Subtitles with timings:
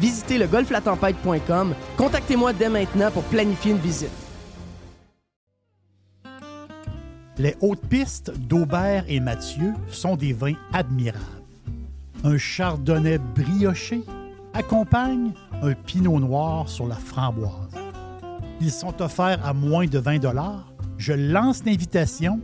[0.00, 1.74] visitez le golflatempête.com.
[1.96, 4.10] Contactez-moi dès maintenant pour planifier une visite.
[7.38, 11.22] Les hautes pistes d'Aubert et Mathieu sont des vins admirables.
[12.24, 14.02] Un chardonnay brioché
[14.54, 17.52] accompagne un pinot noir sur la framboise.
[18.60, 20.18] Ils sont offerts à moins de 20
[20.96, 22.40] Je lance l'invitation.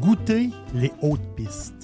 [0.00, 1.83] Goûtez les hautes pistes.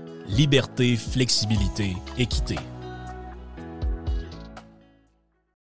[0.31, 2.57] liberté, flexibilité, équité.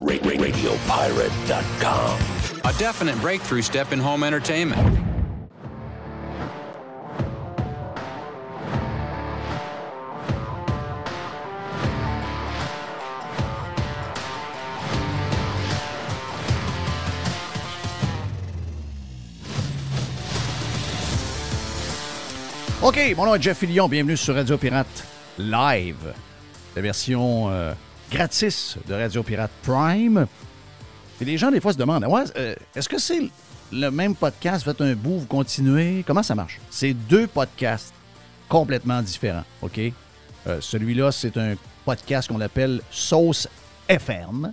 [0.00, 2.18] RadioPirate.com.
[2.64, 5.15] A definite breakthrough step in home entertainment.
[22.86, 23.88] OK, mon nom est Jeff Fillion.
[23.88, 25.04] Bienvenue sur Radio Pirate
[25.38, 26.14] Live,
[26.76, 27.74] la version euh,
[28.12, 30.28] gratis de Radio Pirate Prime.
[31.20, 33.28] Et les gens, des fois, se demandent euh, est-ce que c'est
[33.72, 36.04] le même podcast Faites un bout, vous continuez?
[36.06, 36.60] Comment ça marche?
[36.70, 37.92] C'est deux podcasts
[38.48, 39.44] complètement différents.
[39.62, 39.80] OK?
[40.46, 43.48] Euh, Celui-là, c'est un podcast qu'on appelle Sauce
[43.88, 44.52] FM.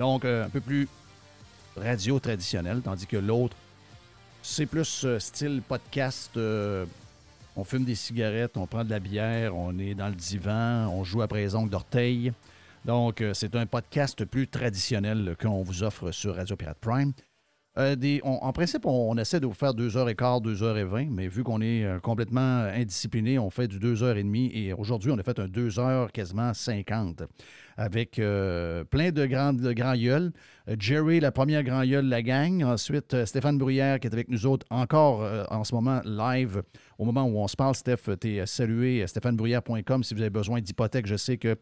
[0.00, 0.88] Donc, un peu plus
[1.76, 3.56] radio traditionnel, tandis que l'autre,
[4.42, 6.36] c'est plus style podcast
[7.58, 11.02] on fume des cigarettes, on prend de la bière, on est dans le divan, on
[11.02, 12.32] joue à présent d'orteil.
[12.84, 17.12] Donc, euh, c'est un podcast plus traditionnel qu'on vous offre sur Radio Pirate Prime.
[17.76, 21.98] Euh, en principe, on, essaie de vous faire 2h15, 2h20, mais vu qu'on est euh,
[21.98, 27.24] complètement indiscipliné, on fait du 2h30 et aujourd'hui, on a fait un 2h quasiment 50
[27.78, 30.32] avec plein de grands, de grands gueules.
[30.78, 32.62] Jerry, la première grand gueule la gang.
[32.64, 36.62] Ensuite, Stéphane Bruyère qui est avec nous autres encore en ce moment live.
[36.98, 40.60] Au moment où on se parle, Steph, tu es salué, stéphanebruyère.com si vous avez besoin
[40.60, 41.06] d'hypothèque.
[41.06, 41.56] Je sais que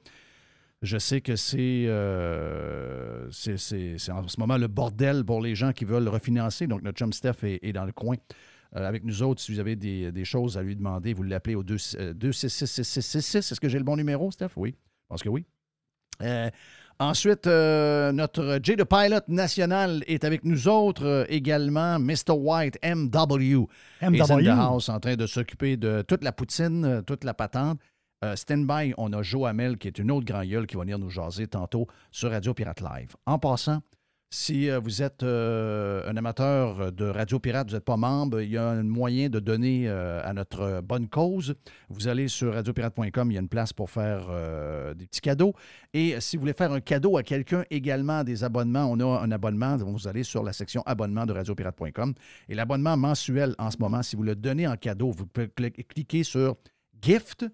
[0.83, 6.09] je sais que euh, c'est, en ce moment le bordel pour les gens qui veulent
[6.09, 6.67] refinancer.
[6.67, 8.17] Donc, notre chum Steph est, dans le coin
[8.77, 9.41] euh, avec nous autres.
[9.41, 13.39] Si vous avez des, choses à lui demander, vous l'appelez au 2666666.
[13.39, 14.51] Est-ce que j'ai le bon numéro, Steph?
[14.57, 15.47] Oui, je pense que oui.
[16.23, 16.51] Euh,
[16.99, 21.99] ensuite, notre J de Pilot national est avec nous autres également.
[21.99, 22.33] Mr.
[22.33, 23.67] White, MW,
[24.03, 24.17] MW.
[24.17, 27.79] est in the house en train de s'occuper de toute la poutine, toute la patente.
[28.25, 30.99] Euh, Standby, on a Joe Hamel, qui est une autre grand gueule qui va venir
[30.99, 33.15] nous jaser tantôt sur Radio Pirate Live.
[33.27, 33.83] En passant,
[34.31, 38.51] Si euh, vous êtes euh, un amateur de Radio Pirate, vous n'êtes pas membre, il
[38.51, 41.55] y a un moyen de donner euh, à notre bonne cause.
[41.89, 44.27] Vous allez sur radiopirate.com, il y a une place pour faire
[44.97, 45.55] des petits cadeaux.
[45.95, 49.31] Et si vous voulez faire un cadeau à quelqu'un également, des abonnements, on a un
[49.31, 52.13] abonnement, vous allez sur la section abonnement de radiopirate.com.
[52.49, 55.85] Et l'abonnement mensuel en ce moment, si vous le donnez en cadeau, vous pouvez cli-
[55.87, 56.57] cliquer sur
[57.01, 57.47] Gift,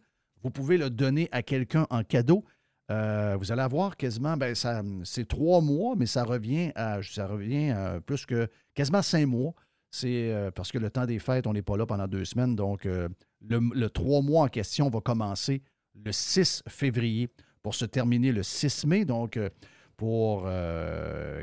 [0.42, 2.44] vous pouvez le donner à quelqu'un en cadeau.
[2.90, 7.26] Euh, vous allez avoir quasiment, ben, ça, c'est trois mois, mais ça revient à, ça
[7.26, 7.74] revient
[8.04, 9.54] plus que quasiment cinq mois.
[9.90, 12.56] C'est euh, parce que le temps des fêtes, on n'est pas là pendant deux semaines.
[12.56, 13.08] Donc, euh,
[13.48, 15.62] le, trois mois en question va commencer
[15.94, 17.28] le 6 février
[17.62, 19.04] pour se terminer le 6 mai.
[19.04, 19.38] Donc,
[19.96, 20.48] pour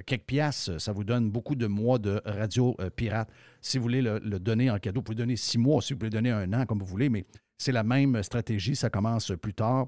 [0.05, 3.29] quelques piastres, ça vous donne beaucoup de mois de radio pirate.
[3.61, 5.99] Si vous voulez le, le donner en cadeau, vous pouvez donner six mois, si vous
[5.99, 7.25] pouvez donner un an, comme vous voulez, mais
[7.57, 8.75] c'est la même stratégie.
[8.75, 9.87] Ça commence plus tard.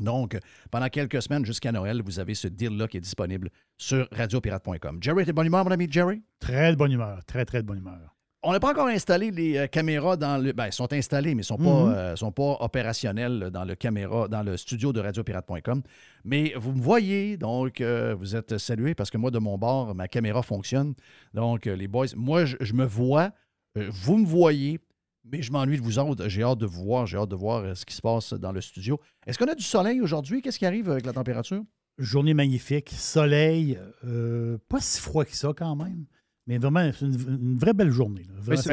[0.00, 0.38] Donc,
[0.70, 4.98] pendant quelques semaines jusqu'à Noël, vous avez ce deal-là qui est disponible sur radiopirate.com.
[5.00, 6.22] Jerry, t'es de bonne humeur, mon ami Jerry?
[6.40, 7.24] Très de bonne humeur.
[7.26, 8.14] Très, très de bonne humeur.
[8.46, 10.52] On n'a pas encore installé les euh, caméras dans le.
[10.52, 11.92] Ben, elles sont installées, mais elles ne sont, pas, Mhm.
[11.94, 15.82] euh, sont pas opérationnelles dans le caméra, dans le studio de radiopirate.com.
[16.24, 19.94] Mais vous me voyez, donc euh, vous êtes salués parce que moi, de mon bord,
[19.94, 20.92] ma caméra fonctionne.
[21.32, 23.30] Donc, les boys, moi, je, je me vois,
[23.76, 24.78] vous me voyez,
[25.24, 26.28] mais je m'ennuie de vous autres.
[26.28, 28.52] J'ai hâte de vous voir, j'ai hâte de voir euh, ce qui se passe dans
[28.52, 29.00] le studio.
[29.26, 30.42] Est-ce qu'on a du soleil aujourd'hui?
[30.42, 31.62] Qu'est-ce qui arrive avec la température?
[31.96, 36.06] Journée magnifique, soleil, euh, pas si froid que ça quand même,
[36.48, 38.26] mais vraiment c'est une, une vraie belle journée.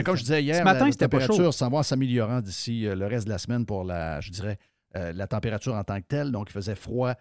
[0.04, 3.06] comme je disais hier, Ce matin, la température s'en va en s'améliorant d'ici euh, le
[3.06, 4.58] reste de la semaine pour la, je dirais,
[4.96, 6.32] euh, la température en tant que telle.
[6.32, 7.14] Donc, il faisait froid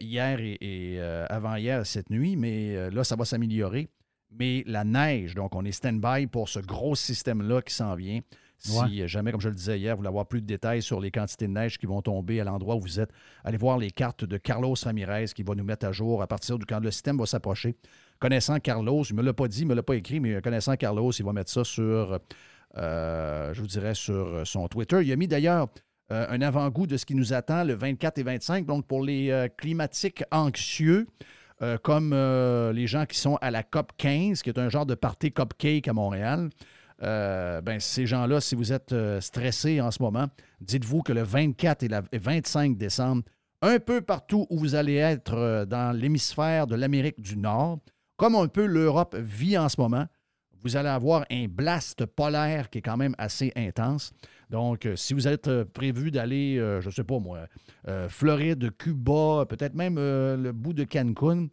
[0.00, 3.90] hier et, et, avant-hier, cette nuit, mais là, ça va s'améliorer.
[4.30, 8.20] Mais la neige, donc on est stand-by pour ce gros système-là qui s'en vient.
[8.62, 11.10] Si jamais, comme je le disais hier, vous voulez avoir plus de détails sur les
[11.10, 13.10] quantités de neige qui vont tomber à l'endroit où vous êtes,
[13.44, 16.58] allez voir les cartes de Carlos Ramirez qui va nous mettre à jour à partir
[16.58, 17.74] du quand le système va s'approcher.
[18.20, 20.40] Connaissant Carlos, il ne me l'a pas dit, il ne me l'a pas écrit, mais
[20.40, 22.20] connaissant Carlos, il va mettre ça sur,
[22.76, 25.00] euh, je vous dirais, sur son Twitter.
[25.02, 25.68] Il a mis d'ailleurs
[26.12, 28.66] euh, un avant-goût de ce qui nous attend le 24 et 25.
[28.66, 31.06] Donc, pour les euh, climatiques anxieux,
[31.84, 32.10] comme
[32.74, 35.86] les gens qui sont à la COP 15, qui est un genre de party cupcake
[35.86, 36.50] à Montréal,
[37.02, 40.26] euh, ben, ces gens-là, si vous êtes euh, stressés en ce moment,
[40.60, 43.22] dites-vous que le 24 et le 25 décembre,
[43.60, 47.80] un peu partout où vous allez être euh, dans l'hémisphère de l'Amérique du Nord,
[48.16, 50.06] comme un peu l'Europe vit en ce moment,
[50.62, 54.12] vous allez avoir un blast polaire qui est quand même assez intense.
[54.48, 57.48] Donc, si vous êtes prévu d'aller, je ne sais pas moi,
[58.08, 61.48] Floride, Cuba, peut-être même le bout de Cancun,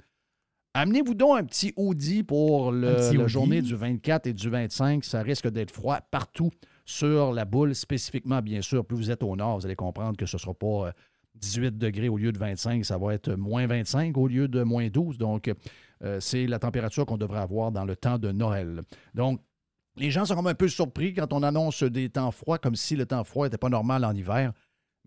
[0.74, 5.04] amenez-vous donc un petit hoodie pour le- petit la journée du 24 et du 25.
[5.04, 6.50] Ça risque d'être froid partout
[6.86, 8.86] sur la boule, spécifiquement, bien sûr.
[8.86, 10.92] Plus vous êtes au nord, vous allez comprendre que ce ne sera pas euh,
[11.36, 14.88] 18 degrés au lieu de 25, ça va être moins 25 au lieu de moins
[14.90, 15.18] 12.
[15.18, 15.52] Donc,
[16.04, 18.82] euh, c'est la température qu'on devrait avoir dans le temps de Noël.
[19.14, 19.40] Donc,
[19.98, 22.96] les gens sont comme un peu surpris quand on annonce des temps froids, comme si
[22.96, 24.54] le temps froid n'était pas normal en hiver.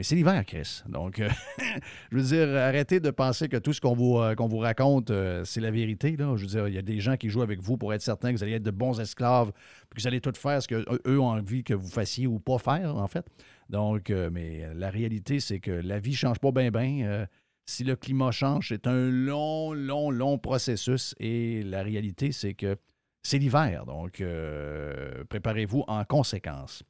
[0.02, 0.82] Mais c'est l'hiver, Chris.
[0.88, 1.28] Donc, euh,
[2.10, 5.12] je veux dire, arrêtez de penser que tout ce qu'on vous, euh, qu'on vous raconte,
[5.12, 6.16] euh, c'est la vérité.
[6.16, 6.34] Là.
[6.34, 8.32] Je veux dire, il y a des gens qui jouent avec vous pour être certains
[8.32, 11.28] que vous allez être de bons esclaves, que vous allez tout faire ce qu'eux ont
[11.28, 13.24] envie que vous fassiez ou pas faire, en fait.
[13.70, 17.28] Donc, mais la réalité, c'est que la vie ne change pas bien, bien.
[17.64, 21.14] si le climat change, c'est un long, long, long processus.
[21.20, 22.74] Et la réalité, c'est que
[23.22, 23.86] c'est l'hiver.
[23.86, 24.20] Donc,
[25.28, 26.82] préparez-vous en conséquence.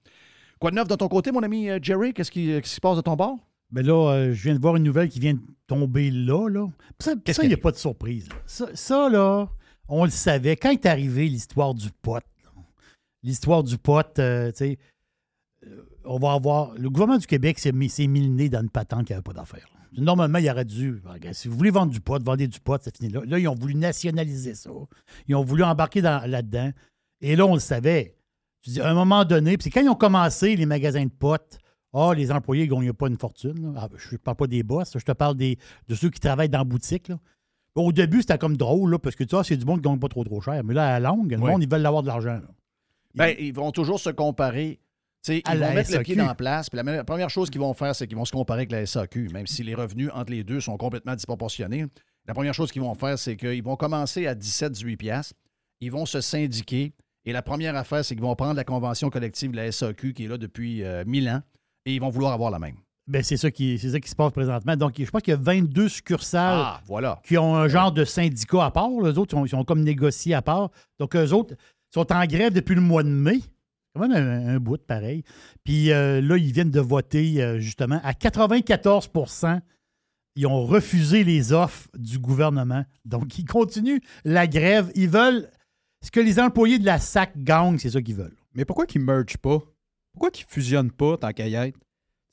[0.63, 2.15] Quoi de neuf de ton côté, mon ami euh, Jerry?
[2.15, 3.37] Qu'est-ce qui, qu'est-ce qui se passe de ton bord?
[3.73, 6.49] Ben là, euh, je viens de voir une nouvelle qui vient de tomber là.
[6.49, 6.69] là.
[7.01, 8.29] Ça, il n'y a pas de surprise.
[8.29, 8.37] là.
[8.47, 9.49] Ça, ça, là,
[9.89, 10.55] on le savait.
[10.55, 12.23] Quand est arrivé l'histoire du pote,
[13.25, 14.79] l'histoire du pote, euh, tu sais,
[15.67, 16.75] euh, on va avoir.
[16.77, 19.33] Le gouvernement du Québec s'est mis, mis le nez dans une patente qui n'avait pas
[19.33, 19.67] d'affaires.
[19.75, 19.81] là.
[20.01, 21.03] Normalement, il aurait dû.
[21.05, 23.23] regarde, Si vous voulez vendre du pot, vendez du pot, ça finit là.
[23.27, 24.71] Là, ils ont voulu nationaliser ça.
[25.27, 26.71] Ils ont voulu embarquer dans- là-dedans.
[27.21, 28.15] Et là, on le savait.
[28.63, 31.11] Je dis, à un moment donné, puis c'est quand ils ont commencé, les magasins de
[31.11, 31.59] potes,
[31.93, 33.75] ah, les employés ne gagnent pas une fortune.
[33.77, 36.49] Ah, je ne parle pas des boss, je te parle des, de ceux qui travaillent
[36.49, 37.09] dans la boutique.
[37.09, 37.19] là.
[37.75, 39.93] Au début, c'était comme drôle, là, parce que tu vois, c'est du monde qui ne
[39.95, 40.63] gagne pas trop trop cher.
[40.65, 41.51] Mais là, à la longue, le Oui.
[41.51, 42.35] monde, ils veulent avoir de l'argent.
[42.35, 42.49] là.
[43.15, 44.79] Ben, ils vont toujours se comparer.
[45.25, 46.05] Tu À ils la vont mettre le SAQ.
[46.05, 46.69] pied dans la place.
[46.71, 49.29] Puis la première chose qu'ils vont faire, c'est qu'ils vont se comparer avec la SAQ,
[49.33, 51.87] même si les revenus entre les deux sont complètement disproportionnés.
[52.27, 55.35] La première chose qu'ils vont faire, c'est qu'ils vont commencer à 17-18 piastres.
[55.81, 56.93] Ils vont se syndiquer.
[57.25, 60.25] Et la première affaire, c'est qu'ils vont prendre la convention collective de la SAQ qui
[60.25, 61.43] est là depuis euh, 1000 ans
[61.87, 62.77] et ils vont vouloir avoir la même.
[63.09, 64.77] Ben, c'est ça, qui, c'est ça qui se passe présentement.
[64.77, 67.21] Donc, je pense qu'il y a 22 succursales Ah, voilà.
[67.25, 68.89] qui ont un genre de syndicat à part.
[69.03, 70.71] Les autres, ils sont, ils sont comme négociés à part.
[71.01, 71.55] Donc, eux autres
[71.93, 73.41] sont en grève depuis le mois de mai.
[73.95, 75.23] Quand même un, un bout, pareil.
[75.65, 79.61] Puis euh, là, ils viennent de voter, euh, justement, à 94%
[80.35, 82.87] ils ont refusé les offres du gouvernement.
[83.05, 84.91] Donc, ils continuent la grève.
[84.95, 85.47] Ils veulent
[86.03, 88.37] ce que les employés de la SAC gagnent, c'est ça qu'ils veulent.
[88.55, 89.59] Mais pourquoi qu'ils ne mergent pas?
[90.13, 91.79] Pourquoi qu'ils ne fusionnent pas tant qu'à y être?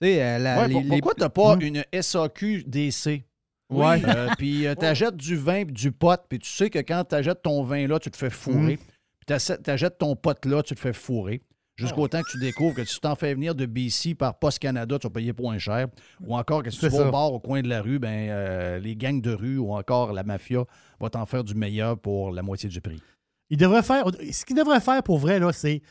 [0.02, 1.62] Tu sais, euh, la- Ouais, les- pour- les- pourquoi t'as pas Hmm?
[1.62, 3.24] une SAQ DC?
[3.72, 4.02] Ouais.
[4.06, 7.42] Euh, puis euh, t'achètes du vin puis du pot, puis tu sais que quand t'achètes
[7.44, 8.76] ton vin là, tu te fais fourrer.
[8.76, 9.28] Hmm.
[9.28, 11.42] Puis t'achètes- ton pot là, tu te fais fourrer.
[11.78, 12.10] Jusqu'au Ah.
[12.10, 15.08] temps que tu découvres que tu t'en fais venir de BC par Post Canada, tu
[15.08, 15.88] vas payer point cher.
[16.26, 18.80] Ou encore que si tu vas au bar au coin de la rue, ben euh,
[18.80, 20.66] les gangs de rue ou encore la mafia
[21.00, 23.02] va t'en faire du meilleur pour la moitié du prix.
[23.50, 24.06] Ils devraient faire.
[24.32, 25.82] Ce qu'ils devraient faire pour vrai, là, c'est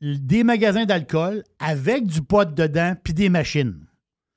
[0.00, 3.84] des magasins d'alcool avec du pot dedans puis des machines.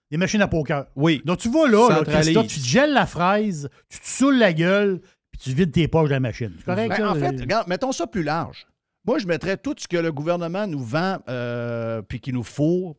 [0.09, 0.87] Des machines à poker.
[0.95, 1.21] Oui.
[1.23, 2.25] Donc, tu vas là, là Centralise.
[2.25, 4.99] Christophe, tu te gèles la fraise, tu te saoules la gueule,
[5.31, 6.51] puis tu vides tes poches de la machine.
[6.57, 7.11] C'est correct, Ben, ça?
[7.11, 8.67] en fait, regarde, mettons ça plus large.
[9.05, 12.97] Moi, je mettrais tout ce que le gouvernement nous vend euh, puis qui nous fourre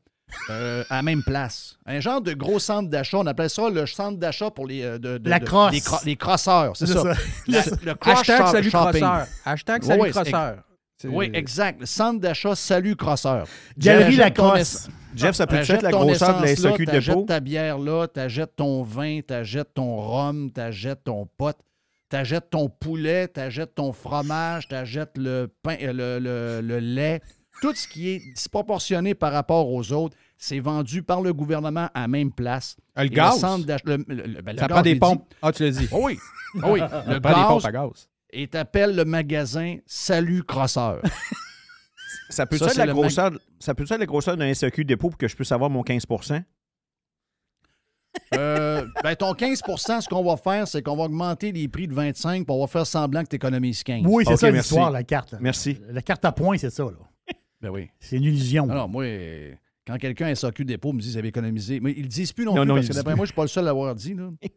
[0.51, 1.77] euh, à la même place.
[1.87, 3.19] Un genre de gros centre d'achat.
[3.19, 5.73] On appelle ça le centre d'achat pour les, euh, de, de- La de- crosse.
[5.73, 6.77] les, cro- les crosseurs.
[6.77, 7.03] C'est ça.
[7.03, 7.15] ça.
[7.47, 9.01] La- le Hashtag salut shopping.
[9.01, 9.27] crosseur.
[9.45, 10.57] Hashtag salut c'est- crosseur.
[11.05, 11.81] Oui, exact.
[11.81, 13.45] Le centre d'achat Salut Crosseur.
[13.77, 14.89] Galerie ton Lacrosse.
[15.17, 17.25] Jeff, ça peut être la grosseur de la là, SAQ T'achètes dépôt?
[17.27, 21.57] ta bière là, t'achètes ton vin, t'achètes ton rhum, t'achètes ton pot,
[22.09, 27.21] t'achètes ton poulet, t'achètes ton fromage, t'achètes le pain, euh, le, le- le lait.
[27.63, 32.01] Tout ce qui est disproportionné par rapport aux autres, c'est vendu par le gouvernement à
[32.03, 32.77] la même place.
[32.97, 33.39] Le Et gaz?
[33.39, 35.29] centre d'ach- le- le- le- ben, le Ça gaz, prend des pompes.
[35.31, 35.37] dit.
[35.41, 35.89] Ah, tu l'as dit.
[35.93, 36.19] Oh oui.
[36.57, 36.81] Oh oui.
[37.07, 38.09] Le Ça prend des pompes gaz à gaz.
[38.31, 41.01] et t'appelles le magasin Salut Crosseur.
[42.31, 44.85] Ça peut Ça, être c'est la le grosseur, ça peut être la grosseur d'un SAQ
[44.85, 46.43] dépôt pour que je puisse avoir mon 15%
[48.35, 51.95] Euh, ben, ton 15% ce qu'on va faire, c'est qu'on va augmenter les prix de
[51.95, 54.69] 25 pour on va faire semblant que tu économises 15 Oui, c'est ça merci.
[54.71, 55.33] l'histoire, la carte.
[55.33, 55.39] là.
[55.41, 55.79] Merci.
[55.89, 56.85] La carte à points, c'est ça.
[56.85, 56.91] là.
[57.63, 57.89] Ben oui.
[58.01, 58.69] C'est une illusion.
[58.69, 59.05] Alors, moi,
[59.87, 62.45] quand quelqu'un à SAQ dépôt me dit qu'ils avaient économisé, mais ils le disent plus
[62.45, 63.95] non, Non, plus non, parce que d'après moi, je suis pas le seul à l'avoir
[63.95, 64.15] dit.
[64.15, 64.31] Là.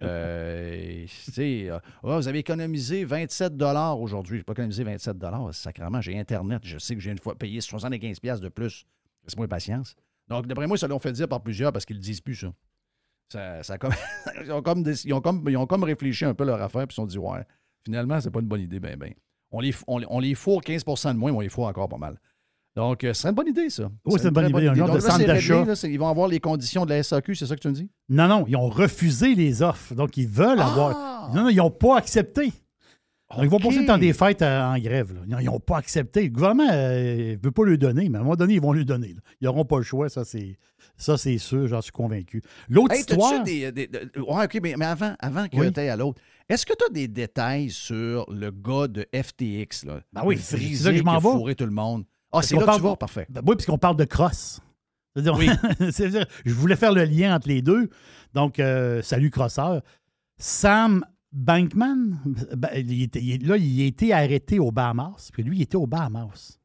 [0.00, 3.54] Euh, tu sais, euh, Ah, vous avez économisé 27
[3.98, 4.36] aujourd'hui.
[4.36, 5.16] Je n'ai pas économisé 27
[5.50, 6.62] Sacrément, j'ai Internet.
[6.64, 8.86] Je sais que j'ai une fois payé 75 de plus.
[9.24, 9.96] Laisse-moi patience.
[10.28, 12.36] Donc, d'après moi, ça l'ont fait dire par plusieurs parce qu'ils ne le disent plus,
[12.36, 12.52] ça.
[13.28, 13.92] Ça, ça a comme,
[14.44, 16.92] ils, ont comme ils, ont comme, ils ont comme réfléchi un peu leur affaire puis
[16.92, 17.42] ils se sont dit, ouais,
[17.84, 19.12] finalement, c'est pas une bonne idée, ben, ben.
[19.50, 21.88] On les, on, les- on les fourre 15 de moins, mais on les fourre encore
[21.88, 22.20] pas mal.
[22.74, 23.90] Donc, euh, ce serait une bonne idée, ça.
[24.06, 25.64] Oui, c'est une bonne idée, un genre de centre d'achat.
[25.84, 27.90] Ils vont avoir les conditions de la SAQ, c'est ça que tu me dis?
[28.08, 29.94] Non, non, ils ont refusé les offres.
[29.94, 31.30] Donc, ils veulent avoir.
[31.34, 32.46] Non, non, ils n'ont pas accepté.
[33.34, 35.14] Donc, ils vont passer le temps des fêtes euh, en grève.
[35.14, 35.20] là.
[35.26, 36.24] Non, Ils n'ont pas accepté.
[36.24, 38.84] Le gouvernement ne veut pas le donner, mais à un moment donné, ils vont le
[38.84, 39.08] donner.
[39.14, 39.20] là.
[39.40, 40.58] Ils n'auront pas le choix, ça c'est
[40.98, 42.42] ça c'est sûr, j'en suis convaincu.
[42.68, 43.42] L'autre Hey, histoire.
[43.42, 45.72] des, des- de- ouais, OK, mais, mais avant, avant que Oui.
[45.72, 49.86] tu ailles à l'autre, est-ce que tu as des détails sur le gars de FTX?
[49.86, 51.54] Là, Ben oui, c'est- ça que je m'en vais.
[51.54, 52.04] tout le monde.
[52.32, 53.26] Ah, c'est là que parle- tu vas, parfait.
[53.28, 54.60] Ben oui, puisqu'on parle de cross.
[55.16, 55.46] Oui.
[56.44, 57.90] Je voulais faire le lien entre les deux.
[58.32, 59.82] Donc, euh, salut crosseur.
[60.38, 62.18] Sam Bankman,
[62.56, 65.30] ben, il était- il- là, il a été arrêté au Bahamas.
[65.32, 66.58] Puis lui, il était au Bahamas.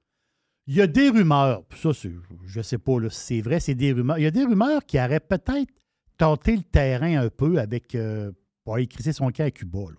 [0.66, 2.12] Il y a des rumeurs, puis ça, c'est-
[2.46, 4.18] je ne sais pas là, si c'est vrai, c'est des rumeurs.
[4.18, 5.72] Il y a des rumeurs qui auraient peut-être
[6.18, 8.32] tenté le terrain un peu avec euh,
[8.66, 9.80] pour aller crisser son camp à Cuba.
[9.80, 9.98] là.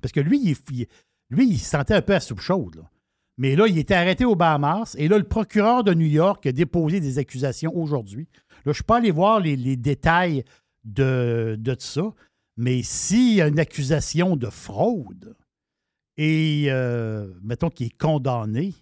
[0.00, 0.86] Parce que lui, il, il-
[1.30, 2.76] lui, il se sentait un peu à soupe chaude.
[2.76, 2.90] là.
[3.38, 4.94] Mais là, il était arrêté au Bahamas.
[4.98, 8.28] Et là, le procureur de New York a déposé des accusations aujourd'hui.
[8.34, 10.44] Là, je ne suis pas allé voir les, les détails
[10.84, 12.02] de, de ça.
[12.56, 15.36] Mais s'il y a une accusation de fraude
[16.16, 18.74] et, euh, mettons, qu'il est condamné,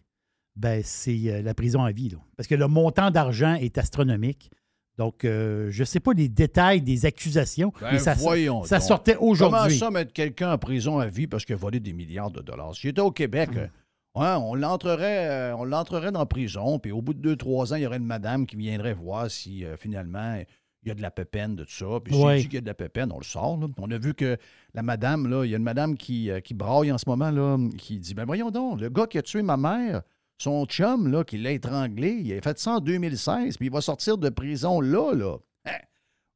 [0.56, 2.08] ben, c'est euh, la prison à vie.
[2.08, 2.18] là.
[2.36, 4.50] Parce que le montant d'argent est astronomique.
[4.96, 8.80] Donc, euh, je ne sais pas les détails des accusations, Ben, mais ça, voyons ça
[8.80, 9.76] sortait Comment aujourd'hui.
[9.76, 12.74] ça mettre quelqu'un en prison à vie parce qu'il a volé des milliards de dollars?
[12.74, 13.68] Si j'étais au Québec, Mm.
[14.16, 17.72] Ouais, on l'entrerait euh, on l'entrerait dans la prison, puis au bout de deux, trois
[17.72, 20.36] ans, il y aurait une madame qui viendrait voir si euh, finalement
[20.82, 21.86] il y a de la pépène de tout ça.
[22.04, 22.36] Puis si Ouais.
[22.38, 23.56] dit qu'il y a de la pépène, on le sort.
[23.58, 23.66] là.
[23.78, 24.36] On a vu que
[24.74, 27.30] la madame, là, il y a une madame qui, euh, qui braille en ce moment,
[27.30, 30.02] là, qui dit Ben voyons donc, le gars qui a tué ma mère,
[30.38, 33.80] son chum, là, qui l'a étranglé, il a fait ça en 2016, puis il va
[33.80, 35.36] sortir de prison là, là.
[35.64, 35.78] Hein?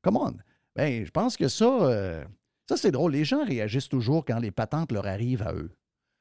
[0.02, 0.32] Come on.
[0.74, 2.24] Ben, je pense que ça, euh,
[2.68, 3.12] ça c'est drôle.
[3.12, 5.70] Les gens réagissent toujours quand les patentes leur arrivent à eux.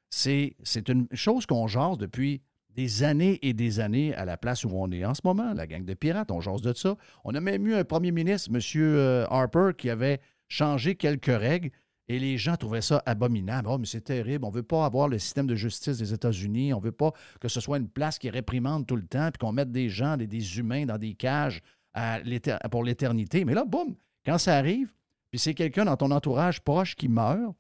[0.10, 0.56] C'est,
[0.88, 2.42] une chose qu'on jase depuis
[2.76, 5.68] des années et des années à la place où on est en ce moment, la
[5.68, 6.96] gang de pirates, on jase de ça.
[7.24, 8.60] On a même eu un premier ministre, M.
[8.76, 11.72] euh, Harper, qui avait changé quelques règles
[12.08, 13.70] et les gens trouvaient ça abominable.
[13.72, 16.74] Oh, mais c'est terrible, on ne veut pas avoir le système de justice des États-Unis,
[16.74, 19.40] on ne veut pas que ce soit une place qui réprimande tout le temps, puis
[19.40, 21.62] qu'on mette des gens, des, des humains dans des cages
[22.72, 23.46] pour l'éternité.
[23.46, 24.92] Mais là, boum, quand ça arrive,
[25.30, 27.56] puis c'est quelqu'un dans ton entourage proche qui meurt,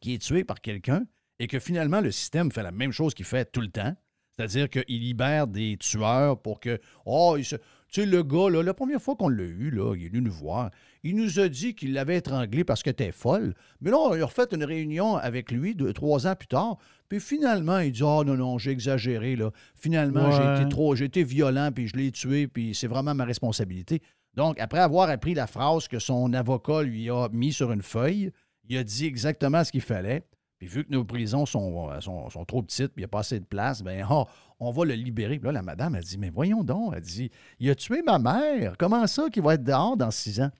[0.00, 1.04] qui est tué par quelqu'un,
[1.38, 3.94] et que finalement le système fait la même chose qu'il fait tout le temps,
[4.36, 8.62] c'est-à-dire qu'il libère des tueurs pour que, oh, il se- tu sais, le gars, là,
[8.64, 10.70] la première fois qu'on l'a eu, là, il est venu nous voir.
[11.04, 13.54] Il nous a dit qu'il l'avait étranglé parce que t'es folle.
[13.80, 16.78] Mais là, on a refait une réunion avec lui deux, trois ans plus tard.
[17.08, 19.36] Puis finalement, il dit Ah non, non, j'ai exagéré.
[19.36, 19.52] Là.
[19.76, 23.24] Finalement, j'ai été trop, j'ai été violent, puis je l'ai tué, puis c'est vraiment ma
[23.24, 24.02] responsabilité.
[24.34, 28.32] Donc, après avoir appris la phrase que son avocat lui a mis sur une feuille,
[28.68, 30.24] il a dit exactement ce qu'il fallait.
[30.66, 33.44] Vu que nos prisons sont, euh, trop petites, puis il n'y a pas assez de
[33.44, 34.24] place, ben ah,
[34.60, 35.38] on va le libérer.
[35.38, 37.30] Puis là, la madame a dit Mais voyons donc, elle dit
[37.60, 38.76] Il a tué ma mère.
[38.78, 40.50] Comment ça qu'il va être dehors dans six ans?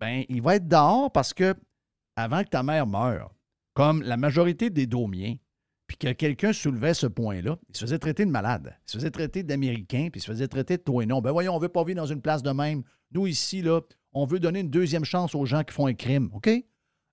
[0.00, 1.54] Ben, il va être dehors parce que
[2.16, 3.34] avant que ta mère meure,
[3.74, 5.36] comme la majorité des Daumiens,
[5.86, 8.76] puis que quelqu'un soulevait ce point-là, il se faisait traiter de malade.
[8.86, 11.20] Il se faisait traiter d'Américain, puis il se faisait traiter de toi et non.
[11.20, 12.82] Ben voyons, on veut pas vivre dans une place de même.
[13.12, 13.80] Nous, ici, là,
[14.12, 16.50] on veut donner une deuxième chance aux gens qui font un crime, OK?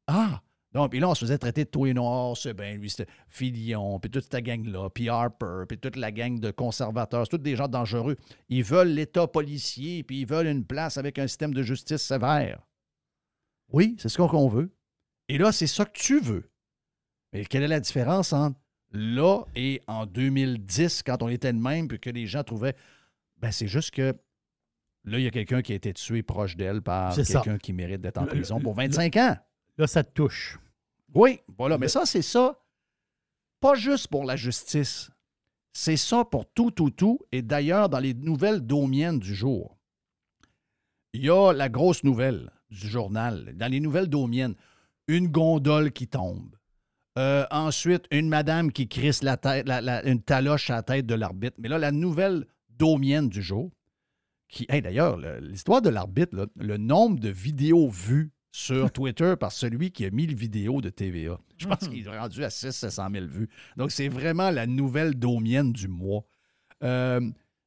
[0.07, 0.41] Ah!
[0.75, 3.09] Donc, puis là, on se faisait traiter de toi et noir, c'est bien, lui, c'était
[3.29, 7.43] Filion, puis toute cette gang-là, puis Harper, puis toute la gang de conservateurs, c'est tous
[7.43, 8.17] des gens dangereux.
[8.49, 12.61] Ils veulent l'État policier, puis ils veulent une place avec un système de justice sévère.
[13.71, 14.69] Oui, c'est ce qu'on veut.
[15.29, 16.49] Et là, c'est ça que tu veux.
[17.31, 18.59] Mais quelle est la différence entre
[18.91, 22.75] là et en 2010, quand on était de même, puis que les gens trouvaient.
[23.37, 24.13] Ben, c'est juste que
[25.05, 27.13] là, il y a quelqu'un qui a été tué proche d'elle par
[27.43, 29.37] quelqu'un qui mérite d'être en prison le- pour 25 ans.
[29.77, 30.59] Là, ça te touche.
[31.15, 31.77] Oui, voilà.
[31.77, 32.59] Mais ça, c'est ça.
[33.59, 35.09] Pas juste pour la justice.
[35.73, 37.19] C'est ça pour tout, tout, tout.
[37.31, 39.77] Et d'ailleurs, dans les nouvelles domiennes du jour,
[41.13, 43.53] il y a la grosse nouvelle du journal.
[43.55, 44.55] Dans les nouvelles domiennes,
[45.07, 46.55] une gondole qui tombe.
[47.17, 49.67] Euh, ensuite, une madame qui crisse la tête,
[50.05, 51.55] une taloche à la tête de l'arbitre.
[51.59, 53.71] Mais là, la nouvelle domienne du jour,
[54.49, 54.65] qui.
[54.67, 59.91] Hey, D'ailleurs, le- l'histoire de l'arbitre, le nombre de vidéos vues sur Twitter par celui
[59.91, 61.37] qui a mis le vidéo de TVA.
[61.57, 63.49] Je pense qu'il est rendu à 600 000 vues.
[63.75, 66.23] Donc, c'est vraiment la nouvelle domienne du mois.
[66.81, 67.19] Euh,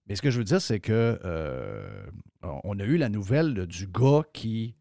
[0.06, 2.06] mais ce que je veux dire, c'est que euh,
[2.40, 4.76] on a eu la nouvelle du gars qui.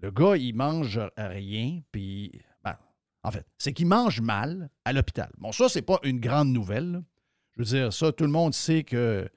[0.00, 2.40] Le gars, il mange rien, puis.
[2.62, 2.76] ben,
[3.24, 5.32] en fait, c'est qu'il mange mal à l'hôpital.
[5.38, 7.02] Bon, ça, c'est pas une grande nouvelle.
[7.56, 9.28] Je veux dire, ça, tout le monde sait que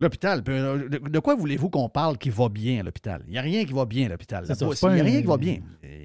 [0.00, 0.42] l'hôpital.
[0.48, 3.22] euh, De, quoi voulez-vous qu'on parle qui va bien à l'hôpital?
[3.26, 4.44] Il n'y a rien qui va bien à l'hôpital.
[4.48, 5.58] Il n'y a un- rien qui va bien.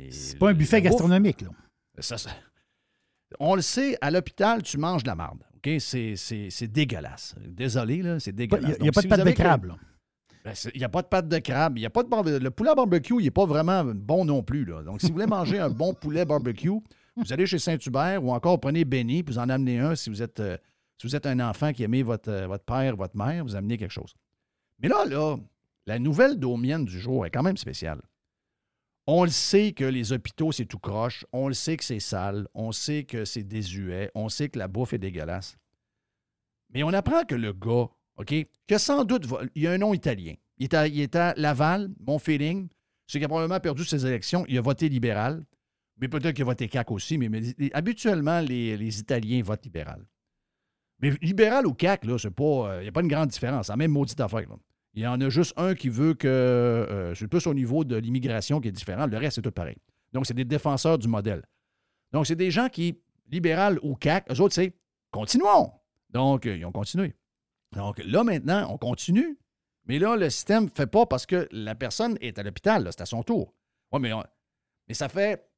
[0.10, 1.50] C'est pas un buffet gastronomique, là.
[2.00, 2.32] ça, ça-
[3.40, 5.44] on le sait, à l'hôpital, tu manges de la marde.
[5.80, 7.36] C'est, dégueulasse.
[7.48, 8.66] Désolé, là, c'est Il dégueulasse.
[8.70, 9.68] n'y a, Donc, pas de pâte de crabe,
[10.44, 11.78] ben, Il n'y a pas de pâte de crabe.
[11.78, 14.42] Il y a pas de Le poulet à barbecue, il n'est pas vraiment bon non
[14.42, 14.66] plus.
[14.66, 14.82] Là.
[14.84, 16.70] Donc, si vous voulez manger un bon poulet barbecue,
[17.16, 20.22] vous allez chez Saint-Hubert ou encore prenez Benny puis vous en amenez un si vous
[20.24, 20.58] êtes, euh,
[21.02, 23.76] si vous êtes un enfant qui aimait votre, euh, votre père, votre mère, vous amenez
[23.76, 24.14] quelque chose.
[24.78, 25.36] Mais là, là,
[25.88, 28.04] la nouvelle domienne du jour est quand même spéciale.
[29.08, 31.26] On le sait que les hôpitaux, c'est tout croche.
[31.34, 32.48] On le sait que c'est sale.
[32.54, 34.12] On sait que c'est désuet.
[34.14, 35.58] On sait que la bouffe est dégueulasse.
[36.70, 38.36] Mais on apprend que le gars, OK,
[38.68, 40.36] que sans doute, il a un nom italien.
[40.60, 42.70] Il est à, Laval, mon feeling,
[43.08, 44.46] c'est qu'il a probablement perdu ses élections.
[44.48, 45.44] Il a voté libéral,
[45.98, 47.42] mais peut-être qu'il a voté CAC aussi, mais,
[47.74, 50.06] habituellement, les Italiens votent libéral.
[51.02, 53.68] Mais libéral ou CAC, c'est euh, il n'y a pas une grande différence.
[53.68, 54.46] C'est la même maudite affaire.
[54.94, 57.96] Il y en a juste un qui veut que euh, c'est plus au niveau de
[57.96, 59.08] l'immigration qui est différent.
[59.08, 59.78] Le reste, c'est tout pareil.
[60.14, 61.44] Donc, c'est des défenseurs du modèle.
[62.12, 64.74] Donc, c'est des gens qui, libéral ou CAC, eux autres, c'est
[65.10, 65.72] continuons.
[66.10, 67.16] Donc, euh, ils ont continué.
[67.76, 69.40] Donc, là, maintenant, on continue.
[69.86, 72.88] Mais là, le système ne fait pas parce que la personne est à l'hôpital.
[72.92, 73.56] C'est à son tour.
[73.92, 74.12] Oui, mais,
[74.88, 75.50] mais ça fait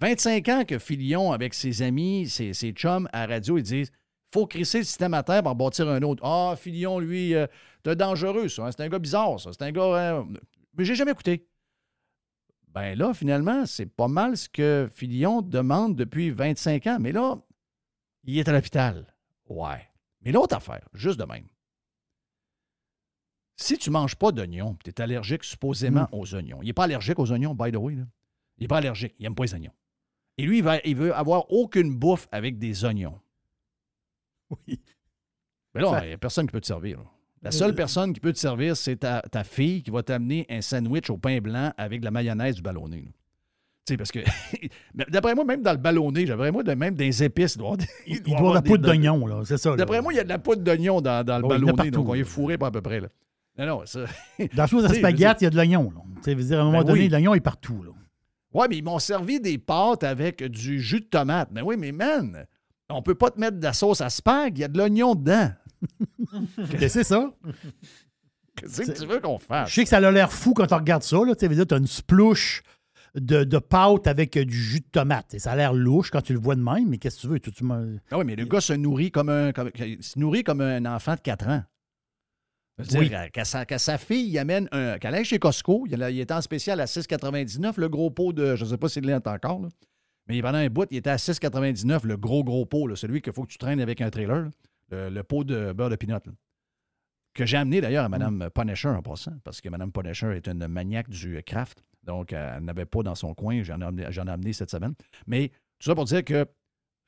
[0.00, 3.92] 25 ans que Filion, avec ses amis, ses, ses chums à radio, ils disent
[4.32, 6.22] faut crisser le système à terre pour en bâtir un autre.
[6.24, 7.46] Ah, Filion, lui, euh,
[7.84, 8.66] c'est dangereux, ça.
[8.66, 9.50] hein, C'est un gars bizarre, ça.
[9.52, 9.82] C'est un gars.
[9.82, 10.24] euh,
[10.76, 11.46] Mais j'ai jamais écouté.
[12.68, 16.98] Ben là, finalement, c'est pas mal ce que Filion demande depuis 25 ans.
[17.00, 17.36] Mais là,
[18.24, 19.14] il est à l'hôpital.
[19.48, 19.88] Ouais.
[20.20, 21.46] Mais l'autre affaire, juste de même.
[23.56, 26.60] Si tu manges pas d'oignons, tu es allergique supposément aux oignons.
[26.62, 27.94] Il n'est pas allergique aux oignons, by the way.
[27.96, 28.04] là.
[28.58, 29.14] Il n'est pas allergique.
[29.18, 29.72] Il n'aime pas les oignons.
[30.36, 33.18] Et lui, il, va, il veut avoir aucune bouffe avec des oignons.
[34.68, 34.80] Oui.
[35.74, 36.98] Mais là, il n'y a personne qui peut te servir.
[36.98, 37.04] là.
[37.42, 40.44] La seule Euh, personne qui peut te servir, c'est ta, ta fille qui va t'amener
[40.50, 43.12] un sandwich au pain blanc avec de la mayonnaise du ballonné.
[43.86, 44.18] Tu sais, parce que,
[45.10, 48.16] d'après moi, même dans le ballonné, d'après moi, de- même des épices, il doit, Il,
[48.16, 49.42] il doit avoir de la poudre d'oignon, là.
[49.44, 49.76] C'est ça.
[49.76, 52.08] D'après moi, il y a de la poudre d'oignon dans, dans le Oh, ballonné, donc
[52.08, 53.00] on est fourré pas à peu près.
[53.00, 53.08] Là.
[53.58, 54.00] Non, non, ça.
[54.38, 55.92] Dans la chose à spaghetti, il y a de l'oignon.
[56.16, 57.08] Tu sais, dire, à un moment Ben donné, oui.
[57.08, 57.90] l'oignon est partout, là.
[58.52, 61.50] Ouais, mais ils m'ont servi des pâtes avec du jus de tomate.
[61.52, 62.46] Mais oui, mais man,
[62.90, 65.14] on peut pas te mettre de la sauce à spag, il y a de l'oignon
[65.14, 65.50] dedans.
[66.80, 67.30] Mais c'est ça?
[68.56, 69.72] Qu'est-ce que tu veux qu'on Je fasse?
[69.72, 71.34] sais que ça a l'air fou quand on regarde ça, là.
[71.36, 72.62] Tu t'as une splouche
[73.14, 75.34] de, de pâte avec euh, du jus de tomate.
[75.34, 77.28] Et ça a l'air louche quand tu le vois de même, mais qu'est-ce que tu
[77.28, 77.40] veux?
[77.40, 79.70] Tu, tu m'as- Ah oui, mais le gars se nourrit comme un, comme-
[80.00, 81.62] se nourrit comme un enfant de 4 ans.
[82.78, 83.10] Je Oui.
[83.10, 84.98] qu'à- qu'à sa, sa fille, il amène un.
[84.98, 88.54] Qu'elle aille chez Costco, il, était en spécial à 6,99, le gros pot de.
[88.56, 89.68] Je ne sais pas s'il l'est encore, là.
[90.28, 93.32] Mais pendant un bout, il était à 6,99, le gros, gros pot, là, celui qu'il
[93.32, 94.50] faut que tu traînes avec un trailer, là.
[94.90, 96.18] le, le pot de beurre de pinot.
[97.34, 100.66] Que j'ai amené d'ailleurs à Mme Punisher en passant, parce que Mme Punisher est une
[100.66, 101.84] maniaque du craft.
[102.02, 103.62] Donc, elle n'avait pas dans son coin.
[103.62, 104.94] J'en ai, ai amené cette semaine.
[105.26, 106.46] Mais tout ça pour dire que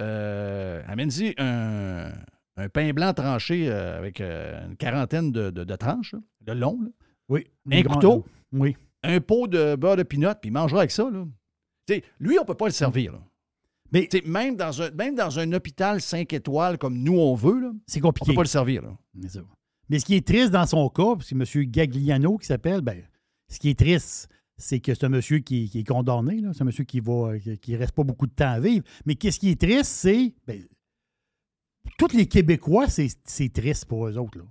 [0.02, 2.12] euh, amène-y un,
[2.56, 6.52] un pain blanc tranché euh, avec euh, une quarantaine de, de- de tranches, là, de
[6.52, 6.88] long, là.
[7.28, 7.46] Oui.
[7.70, 8.24] Un couteau?
[8.52, 8.76] Oui.
[9.02, 11.08] un pot de beurre de pinot, puis il mangera avec ça.
[11.10, 11.24] Là.
[12.18, 13.12] Lui, on ne peut pas le servir.
[13.12, 13.20] là.
[13.92, 17.98] Mais Même dans, un, même dans un hôpital 5 étoiles comme nous, on veut, c'est
[17.98, 18.30] on ne compliqué.
[18.32, 18.82] peut pas le servir.
[18.82, 18.96] Là.
[19.22, 19.40] C'est ça.
[19.88, 21.64] Mais ce qui est triste dans son cas, parce que M.
[21.66, 23.02] Gagliano qui s'appelle, ben,
[23.48, 26.40] ce qui est triste, c'est que c'est un monsieur qui, qui est condamné.
[26.52, 28.84] C'est un monsieur qui va qui, reste pas beaucoup de temps à vivre.
[29.06, 30.34] Mais qu'est-ce qui est triste, c'est.
[30.46, 30.64] ben,
[31.98, 34.38] tous les Québécois, c'est c'est triste pour eux autres.
[34.38, 34.44] Là.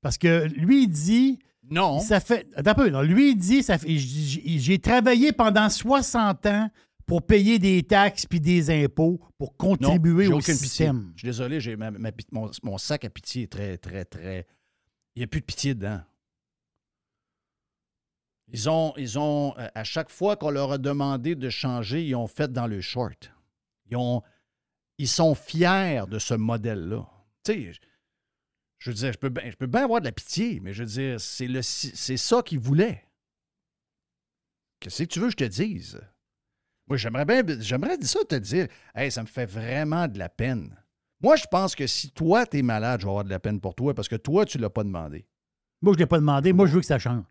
[0.00, 1.38] Parce que lui, il dit.
[1.70, 2.00] Non.
[2.00, 2.46] Ça fait.
[2.54, 2.88] Attends un peu.
[2.90, 3.02] non.
[3.02, 6.70] Lui, il dit ça fait, j'ai travaillé pendant 60 ans
[7.06, 10.68] pour payer des taxes puis des impôts pour Non, contribuer j'ai au aucune pitié.
[10.68, 11.12] système.
[11.14, 14.04] Je suis désolé, j'ai ma- ma pi- mon, mon sac à pitié est très, très,
[14.04, 14.46] très.
[15.14, 16.00] Il n'y a plus de pitié dedans.
[18.50, 22.14] Ils ont, ils ont, euh, à chaque fois qu'on leur a demandé de changer, ils
[22.14, 23.30] ont fait dans le short.
[23.90, 24.22] Ils, ont,
[24.96, 27.06] ils sont fiers de ce modèle-là.
[27.44, 27.72] Tu sais,
[28.78, 30.82] je- veux dire, je peux, bien- je peux bien avoir de la pitié, mais je
[30.82, 33.04] veux dire, c'est, le, c'est ça qu'ils voulaient.
[34.80, 36.00] Qu'est-ce que tu veux que je te dise?
[36.88, 40.74] Moi, j'aimerais bien, j'aimerais ça te dire, hey, ça me fait vraiment de la peine.
[41.20, 43.60] Moi, je pense que si toi, tu es malade, je vais avoir de la peine
[43.60, 45.26] pour toi parce que toi, tu ne l'as pas demandé.
[45.82, 46.52] Moi, je ne l'ai pas demandé.
[46.52, 47.24] Moi, je veux que ça change.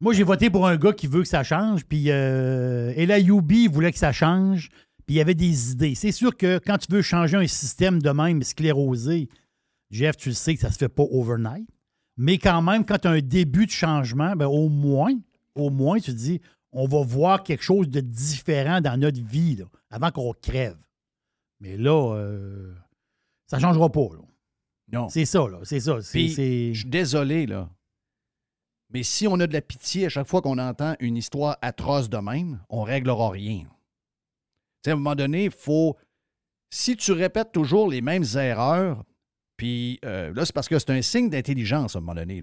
[0.00, 1.84] Moi, j'ai voté pour un gars qui veut que ça change.
[1.86, 4.68] Puis, euh, Ella Youbi voulait que ça change.
[5.06, 5.94] Puis, il y avait des idées.
[5.94, 9.28] C'est sûr que quand tu veux changer un système de même sclérosé,
[9.92, 11.68] Jeff, tu le sais que ça ne se fait pas overnight.
[12.16, 15.14] Mais quand même, quand tu as un début de changement, ben, au moins,
[15.54, 16.40] au moins, tu te dis,
[16.72, 20.78] on va voir quelque chose de différent dans notre vie là, avant qu'on crève.
[21.60, 22.74] Mais là, euh,
[23.46, 24.08] ça ne changera pas.
[24.12, 24.22] là.
[24.92, 25.08] Non.
[25.08, 25.58] C'est ça, là.
[25.62, 26.00] C'est ça.
[26.00, 27.70] Je suis désolé, là.
[28.90, 32.10] Mais si on a de la pitié à chaque fois qu'on entend une histoire atroce
[32.10, 33.64] de même, on réglera rien.
[34.86, 35.96] À un moment donné, il faut.
[36.70, 39.04] Si tu répètes toujours les mêmes erreurs,
[39.62, 42.42] puis euh, là, c'est parce que c'est un signe d'intelligence à un moment donné.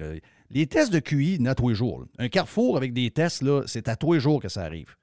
[0.52, 2.06] Les tests de QI, il tous les jours.
[2.18, 4.96] Un carrefour avec des tests, c'est à tous les jours que ça arrive.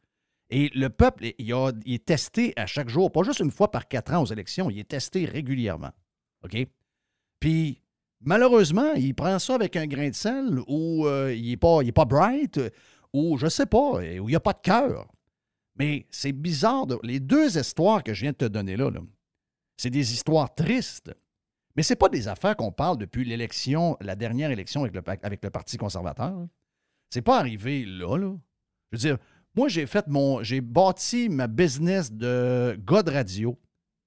[0.48, 1.52] Et le peuple, il,
[1.84, 4.78] est testé à chaque jour, pas juste une fois par quatre ans aux élections, il
[4.78, 5.90] est testé régulièrement.
[6.42, 6.56] OK?
[7.38, 7.82] Puis,
[8.22, 12.06] malheureusement, il prend ça avec un grain de sel ou euh, il n'est pas, pas
[12.06, 12.58] bright
[13.12, 15.06] ou je sais pas, ou il n'y a pas de cœur.
[15.78, 16.86] Mais c'est bizarre.
[17.02, 19.00] les deux histoires que je viens de te donner là, là,
[19.76, 21.12] c'est des histoires tristes.
[21.76, 25.76] Mais ce pas des affaires qu'on parle depuis l'élection, la dernière élection avec le, Parti
[25.76, 26.46] conservateur.
[27.10, 28.34] C'est pas arrivé là, là.
[28.90, 29.18] Je veux dire,
[29.54, 30.42] moi, j'ai fait mon.
[30.42, 33.58] J'ai bâti ma business de gars de radio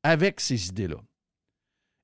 [0.03, 0.97] avec ces idées-là.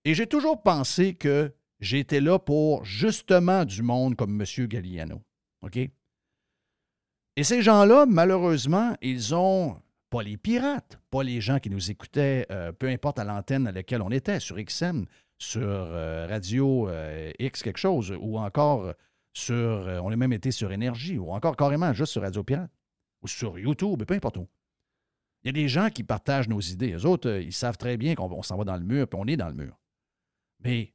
[0.03, 4.67] Et j'ai toujours pensé que j'étais là pour justement du monde comme M.
[4.67, 5.23] Galliano.
[5.63, 5.77] OK?
[7.37, 12.45] Et ces gens-là, malheureusement, ils ont pas les pirates, pas les gens qui nous écoutaient,
[12.51, 15.05] euh, peu importe à l'antenne à laquelle on était, sur XM,
[15.37, 18.93] sur euh, Radio euh, X quelque chose, ou encore
[19.33, 22.71] sur, euh, on a même été sur Énergie, ou encore carrément juste sur Radio Pirate,
[23.21, 24.47] ou sur YouTube, peu importe où.
[25.43, 26.93] Il y a des gens qui partagent nos idées.
[26.93, 29.27] Eux autres, ils savent très bien qu'on on s'en va dans le mur, puis on
[29.27, 29.77] est dans le mur.
[30.61, 30.93] Mais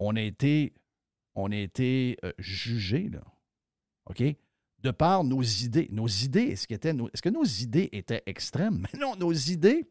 [0.00, 0.72] on a été,
[2.38, 3.22] jugés, là.
[4.06, 4.22] OK?
[4.80, 5.88] De par nos idées.
[5.92, 8.86] Nos idées, est-ce, est-ce que nos idées étaient extrêmes?
[8.98, 9.88] Non, nos idées,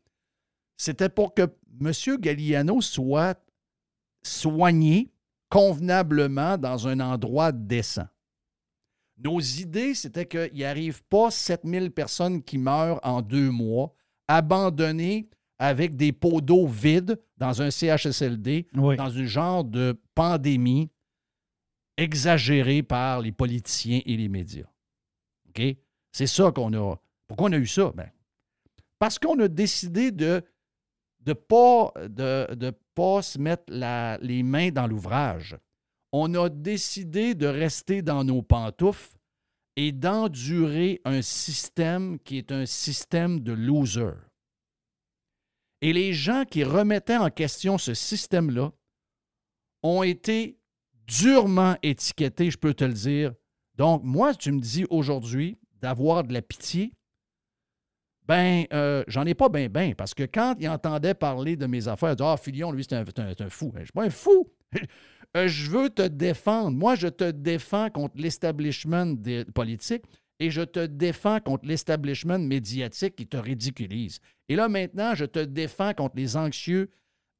[0.76, 1.44] c'était pour que
[1.80, 1.92] M.
[2.20, 3.45] Galliano soit
[4.26, 5.12] soigné
[5.50, 8.08] convenablement dans un endroit décent.
[9.18, 13.94] Nos idées, c'était qu'il n'y arrive pas 7000 personnes qui meurent en deux mois,
[14.28, 18.98] abandonnées avec des pots d'eau vides dans un CHSLD, Oui.
[18.98, 20.90] dans un genre de pandémie
[21.98, 24.68] exagérée par les politiciens et les médias.
[25.50, 25.62] OK?
[26.12, 26.96] C'est ça qu'on a.
[27.28, 27.92] Pourquoi on a eu ça?
[27.96, 28.10] Ben,
[29.00, 30.44] parce qu'on a décidé de
[31.26, 33.66] ne de, de pas se mettre
[34.22, 35.58] les mains dans l'ouvrage.
[36.12, 39.18] On a décidé de rester dans nos pantoufles
[39.76, 44.14] et d'endurer un système qui est un système de loser.
[45.82, 48.72] Et les gens qui remettaient en question ce système-là
[49.84, 50.58] ont été
[51.08, 53.34] durement étiquetés, je peux te le dire.
[53.76, 56.94] Donc, moi, tu me dis aujourd'hui d'avoir de la pitié,
[58.28, 61.88] ben, euh, j'en ai pas bien, bien, parce que quand ils entendaient parler de mes
[61.88, 63.72] affaires, ils disaient Ah, Filion, lui, c'est un, fou.
[63.78, 64.50] Je suis pas un fou.
[65.36, 66.78] Euh, je veux te défendre.
[66.78, 69.16] Moi, je te défends contre l'establishment
[69.54, 70.04] politique
[70.40, 74.22] et je te défends contre l'establishment médiatique qui te ridiculise.
[74.48, 76.90] Et là, maintenant, je te défends contre les anxieux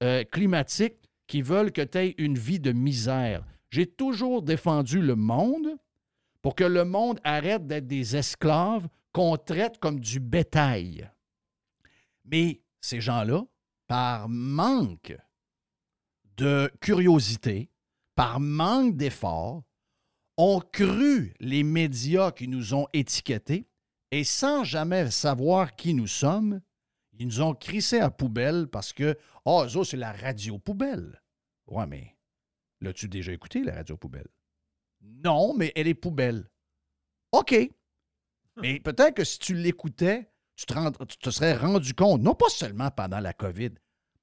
[0.04, 3.46] euh, climatiques qui veulent que tu aies une vie de misère.
[3.70, 5.78] J'ai toujours défendu le monde
[6.42, 11.10] pour que le monde arrête d'être des esclaves qu'on traite comme du bétail.
[12.26, 13.46] Mais ces gens-là,
[13.88, 15.16] par manque
[16.36, 17.72] de curiosité,
[18.16, 19.64] par manque d'effort,
[20.36, 23.70] ont cru les médias qui nous ont étiquetés
[24.12, 26.60] et sans jamais savoir qui nous sommes,
[27.14, 31.24] ils nous ont crissé à poubelle parce que, oh, ça, c'est la radio poubelle.
[31.68, 32.18] Ouais, mais
[32.82, 34.28] l'as-tu déjà écouté, la radio poubelle?
[35.00, 36.52] Non, mais elle est poubelle.
[37.32, 37.56] OK.
[38.62, 42.34] Mais peut-être que si tu l'écoutais, tu te, rend- tu te serais rendu compte, non
[42.36, 43.72] pas seulement pendant la COVID,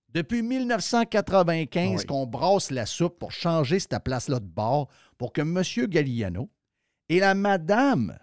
[0.09, 2.07] depuis 1995 Oui.
[2.07, 5.63] qu'on brasse la soupe pour changer cette place-là de bord pour que M.
[5.89, 6.51] Galliano
[7.09, 8.19] et la madame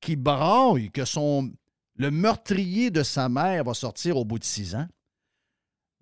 [0.00, 1.50] qui braille que son,
[1.96, 4.86] le meurtrier de sa mère va sortir au bout de six ans,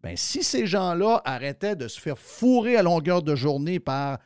[0.02, 4.18] ben, si ces gens-là arrêtaient de se faire fourrer à longueur de journée par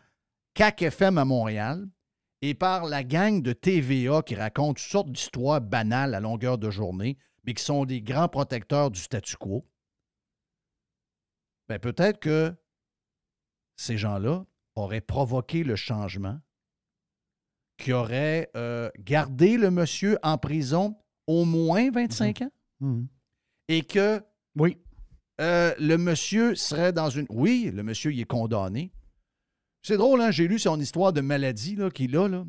[0.54, 1.86] CAC FM à Montréal
[2.42, 6.70] et par la gang de TVA qui raconte toutes sortes d'histoires banales à longueur de
[6.70, 9.64] journée, mais qui sont des grands protecteurs du statu quo,
[11.68, 12.54] ben peut-être que
[13.76, 14.44] ces gens-là
[14.74, 16.38] auraient provoqué le changement,
[17.78, 20.96] qui auraient euh, gardé le monsieur en prison
[21.26, 23.08] au moins 25 ans Mhm.
[23.68, 24.22] et que
[24.54, 24.76] Oui.
[25.40, 27.26] euh, le monsieur serait dans une.
[27.30, 28.92] Oui, le monsieur, il est condamné.
[29.86, 30.32] C'est drôle, hein?
[30.32, 32.44] J'ai lu son histoire de maladie qu'il a, là.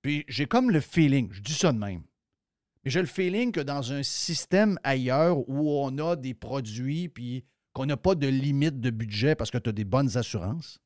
[0.00, 2.04] Puis j'ai comme le feeling, je dis ça de même.
[2.82, 7.44] Mais j'ai le feeling que dans un système ailleurs où on a des produits puis
[7.74, 10.78] qu'on n'a pas de limite de budget parce que tu as des bonnes assurances,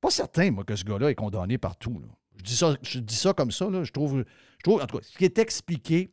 [0.00, 2.02] pas certain, moi, que ce gars-là est condamné partout.
[2.44, 3.84] Je, dis ça, comme ça, là.
[3.84, 4.24] Je trouve,
[4.58, 6.12] je trouve, en tout cas, ce qui est expliqué,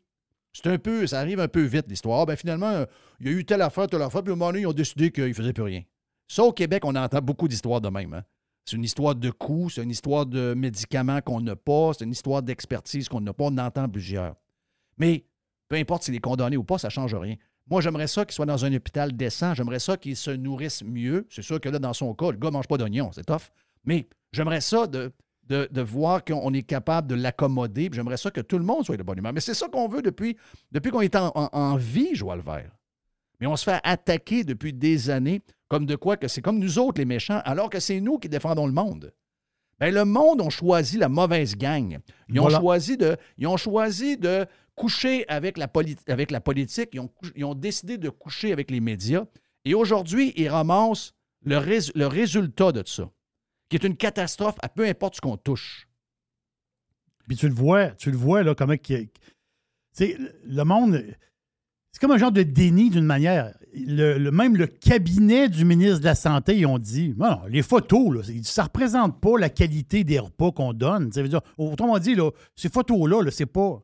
[0.51, 2.27] c'est un peu, ça arrive un peu vite, l'histoire.
[2.27, 2.85] Ben, finalement,
[3.19, 5.09] il y a eu telle affaire, telle affaire, puis au moment donné, ils ont décidé
[5.09, 5.81] qu'ils ne faisaient plus rien.
[6.27, 8.13] Ça, au Québec, on entend beaucoup d'histoires de même.
[8.13, 8.23] hein.
[8.65, 12.11] C'est une histoire de coûts, c'est une histoire de médicaments qu'on n'a pas, c'est une
[12.11, 13.45] histoire d'expertise qu'on n'a pas.
[13.45, 14.35] On en entend plusieurs.
[14.97, 15.25] Mais
[15.67, 17.35] peu importe s'il est condamné ou pas, ça ne change rien.
[17.69, 19.53] Moi, j'aimerais ça qu'il soit dans un hôpital décent.
[19.53, 21.25] J'aimerais ça qu'il se nourrisse mieux.
[21.29, 23.51] C'est sûr que là, dans son cas, le gars ne mange pas d'oignons, c'est tough.
[23.85, 25.11] Mais j'aimerais ça de,
[25.81, 27.89] voir qu'on est capable de l'accommoder.
[27.91, 29.33] J'aimerais ça que tout le monde soit de bonne humeur.
[29.33, 30.37] Mais c'est ça qu'on veut depuis,
[30.71, 32.71] depuis qu'on est en, en- en vie, Joël Vert.
[33.39, 36.77] Mais on se fait attaquer depuis des années comme de quoi que c'est comme nous
[36.79, 39.11] autres les méchants, alors que c'est nous qui défendons le monde.
[39.79, 41.99] Ben, le monde ont choisi la mauvaise gang.
[42.29, 42.59] Ils ont, Voilà.
[42.59, 46.89] choisi de, ils ont choisi de coucher avec la, poli- avec la politique.
[46.93, 49.25] Ils ont, ils ont décidé de coucher avec les médias.
[49.65, 53.09] Et aujourd'hui, ils ramassent le, rés- le résultat de ça,
[53.67, 55.87] qui est une catastrophe à peu importe ce qu'on touche.
[57.27, 58.75] Puis tu le vois, tu le vois, là, comment.
[58.77, 59.09] Tu
[59.93, 61.03] sais, le monde.
[61.93, 63.53] C'est comme un genre de déni d'une manière.
[63.75, 67.39] Le, le- même le cabinet du ministre de la Santé, ils ont dit non, non,
[67.49, 71.11] les photos, là, ça ne représente pas la qualité des repas qu'on donne.
[71.11, 73.81] Ça veut dire, autrement dit, là, ces photos-là, là, c'est pas.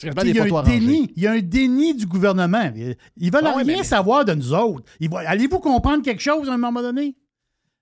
[0.00, 2.70] Il y, a un déni, il y a un déni du gouvernement.
[3.16, 4.84] Ils veulent Ah ouais, rien mais- savoir de nous autres.
[5.26, 7.16] Allez-vous comprendre quelque chose à un moment donné?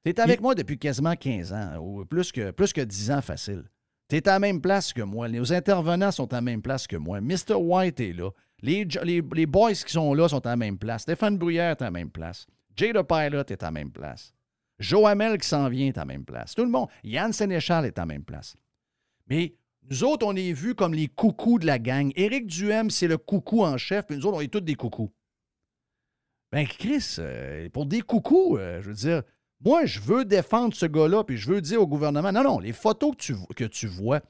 [0.04, 3.20] Tu es avec moi depuis quasiment 15 ans, ou plus que, plus que 10 ans
[3.20, 3.64] facile.
[4.08, 5.28] Tu es à la même place que moi.
[5.28, 7.20] Les intervenants sont à la même place que moi.
[7.20, 7.54] Mr.
[7.58, 8.30] White est là.
[8.62, 11.02] Les, les, les boys qui sont là sont à la même place.
[11.02, 12.46] Stéphane Bruyère est à la même place.
[12.76, 14.32] Jay the Pilot est à la même place.
[14.78, 16.54] Joe Hamel qui s'en vient est à la même place.
[16.54, 16.88] Tout le monde.
[17.04, 18.56] Yann Sénéchal est à la même place.
[19.28, 19.54] Mais
[19.88, 22.12] nous autres, on est vus comme les coucous de la gang.
[22.16, 25.10] Éric Duhem, c'est le coucou en chef, puis nous autres, on est tous des coucous.
[26.52, 29.22] Ben, Chris, euh, pour des coucous, euh, je veux dire,
[29.64, 32.72] moi, je veux défendre ce gars-là, puis je veux dire au gouvernement, non, non, les
[32.72, 34.20] photos que tu, que tu vois,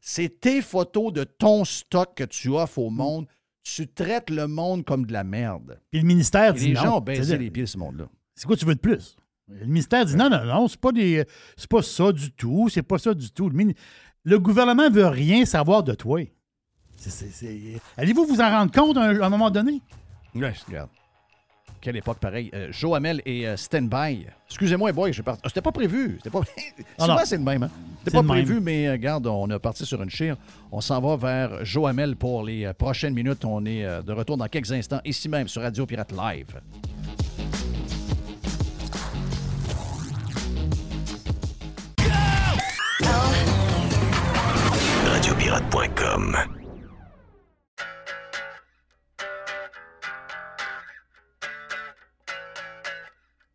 [0.00, 3.26] c'est tes photos de ton stock que tu offres au monde.
[3.64, 5.80] Tu traites le monde comme de la merde.
[5.90, 6.82] Puis le ministère Et dit les non.
[6.82, 8.04] gens ont baissé les pieds, ce monde-là.
[8.34, 9.16] C'est quoi tu veux de plus?
[9.48, 11.24] Le ministère dit non, non, non, c'est pas des.
[11.56, 12.68] C'est pas ça du tout.
[12.70, 13.48] C'est pas ça du tout.
[13.48, 13.74] Le, mini-
[14.22, 16.20] le gouvernement veut rien savoir de toi.
[17.96, 19.80] Allez-vous vous en rendre compte à un, à un moment donné?
[20.34, 20.90] Ouais, regarde.
[21.84, 22.50] Quelle époque pareille.
[22.54, 24.26] Euh, Joe Hamel et euh, Standby.
[24.48, 26.14] Excusez-moi, boy, j'ai part- C'était pas prévu.
[26.16, 26.40] C'était pas...
[26.98, 27.64] Ah c'est le même.
[27.64, 27.70] Hein?
[27.98, 28.28] C'était pas même.
[28.28, 30.38] prévu, mais euh, regarde, on a parti sur une chire.
[30.72, 33.44] On s'en va vers Joe Hamel pour les euh, prochaines minutes.
[33.44, 36.58] On est euh, de retour dans quelques instants, ici même, sur Radio Pirate Live.
[45.04, 46.63] Radiopirate.com.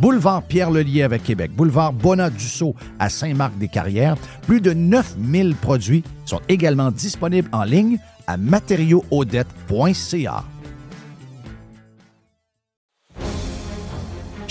[0.00, 4.16] Boulevard Pierre-Lelier avec Québec, boulevard Bonat-Dussault à Saint-Marc-des-Carrières.
[4.46, 10.44] Plus de 9000 produits sont également disponibles en ligne à matériauxaudette.ca.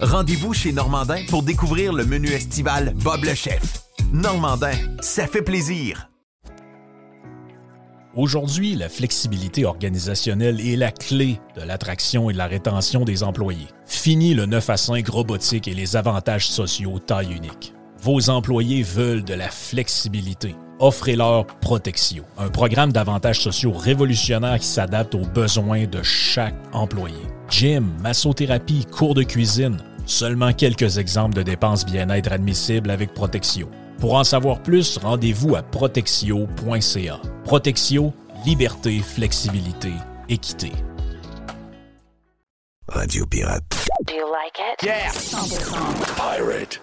[0.00, 3.82] Rendez-vous chez Normandin pour découvrir le menu estival Bob le chef.
[4.14, 6.08] Normandin, ça fait plaisir.
[8.16, 13.66] Aujourd'hui, la flexibilité organisationnelle est la clé de l'attraction et de la rétention des employés.
[13.84, 17.74] Fini le 9 à 5 robotique et les avantages sociaux taille unique.
[18.02, 20.56] Vos employés veulent de la flexibilité.
[20.78, 27.20] Offrez-leur Protexio, un programme d'avantages sociaux révolutionnaire qui s'adapte aux besoins de chaque employé.
[27.50, 29.76] Gym, massothérapie, cours de cuisine,
[30.10, 33.68] seulement quelques exemples de dépenses bien-être admissibles avec Protexio.
[33.98, 37.20] Pour en savoir plus, rendez-vous à protexio.ca.
[37.44, 38.12] Protexio,
[38.44, 39.92] liberté, flexibilité,
[40.28, 40.72] équité.
[42.88, 43.62] Radio Pirate.
[44.06, 44.82] Do you like it?
[44.82, 45.10] Yeah!
[45.10, 46.16] 100%.
[46.16, 46.80] Pirate.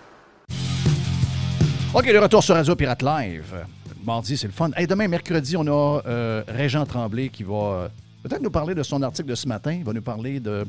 [1.94, 3.66] OK, le retour sur Radio Pirate Live.
[4.06, 4.70] Mardi, c'est le fun.
[4.78, 7.88] Et demain, mercredi, on a euh, Régent Tremblay qui va euh,
[8.24, 9.74] peut-être nous parler de son article de ce matin.
[9.74, 10.66] Il va nous parler de,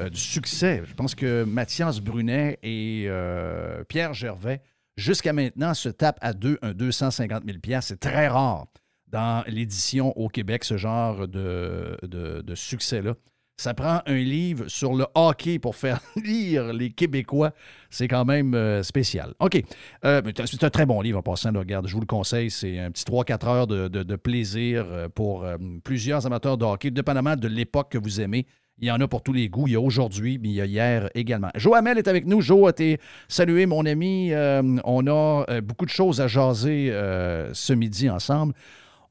[0.00, 0.82] euh, du succès.
[0.84, 4.60] Je pense que Mathias Brunet et euh, Pierre Gervais,
[4.96, 8.66] jusqu'à maintenant, se tapent à deux un 250 000 C'est très rare
[9.08, 13.14] dans l'édition au Québec, ce genre de, succès-là.
[13.58, 17.52] Ça prend un livre sur le hockey pour faire lire les Québécois.
[17.88, 19.32] C'est quand même euh, spécial.
[19.40, 19.62] OK.
[20.02, 21.52] C'est un très bon livre en passant.
[21.54, 22.50] regarde, je vous le conseille.
[22.50, 25.46] C'est un petit 3-4 heures de, plaisir pour
[25.84, 28.46] plusieurs amateurs de hockey, dépendamment de l'époque que vous aimez.
[28.78, 29.66] Il y en a pour tous les goûts.
[29.66, 31.48] Il y a aujourd'hui, mais il y a hier également.
[31.54, 32.42] Joe Hamel est avec nous.
[32.42, 34.32] Joe, t'es salué, mon ami?
[34.32, 38.52] Euh, on a euh, beaucoup de choses à jaser euh, ce midi ensemble.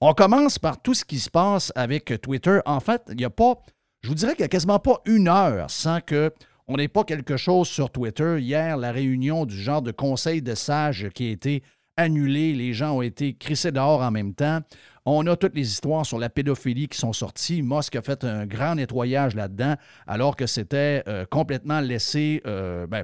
[0.01, 2.59] On commence par tout ce qui se passe avec Twitter.
[2.67, 3.55] En fait, il n'y a pas,
[4.03, 6.31] je vous dirais qu'il n'y a quasiment pas une heure sans que
[6.67, 8.37] on n'ait pas quelque chose sur Twitter.
[8.39, 11.63] Hier, la réunion du genre de conseil de sages qui a été
[11.97, 12.53] annulée.
[12.53, 14.59] Les gens ont été crissés dehors en même temps.
[15.05, 17.61] On a toutes les histoires sur la pédophilie qui sont sorties.
[17.61, 19.75] Musk a fait un grand nettoyage là-dedans,
[20.07, 22.41] alors que c'était euh, complètement laissé.
[22.47, 23.03] euh, ben,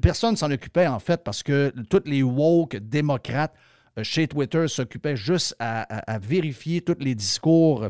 [0.00, 3.54] personne s'en occupait, en fait, parce que toutes les woke démocrates
[3.98, 7.88] euh, chez Twitter s'occupaient juste à, vérifier tous les discours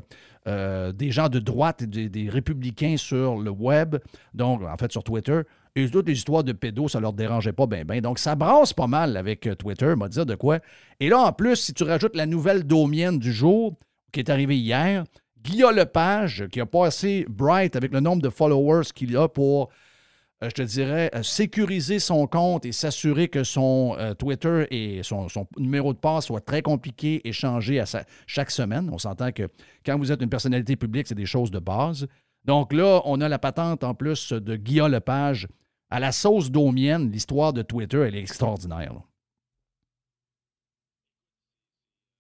[0.49, 3.97] euh, des gens de droite et des, des républicains sur le web,
[4.35, 5.43] donc en fait sur Twitter.
[5.75, 8.03] Et toutes les histoires de pédos, ça leur dérangeait pas bien, bien.
[8.03, 10.59] Donc, ça brasse pas mal avec euh, Twitter, m'a dire de quoi.
[11.01, 13.75] Et là, en plus, si tu rajoutes la nouvelle domienne du jour,
[14.13, 15.05] qui est arrivée hier,
[15.43, 19.71] Guillaume Lepage, qui a pas assez bright avec le nombre de followers qu'il a pour
[20.43, 25.27] euh, je te dirais, euh, sécuriser son compte et s'assurer que son Twitter et son,
[25.57, 27.85] numéro de passe soit très compliqué et changé à
[28.27, 28.91] chaque semaine.
[28.93, 29.49] On s'entend que
[29.87, 32.07] quand vous êtes une personnalité publique, c'est des choses de base.
[32.45, 35.47] Donc là, on a la patente en plus de Guillaume Lepage
[35.93, 37.11] à la sauce daumienne.
[37.11, 38.95] L'histoire de Twitter, elle est extraordinaire.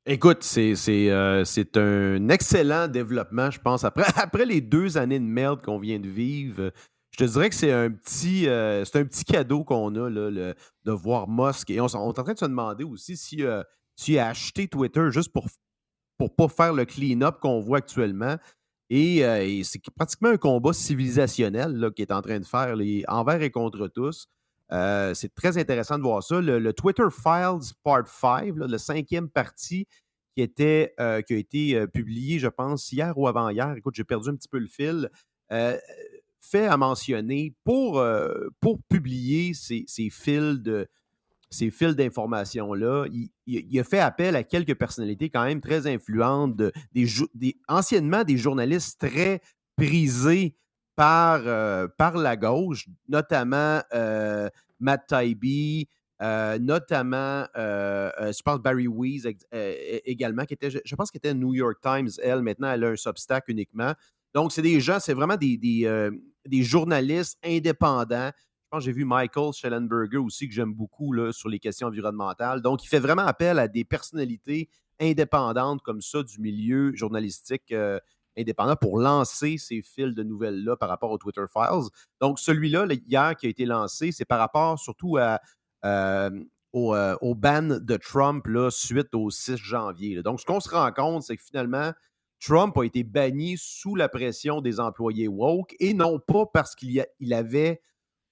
[0.05, 3.85] Écoute, euh, c'est un excellent développement, je pense.
[3.85, 6.73] Après, après les deux années de merde qu'on vient de vivre,
[7.12, 10.55] je te dirais que c'est un petit euh, un petit cadeau qu'on a là, le-
[10.85, 11.70] de voir Musk.
[11.70, 13.62] Et on, est en train de se demander aussi si, euh,
[13.97, 15.47] s'il a acheté Twitter juste pour
[16.18, 18.37] pour pas faire le clean-up qu'on voit actuellement.
[18.95, 22.76] Et, euh, et c'est pratiquement un combat civilisationnel là, qu'il est en train de faire,
[22.76, 24.28] les envers et contre tous.
[24.70, 26.43] Euh, c'est très intéressant de voir ça.
[26.43, 29.86] Le, Twitter Files Part 5, là, le cinquième partie
[30.36, 33.72] qui, était, euh, qui a été publié, je pense, hier ou avant-hier.
[33.78, 35.09] Écoute, j'ai perdu un petit peu le fil.
[36.43, 38.05] fait à mentionner pour,
[38.61, 40.86] pour publier ces, ces fils de
[41.53, 43.07] ces fils d'informations-là,
[43.46, 48.38] il, a fait appel à quelques personnalités quand même très influentes, de- des, anciennement des
[48.38, 49.40] journalistes très
[49.76, 50.57] prisés
[50.96, 54.48] par, euh, par la gauche, notamment euh,
[54.80, 55.88] Matt Taibbi,
[56.22, 59.26] euh, notamment, je pense, Barry Weiss
[60.05, 62.96] également, qui était, je, pense qu'elle était New York Times, elle, maintenant, elle a un
[62.96, 63.92] Substack uniquement.
[64.34, 68.30] Donc, c'est des gens, c'est vraiment des, des journalistes indépendants.
[68.73, 72.62] Pense j'ai vu Michael Schellenberger aussi, que j'aime beaucoup là, sur les questions environnementales.
[72.62, 77.99] Donc, il fait vraiment appel à des personnalités indépendantes comme ça du milieu journalistique euh,
[78.35, 81.91] indépendant pour lancer ces fils de nouvelles-là par rapport au Twitter Files.
[82.23, 85.39] Donc, celui-là, là, hier, qui a été lancé, c'est par rapport surtout à,
[85.85, 86.31] euh,
[86.73, 90.23] au, euh, au ban de Trump là, suite au 6 janvier.
[90.23, 91.93] Donc, ce qu'on se rend compte, c'est que finalement,
[92.41, 97.05] Trump a été banni sous la pression des employés woke et non pas parce qu'il
[97.20, 97.83] il avait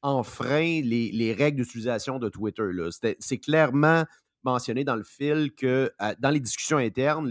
[0.03, 2.71] enfreint les, les règles d'utilisation de Twitter.
[3.19, 4.05] C'est clairement
[4.43, 7.29] mentionné dans le fil que dans les discussions internes,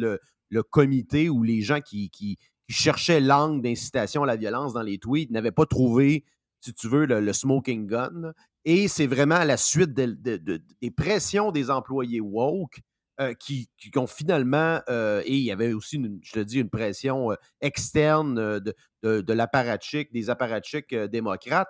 [0.49, 5.31] le, comité ou les gens qui, cherchaient l'angle d'incitation à la violence dans les tweets
[5.31, 6.23] n'avaient pas trouvé,
[6.61, 8.33] si tu veux, le, smoking gun.
[8.63, 12.79] Et c'est vraiment à la suite de- de- de- des pressions des employés woke
[13.19, 13.67] euh, qui,
[13.97, 18.59] ont finalement, euh, et il y avait aussi, je te dis, une pression euh, externe
[18.61, 21.67] de, de, de l'apparatchik, des apparatchiks démocrates.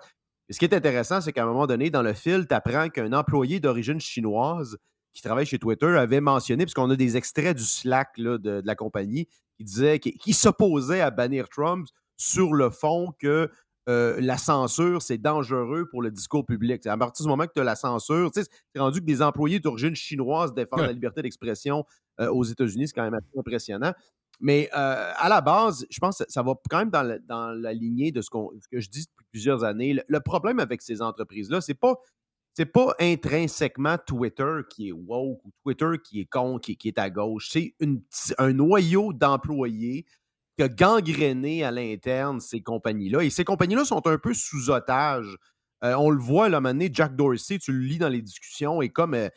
[0.50, 2.88] Et ce qui est intéressant, c'est qu'à un moment donné, dans le fil, tu apprends
[2.88, 4.76] qu'un employé d'origine chinoise
[5.12, 8.66] qui travaille chez Twitter avait mentionné, puisqu'on a des extraits du Slack là, de, de
[8.66, 9.26] la compagnie,
[9.56, 11.86] qui disait qui, qui s'opposait à bannir Trump
[12.16, 13.48] sur le fond que
[13.88, 16.84] euh, la censure, c'est dangereux pour le discours public.
[16.86, 19.58] À partir du moment que tu as la censure, tu c'est rendu que des employés
[19.60, 20.86] d'origine chinoise défendent Ouais.
[20.86, 21.84] la liberté d'expression
[22.20, 23.92] euh, aux États-Unis, c'est quand même assez impressionnant.
[24.40, 28.10] Mais euh, à la base, je pense que ça va quand même dans la, lignée
[28.10, 29.96] de ce, que je dis depuis plusieurs années.
[30.08, 31.96] Le, problème avec ces entreprises-là, c'est pas
[32.72, 37.08] pas intrinsèquement Twitter qui est woke ou Twitter qui est con, qui, qui est à
[37.08, 37.48] gauche.
[37.50, 37.74] C'est
[38.38, 40.04] un noyau d'employés
[40.58, 43.22] qui a gangréné à l'interne ces compagnies-là.
[43.22, 45.38] Et ces compagnies-là sont un peu sous otage.
[45.84, 48.82] Euh, on le voit, à un moment Jack Dorsey, tu le lis dans les discussions,
[48.82, 49.28] est comme euh,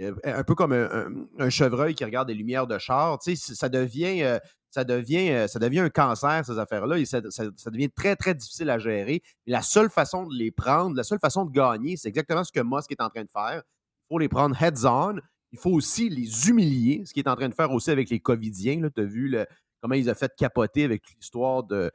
[0.00, 3.18] un peu comme un, chevreuil qui regarde des lumières de char.
[3.22, 4.38] Ça devient, euh,
[4.70, 8.70] ça, devient, euh, ça devient un cancer, ces affaires-là, et ça, devient très, très difficile
[8.70, 9.22] à gérer.
[9.46, 12.60] La seule façon de les prendre, la seule façon de gagner, c'est exactement ce que
[12.60, 13.62] Musk est en train de faire.
[13.64, 15.20] Il faut les prendre heads-on.
[15.52, 18.20] Il faut aussi les humilier, ce qu'il est en train de faire aussi avec les
[18.20, 18.88] Covidiens.
[18.94, 19.36] Tu as vu
[19.82, 21.90] comment ils ont fait capoter avec l'histoire de,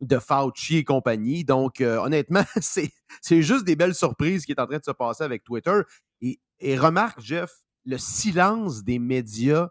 [0.00, 1.44] de Fauci et compagnie.
[1.44, 2.90] Donc, euh, honnêtement, c'est
[3.20, 5.80] c'est juste des belles surprises qui est en train de se passer avec Twitter.
[6.22, 7.50] Et, et remarque, Jeff,
[7.84, 9.68] le silence des médias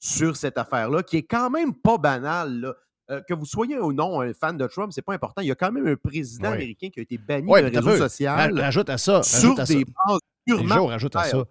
[0.00, 2.60] sur cette affaire-là, qui est quand même pas banal.
[2.60, 2.74] là.
[3.10, 5.42] Euh, que vous soyez ou non un fan de Trump, c'est pas important.
[5.42, 6.54] Il y a quand même un président Oui.
[6.54, 9.22] américain qui a été banni mais t'as réseau social Ra- Rajoute à ça.
[9.24, 11.44] sur à des bases purement rajoute à ça.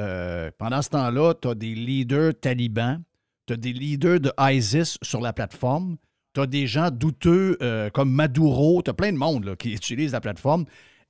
[0.00, 3.02] Euh, pendant ce temps-là, tu as des leaders talibans,
[3.46, 5.98] tu as des leaders de ISIS sur la plateforme,
[6.34, 9.72] tu as des gens douteux euh, comme Maduro, tu as plein de monde là, qui
[9.74, 10.64] utilise la plateforme,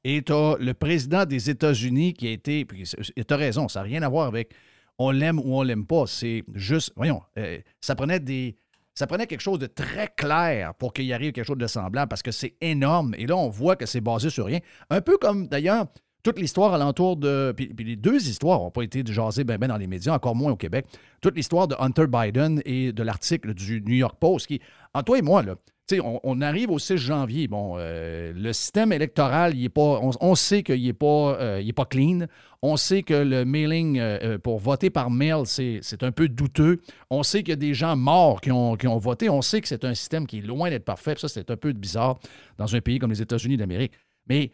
[0.04, 2.66] et tu as le président des États-Unis qui a été.
[2.66, 4.54] Tu as raison, ça n'a rien à voir avec
[4.98, 6.04] on l'aime ou on l'aime pas.
[6.06, 6.92] C'est juste.
[6.96, 8.56] Voyons, euh, ça prenait des.
[8.94, 12.08] Ça prenait quelque chose de très clair pour qu'il y arrive quelque chose de semblable
[12.08, 13.14] parce que c'est énorme.
[13.18, 14.60] Et là, on voit que c'est basé sur rien.
[14.88, 15.86] Un peu comme d'ailleurs
[16.22, 17.52] toute l'histoire alentour de.
[17.56, 20.36] Puis, puis les deux histoires n'ont pas été jasées ben, ben dans les médias, encore
[20.36, 20.86] moins au Québec.
[21.20, 24.60] Toute l'histoire de Hunter Biden et de l'article du New York Post qui,
[24.94, 25.56] en toi et moi, là,
[25.92, 27.48] on, arrive au 6 janvier.
[27.48, 31.84] Bon, euh, le système électoral, il est pas, on, sait qu'il n'est pas, euh, pas
[31.84, 32.26] clean.
[32.62, 36.80] On sait que le mailing euh, pour voter par mail, c'est un peu douteux.
[37.10, 39.28] On sait qu'il y a des gens morts qui ont, voté.
[39.28, 41.14] On sait que c'est un système qui est loin d'être parfait.
[41.18, 42.18] Ça, c'est un peu bizarre
[42.56, 43.92] dans un pays comme les États-Unis d'Amérique.
[44.28, 44.52] Mais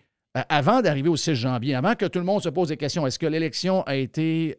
[0.49, 3.19] avant d'arriver au 6 janvier, avant que tout le monde se pose des questions, est-ce
[3.19, 4.57] que l'élection a été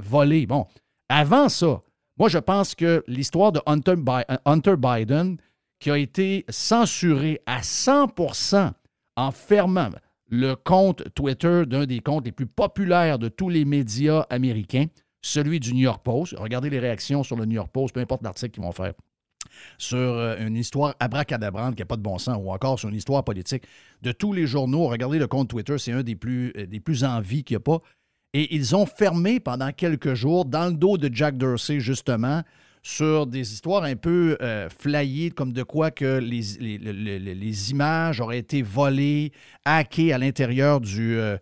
[0.00, 0.46] volée?
[0.46, 0.66] Bon,
[1.10, 1.82] avant ça,
[2.18, 5.36] moi, je pense que l'histoire de Hunter Biden,
[5.78, 8.72] qui a été censuré à 100%
[9.16, 9.90] en fermant
[10.30, 14.86] le compte Twitter d'un des comptes les plus populaires de tous les médias américains,
[15.22, 16.34] celui du New York Post.
[16.38, 18.92] Regardez les réactions sur le New York Post, peu importe l'article qu'ils vont faire
[19.78, 22.94] sur euh, une histoire abracadabrante qui n'a pas de bon sens ou encore sur une
[22.94, 23.64] histoire politique
[24.02, 24.88] de tous les journaux.
[24.88, 27.60] Regardez le compte Twitter, c'est un des plus, euh, des en vie qu'il n'y a
[27.60, 27.80] pas.
[28.34, 32.42] Et ils ont fermé pendant quelques jours, dans le dos de Jack Dorsey, justement,
[32.82, 37.70] sur des histoires un peu euh, flyées, comme de quoi que les, les, les- les-
[37.70, 39.32] images auraient été volées,
[39.64, 41.16] hackées à l'intérieur du...
[41.18, 41.36] euh,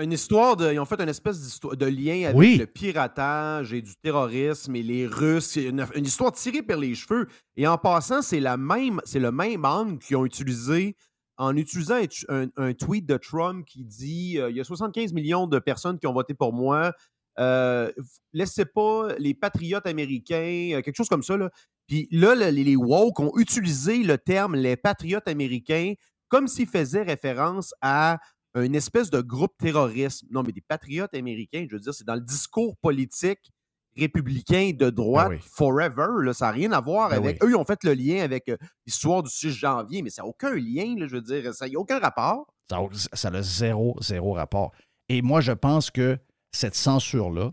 [0.00, 0.72] Une histoire de.
[0.72, 2.56] Ils ont fait une espèce de lien avec Oui.
[2.58, 5.56] le piratage et du terrorisme et les Russes.
[5.56, 7.26] Une, une histoire tirée par les cheveux.
[7.56, 10.96] Et en passant, c'est la même, c'est le même angle qu'ils ont utilisé
[11.38, 11.96] en utilisant
[12.28, 16.06] un tweet de Trump qui dit euh, il y a 75 millions de personnes qui
[16.06, 16.92] ont voté pour moi.
[17.38, 17.90] Euh,
[18.32, 21.36] laissez pas les patriotes américains, euh, quelque chose comme ça.
[21.36, 21.50] Là.
[21.86, 25.94] Puis là, le- les, les woke ont utilisé le terme les patriotes américains
[26.28, 28.18] comme s'ils faisaient référence à
[28.54, 30.24] une espèce de groupe terroriste.
[30.30, 33.50] Non, mais des patriotes américains, je veux dire, c'est dans le discours politique
[33.96, 35.40] républicain de droite Ben oui.
[35.54, 36.06] forever.
[36.24, 36.32] là.
[36.32, 37.42] ça n'a rien à voir Ben avec.
[37.44, 38.56] Eux, ils ont fait le lien avec euh,
[38.86, 41.52] l'histoire du 6 janvier, mais ça n'a aucun lien, là, je veux dire.
[41.54, 42.46] Ça n'a aucun rapport.
[42.70, 44.72] Ça a, ça a zéro, zéro rapport.
[45.08, 46.18] Et moi, je pense que
[46.52, 47.52] cette censure-là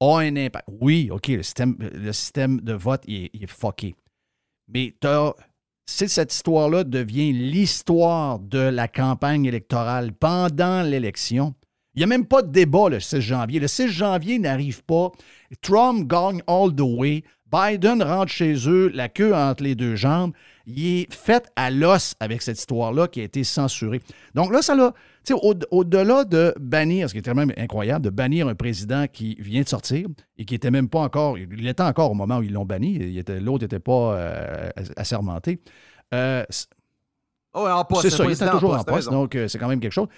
[0.00, 0.68] a un impact.
[0.80, 3.94] Oui, OK, le système, de vote, est, est fucké.
[4.68, 4.94] Mais
[5.86, 11.54] si cette histoire-là devient l'histoire de la campagne électorale pendant l'élection,
[11.94, 13.58] il n'y a même pas de débat le 6 janvier.
[13.58, 15.10] Le 6 janvier n'arrive pas.
[15.62, 17.24] Trump gagne all the way.
[17.50, 20.32] Biden rentre chez eux, la queue entre les deux jambes.
[20.70, 24.02] Il est fait à l'os avec cette histoire-là qui a été censurée.
[24.34, 24.92] Donc là, ça l'a.
[25.24, 28.54] tu sais, au- Au-delà de bannir, ce qui est quand même incroyable, de bannir un
[28.54, 30.06] président qui vient de sortir
[30.36, 31.38] et qui n'était même pas encore.
[31.38, 33.22] Il était encore au moment où ils l'ont banni.
[33.40, 35.58] L'autre n'était pas euh, assermenté.
[36.12, 36.44] Euh,
[37.54, 39.80] Oh, en poste, c'est ça, il était toujours en poste, donc euh, c'est quand même
[39.80, 40.08] quelque chose.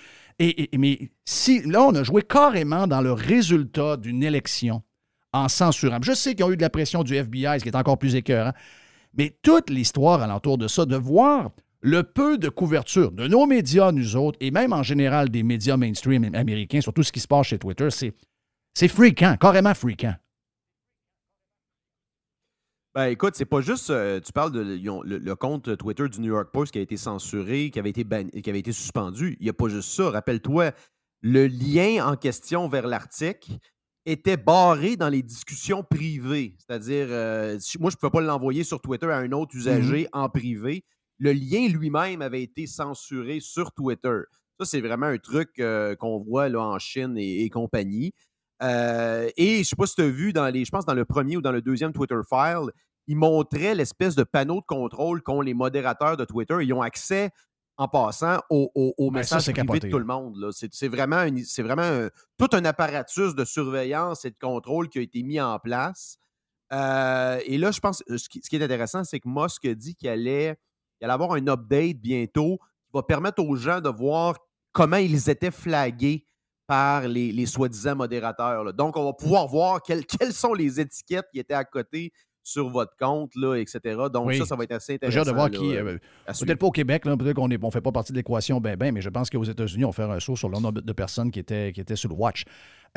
[0.41, 4.83] Et, et- mais si là, on a joué carrément dans le résultat d'une élection
[5.33, 5.99] en censurant.
[6.03, 8.17] Je sais qu'ils ont eu de la pression du FBI, ce qui est encore plus
[8.17, 8.53] écœurant,
[9.15, 11.51] mais toute l'histoire alentour de ça, de voir
[11.83, 15.77] le peu de couverture de nos médias, nous autres, et même en général des médias
[15.77, 18.15] mainstream américains sur tout ce qui se passe chez Twitter, c'est,
[18.75, 20.15] c'est freakant, carrément freakant.
[22.93, 23.91] Ben écoute, c'est pas juste.
[23.91, 27.71] euh, tu parles de le, compte Twitter du New York Post qui a été censuré,
[27.71, 29.37] qui avait été qui avait été suspendu.
[29.39, 30.11] Il n'y a pas juste ça.
[30.11, 30.73] Rappelle-toi,
[31.23, 33.53] le lien en question vers l'article
[34.07, 36.57] était barré dans les discussions privées.
[36.59, 40.29] C'est-à-dire, euh, moi, je ne pouvais pas l'envoyer sur Twitter à un autre usager en
[40.29, 40.85] privé.
[41.19, 44.21] Le lien lui-même avait été censuré sur Twitter.
[44.59, 48.13] Ça, c'est vraiment un truc euh, qu'on voit là, en Chine et, et compagnie.
[48.63, 50.95] Euh, et je ne sais pas si tu as vu, dans les, je pense dans
[50.95, 52.71] le premier ou dans le deuxième Twitter file,
[53.07, 56.57] ils montraient l'espèce de panneau de contrôle qu'ont les modérateurs de Twitter.
[56.61, 57.31] Ils ont accès,
[57.81, 60.51] en passant, aux au, au Ben, ça, c'est privés capoté, de tout le monde.
[60.53, 64.99] C'est vraiment, une- c'est vraiment un- tout un apparatus de surveillance et de contrôle qui
[64.99, 66.19] a été mis en place.
[66.73, 69.75] Euh, et là, je pense, ce qui, ce qui est intéressant, c'est que Musk a
[69.75, 70.57] dit qu'il allait,
[71.01, 74.37] il allait avoir un update bientôt qui va permettre aux gens de voir
[74.73, 76.27] comment ils étaient flagués
[76.67, 78.63] par les, les soi-disant modérateurs.
[78.63, 78.73] là.
[78.73, 82.13] Donc, on va pouvoir voir quelles, quelles sont les étiquettes qui étaient à côté
[82.51, 83.79] sur votre compte, là, etc.
[84.13, 84.39] Donc, Oui.
[84.39, 85.21] ça, ça va être assez intéressant.
[85.21, 85.77] hâte de voir là, qui.
[85.77, 85.85] euh,
[86.29, 86.33] euh.
[86.41, 89.01] Peut-être pas au Québec, peut-être qu'on ne fait pas partie de l'équation ben ben, mais
[89.01, 91.39] je pense qu'aux États-Unis, on va faire un saut sur le nombre de personnes qui
[91.39, 92.45] étaient, qui étaient sur le watch.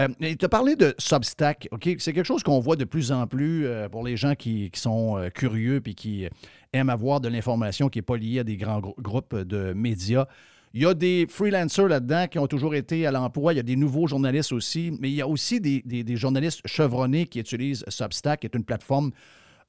[0.01, 1.87] Euh, tu as parlé de Substack, OK?
[1.99, 4.79] C'est quelque chose qu'on voit de plus en plus euh, pour les gens qui, qui
[4.79, 6.27] sont euh, curieux puis qui
[6.73, 10.25] aiment avoir de l'information qui n'est pas liée à des grands grou- groupes de médias.
[10.73, 13.53] Il y a des freelancers là-dedans qui ont toujours été à l'emploi.
[13.53, 16.15] Il y a des nouveaux journalistes aussi, mais il y a aussi des, des- des
[16.15, 19.11] journalistes chevronnés qui utilisent Substack, qui est une plateforme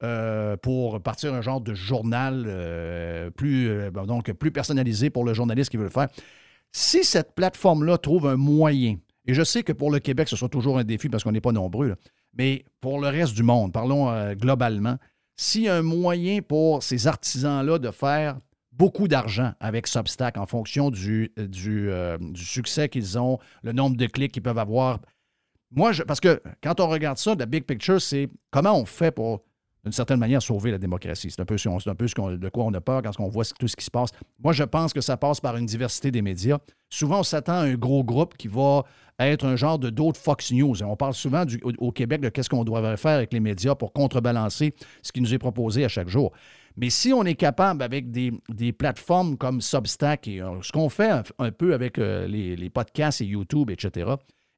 [0.04, 5.32] euh, pour partir un genre de journal euh, plus, euh, donc plus personnalisé pour le
[5.32, 6.08] journaliste qui veut le faire.
[6.72, 8.96] Si cette plateforme-là trouve un moyen,
[9.26, 11.40] et je sais que pour le Québec, ce sera toujours un défi parce qu'on n'est
[11.40, 11.94] pas nombreux,
[12.36, 14.98] mais pour le reste du monde, parlons globalement,
[15.36, 18.36] s'il y a un moyen pour ces artisans-là de faire
[18.72, 21.90] beaucoup d'argent avec Substack en fonction du, du
[22.34, 25.00] succès qu'ils ont, le nombre de clics qu'ils peuvent avoir.
[25.70, 29.10] Moi, je, parce que quand on regarde ça, la big picture, c'est comment on fait
[29.10, 29.42] pour,
[29.84, 31.30] d'une certaine manière, sauver la démocratie.
[31.30, 33.76] C'est un peu, ce qu'on- de quoi on a peur quand on voit tout ce
[33.76, 34.10] qui se passe.
[34.42, 36.58] Moi, je pense que ça passe par une diversité des médias.
[36.88, 38.84] Souvent, on s'attend à un gros groupe qui va
[39.18, 40.82] être un genre de d'autres Fox News.
[40.82, 41.44] On parle souvent
[41.78, 45.34] au, Québec de qu'est-ce qu'on devrait faire avec les médias pour contrebalancer ce qui nous
[45.34, 46.32] est proposé à chaque jour.
[46.76, 48.32] Mais si on est capable, avec des,
[48.72, 53.26] plateformes comme Substack, et euh, ce qu'on fait un, peu avec euh, les podcasts et
[53.26, 54.14] YouTube, etc.,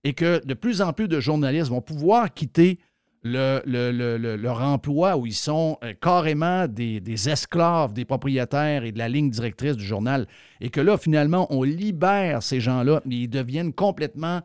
[0.07, 2.79] et que de plus en plus de journalistes vont pouvoir quitter
[3.27, 8.05] le- le- le- le- leur emploi où ils sont euh, carrément des, des esclaves des
[8.05, 10.27] propriétaires et de la ligne directrice du journal,
[10.61, 14.41] et que là, finalement, on libère ces gens-là, ils deviennent complètement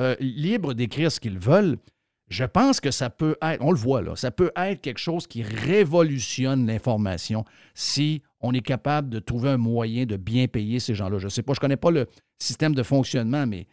[0.00, 1.78] euh, libres d'écrire ce qu'ils veulent.
[2.28, 5.26] Je pense que ça peut être, on le voit là, ça peut être quelque chose
[5.26, 10.94] qui révolutionne l'information si on est capable de trouver un moyen de bien payer ces
[10.94, 11.18] gens-là.
[11.18, 12.06] Je ne sais pas, je ne connais pas le
[12.38, 13.66] système de fonctionnement, mais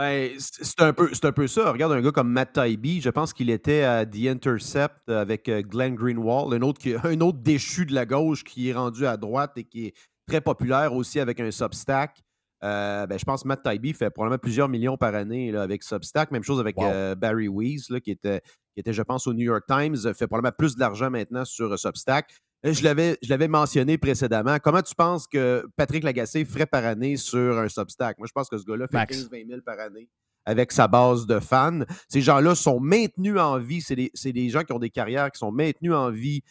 [0.00, 1.70] Ben, c'est un, peu- c'est un peu ça.
[1.72, 5.60] Regarde un gars comme Matt Taibbi, je pense qu'il était à The Intercept avec euh,
[5.60, 9.18] Glenn Greenwald, un autre, qui- un autre déchu de la gauche qui est rendu à
[9.18, 9.94] droite et qui est
[10.26, 12.18] très populaire aussi avec un Substack.
[12.64, 15.82] Euh, ben, je pense que Matt Taibbi fait probablement plusieurs millions par année là, avec
[15.82, 16.30] Substack.
[16.30, 16.86] Même chose avec Wow.
[16.86, 18.40] euh, Barry Weiss, là, qui, était,
[18.74, 21.76] qui était, je pense, au New York Times, fait probablement plus d'argent maintenant sur euh,
[21.76, 22.30] Substack.
[22.66, 24.58] Euh, Je l'avais, je l'avais mentionné précédemment.
[24.62, 28.18] Comment tu penses que Patrick Lagacé ferait par année sur un Substack?
[28.18, 29.16] Moi, je pense que ce gars-là fait Max.
[29.30, 30.08] 15-20 000 par année
[30.46, 31.80] avec sa base de fans.
[32.08, 33.80] Ces gens-là sont maintenus en vie.
[33.80, 36.42] C'est des, c'est des gens qui ont des carrières qui sont maintenus en vie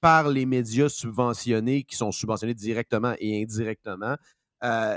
[0.00, 4.16] par les médias subventionnés, qui sont subventionnés directement et indirectement.
[4.64, 4.96] Euh,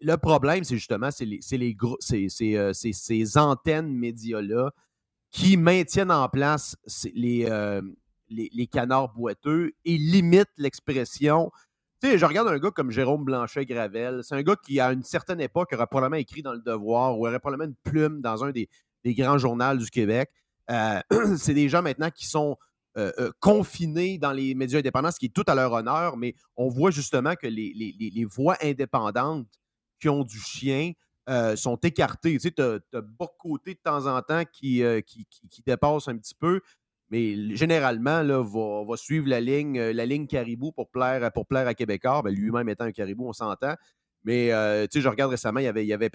[0.00, 4.70] le problème, c'est justement c'est les, c'est les gros- c'est- euh, c'est ces antennes médias-là
[5.30, 6.76] qui maintiennent en place
[7.14, 7.82] les, euh,
[8.30, 11.50] les, canards boiteux et limitent l'expression.
[12.00, 14.20] Tu sais, je regarde un gars comme Jérôme Blanchet-Gravel.
[14.22, 17.26] C'est un gars qui, à une certaine époque, aurait probablement écrit dans Le Devoir ou
[17.26, 18.68] aurait probablement une plume dans un des,
[19.04, 20.30] grands journaux du Québec.
[20.70, 21.00] Euh,
[21.36, 22.56] c'est des gens maintenant qui sont
[22.96, 26.34] euh, euh, confinés dans les médias indépendants, ce qui est tout à leur honneur, mais
[26.56, 29.48] on voit justement que les, voix indépendantes
[30.00, 30.92] qui ont du chien
[31.54, 32.32] sont écartées.
[32.32, 36.16] Tu sais, tu as, Bocoté de temps en temps qui, qui, qui- qui dépasse un
[36.16, 36.60] petit peu,
[37.10, 41.46] mais généralement, là, va, va suivre la ligne, euh, la ligne caribou pour plaire, pour
[41.46, 42.22] plaire à Québécois.
[42.22, 43.74] Ben, lui-même étant un caribou, on s'entend.
[44.24, 46.10] Mais euh, tu sais, je regarde récemment, il y avait, il y avait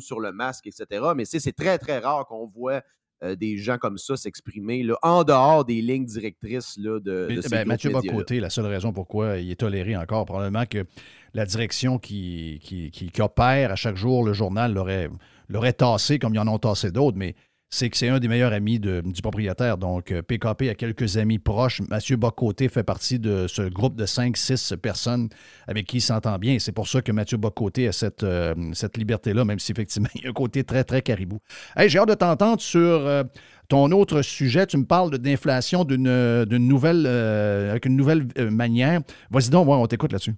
[0.00, 1.04] sur le masque, etc.
[1.16, 2.82] Mais c'est très, très rare qu'on voit
[3.22, 7.40] euh, des gens comme ça s'exprimer en dehors des lignes directrices là, de, Mais, de
[7.40, 7.90] ces ben, Mathieu.
[7.90, 10.84] Bocoté, la seule raison pourquoi il est toléré encore, probablement que
[11.32, 15.08] la direction qui, qui, qui- qui opère à chaque jour le journal l'aurait,
[15.48, 17.34] l'aurait tassé comme ils en ont tassé d'autres, mais
[17.70, 19.76] c'est que c'est un des meilleurs amis du propriétaire.
[19.76, 21.80] Donc, euh, PKP a quelques amis proches.
[21.88, 25.28] Mathieu Bocoté fait partie de ce groupe de 5-6 personnes
[25.66, 26.58] avec qui il s'entend bien.
[26.58, 28.54] C'est pour ça que Mathieu Bocoté a cette, euh,
[28.96, 31.40] liberté-là, même si effectivement, il y a un côté très, très caribou.
[31.76, 33.24] Hey, j'ai hâte de t'entendre sur euh,
[33.68, 34.66] ton autre sujet.
[34.66, 39.00] Tu me parles d'inflation d'une, euh, nouvelle, euh, avec une nouvelle euh, manière.
[39.30, 40.34] Vas-y donc, on t'écoute là-dessus.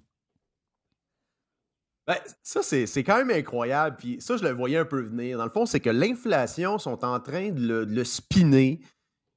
[2.09, 3.97] Ben, ça, c'est quand même incroyable.
[3.99, 5.37] Puis ça, je le voyais un peu venir.
[5.37, 8.79] Dans le fond, c'est que l'inflation sont en train de le, de spinner.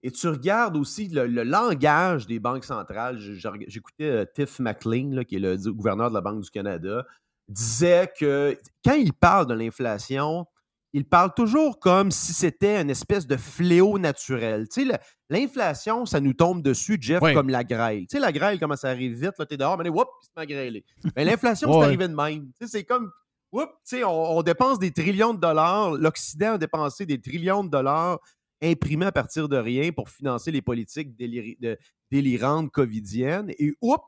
[0.02, 3.18] Et tu regardes aussi le, langage des banques centrales.
[3.18, 7.04] J'écoutais euh, Tiff McLean, là, qui est le gouverneur de la Banque du Canada,
[7.46, 10.46] disait que quand il parle de l'inflation,
[10.93, 14.68] il parle toujours comme si c'était une espèce de fléau naturel.
[14.68, 14.99] Tu sais, le-
[15.30, 17.32] l'inflation, ça nous tombe dessus, Jeff, Oui.
[17.34, 18.01] comme la grêle.
[18.03, 20.47] Tu sais, la grêle, comment ça arrive vite, là, t'es dehors, mais whoop, il à
[20.47, 20.84] grêler.
[21.16, 21.78] Mais l'inflation, Ouais.
[21.80, 22.51] c'est arrivé de même.
[22.61, 23.11] Tu sais, c'est comme,
[23.51, 25.93] whoop, tu sais, on, on dépense des trillions de dollars.
[25.93, 28.18] L'Occident a dépensé des trillions de dollars
[28.62, 31.78] imprimés à partir de rien pour financer les politiques de-
[32.11, 33.51] délirantes covidiennes.
[33.59, 34.03] Et whoop,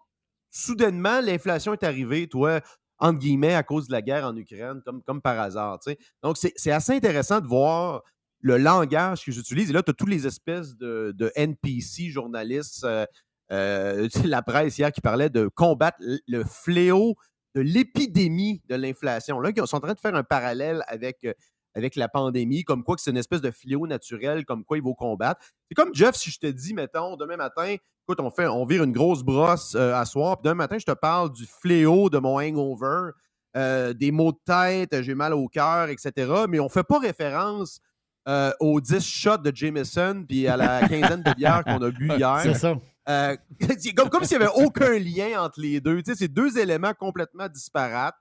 [0.51, 2.61] soudainement, l'inflation est arrivée, toi,
[2.99, 5.78] entre guillemets, à cause de la guerre en Ukraine, comme, par hasard.
[6.22, 8.03] Donc, c'est assez intéressant de voir
[8.40, 9.70] le langage qu'ils utilisent.
[9.70, 13.07] Et là, tu as tous les espèces de, NPC journalistes, euh,
[13.53, 17.14] euh, la presse hier qui parlait de combattre le- le fléau
[17.55, 19.40] de l'épidémie de l'inflation.
[19.40, 21.32] Là, ils sont en train de faire un parallèle avec, euh,
[21.74, 24.82] avec la pandémie, comme quoi que c'est une espèce de fléau naturel, comme quoi il
[24.82, 25.44] faut combattre.
[25.68, 27.74] C'est comme Jeff, si je te dis, mettons, demain matin,
[28.06, 30.86] écoute, on, fait, on vire une grosse brosse euh, à soir, puis demain matin, je
[30.86, 33.10] te parle du fléau de mon hangover,
[33.56, 36.12] euh, des maux de tête, j'ai mal au cœur, etc.
[36.48, 37.80] Mais on ne fait pas référence
[38.26, 42.08] euh, aux 10 shots de Jameson puis à la quinzaine de bières qu'on a bu
[42.08, 42.40] hier.
[42.42, 42.74] C'est ça.
[43.08, 43.36] Euh,
[43.96, 46.02] comme, comme s'il n'y avait aucun lien entre les deux.
[46.02, 48.16] Tu sais, c'est deux éléments complètement disparates.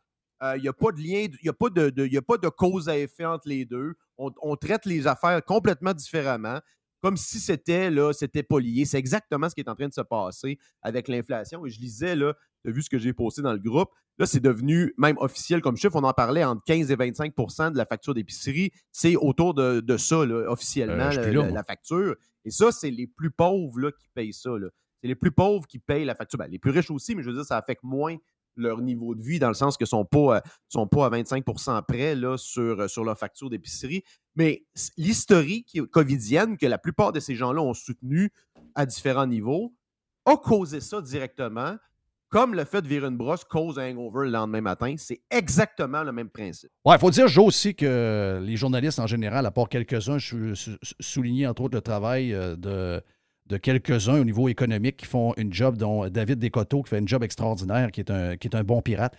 [0.55, 2.37] Il n'y a pas de lien, il n'y a, pas de, de- y a pas
[2.37, 3.93] de cause à effet entre les deux.
[4.17, 6.59] On, on traite les affaires complètement différemment,
[7.01, 8.85] comme si c'était là, c'était pas lié.
[8.85, 11.65] C'est exactement ce qui est en train de se passer avec l'inflation.
[11.65, 13.89] Et je lisais, là, tu as vu ce que j'ai posté dans le groupe?
[14.19, 15.95] Là, c'est devenu même officiel comme chiffre.
[15.95, 18.71] On en parlait entre 15 et 25% de la facture d'épicerie.
[18.91, 22.15] C'est autour de, de ça, là, officiellement, Euh, la- facture.
[22.45, 24.51] Et ça, c'est les plus pauvres là, qui payent ça.
[25.01, 26.37] C'est les plus pauvres qui payent la facture.
[26.37, 28.15] Ben, les plus riches aussi, mais je veux dire, ça affecte moins
[28.55, 31.09] leur niveau de vie dans le sens qu'ils ne sont pas, euh, sont pas à
[31.09, 34.03] 25% près là, sur, euh, sur leur facture d'épicerie.
[34.35, 34.65] Mais
[34.97, 38.31] l'historique covidienne que la plupart de ces gens-là ont soutenu
[38.75, 39.73] à différents niveaux
[40.25, 41.75] a causé ça directement,
[42.29, 44.95] comme le fait de virer une brosse cause un hangover le lendemain matin.
[44.97, 46.71] C'est exactement le même principe.
[46.85, 50.53] Ouais, il faut dire, Joe, aussi que les journalistes en général, à part quelques-uns, je
[50.53, 53.03] suis souligné entre autres le travail euh, de,
[53.47, 57.07] de quelques-uns au niveau économique qui font une job, dont David Descoteaux qui fait une
[57.07, 59.15] job extraordinaire, qui est un, bon pirate.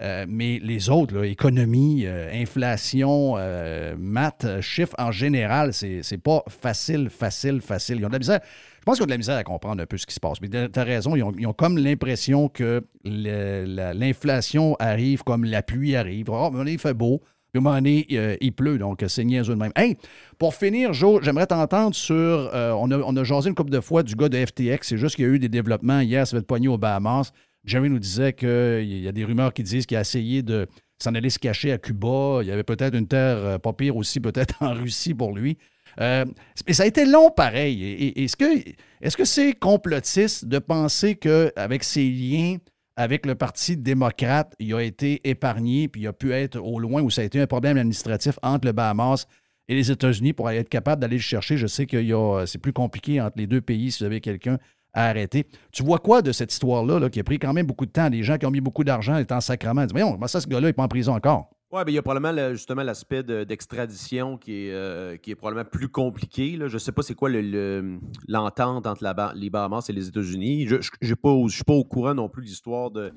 [0.00, 7.10] Euh, mais les autres, économie, euh, inflation, euh, maths, chiffres en général, c'est pas facile,
[7.10, 7.98] facile, facile.
[7.98, 8.40] Ils ont de la misère.
[8.80, 10.40] Je pense qu'ils ont de la misère à comprendre un peu ce qui se passe.
[10.40, 16.30] Mais tu as raison, ils ont, comme l'impression que l'inflation arrive comme la pluie arrive.
[16.30, 17.22] Oh, mais il fait beau.
[17.54, 19.72] Un moment donné, euh, il pleut, donc c'est niaiseux de même.
[19.76, 19.98] Hey,
[20.38, 22.14] pour finir, Joe, j'aimerais t'entendre sur.
[22.14, 24.78] euh, on, a, on a jasé une couple de fois du gars de FTX.
[24.88, 27.30] C'est juste qu'il y a eu des développements hier, ça va être pogné aux Bahamas.
[27.66, 30.66] Jerry nous disait qu'il y a des rumeurs qui disent qu'il a essayé de
[30.98, 32.38] s'en aller se cacher à Cuba.
[32.40, 35.58] Il y avait peut-être une terre euh, pas pire aussi, peut-être en Russie pour lui.
[36.00, 36.24] Euh,
[36.70, 38.14] ça a été long pareil.
[38.16, 42.56] Est-ce que que c'est complotiste de penser qu'avec ses liens
[42.96, 47.02] avec le Parti démocrate, il a été épargné puis il a pu être au loin
[47.02, 49.26] où ça a été un problème administratif entre le Bahamas
[49.68, 51.56] et les États-Unis pour être capable d'aller le chercher.
[51.56, 54.58] Je sais que c'est plus compliqué entre les deux pays si vous avez quelqu'un
[54.92, 55.46] à arrêter.
[55.72, 58.10] Tu vois quoi de cette histoire-là là, qui a pris quand même beaucoup de temps?
[58.10, 59.82] Des gens qui ont mis beaucoup d'argent étant sacrement.
[59.82, 61.50] Ils disent, Voyons, comment ça, ce gars-là n'est pas en prison encore?
[61.74, 65.34] Oui, il y a probablement le- justement l'aspect de- d'extradition qui, est, euh, qui est
[65.34, 66.58] probablement plus compliqué.
[66.58, 67.98] Je ne sais pas c'est quoi le- le-
[68.28, 69.02] l'entente entre
[69.34, 70.66] les Bahamas et les États-Unis.
[70.68, 73.12] Je ne suis pas au courant non plus de l'histoire de,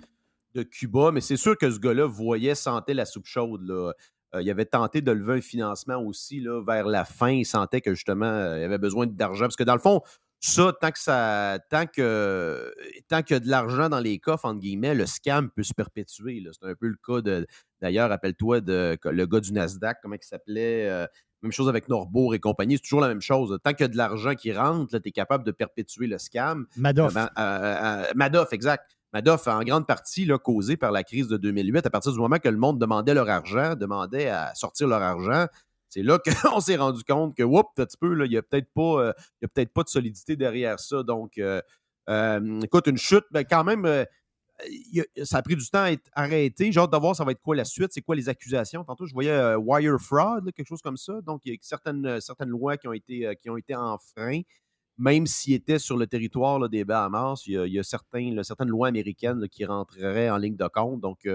[0.72, 3.70] Cuba, mais c'est sûr que ce gars-là voyait, sentait la soupe chaude.
[3.70, 3.91] Euh,
[4.41, 7.32] il avait tenté de lever un financement aussi vers la fin.
[7.32, 9.45] Il sentait que justement, euh, il avait besoin d'argent.
[9.47, 9.99] Parce que dans le fond,
[10.46, 11.60] ça, tant que ça.
[11.70, 12.74] Tant que
[13.08, 15.74] tant qu'il y a de l'argent dans les coffres, entre guillemets, le scam peut se
[15.74, 16.39] perpétuer.
[16.39, 16.52] là.
[16.54, 17.46] C'est un peu le cas de.
[17.82, 20.89] D'ailleurs, rappelle-toi de le gars du Nasdaq, comment il s'appelait?
[20.89, 21.06] euh,
[21.41, 23.56] même chose avec Norbourg et compagnie, c'est toujours la même chose.
[23.64, 26.66] Tant qu'il y a de l'argent qui rentre, tu es capable de perpétuer le scam.
[26.76, 27.14] Madoff.
[27.14, 28.98] Ma- euh, euh, Madoff, exact.
[29.14, 32.38] Madoff, en grande partie là, causé par la crise de 2008, à partir du moment
[32.39, 35.46] que le monde demandait leur argent, demandait à sortir leur argent,
[35.96, 38.68] c'est là qu'on s'est rendu compte que, whoop, un petit peu, il n'y a peut-être
[38.74, 41.04] pas, euh, peut-être pas de solidité derrière ça.
[41.04, 41.62] Donc, euh,
[42.10, 44.06] euh, écoute, une chute, ben, quand même,
[45.24, 46.74] ça a pris du temps à être arrêté.
[46.74, 48.84] J'ai hâte de voir ça va être quoi la suite, c'est quoi les accusations?
[48.84, 51.22] Tantôt, je voyais wire fraud, quelque chose comme ça.
[51.22, 52.20] Donc, il y a certaines,
[52.50, 54.46] lois qui ont été, euh, été enfreintes
[54.98, 59.46] même s'il était sur le territoire des Bahamas, il y a, certains, certaines lois américaines
[59.50, 61.02] qui rentreraient en ligne de compte.
[61.02, 61.28] Donc,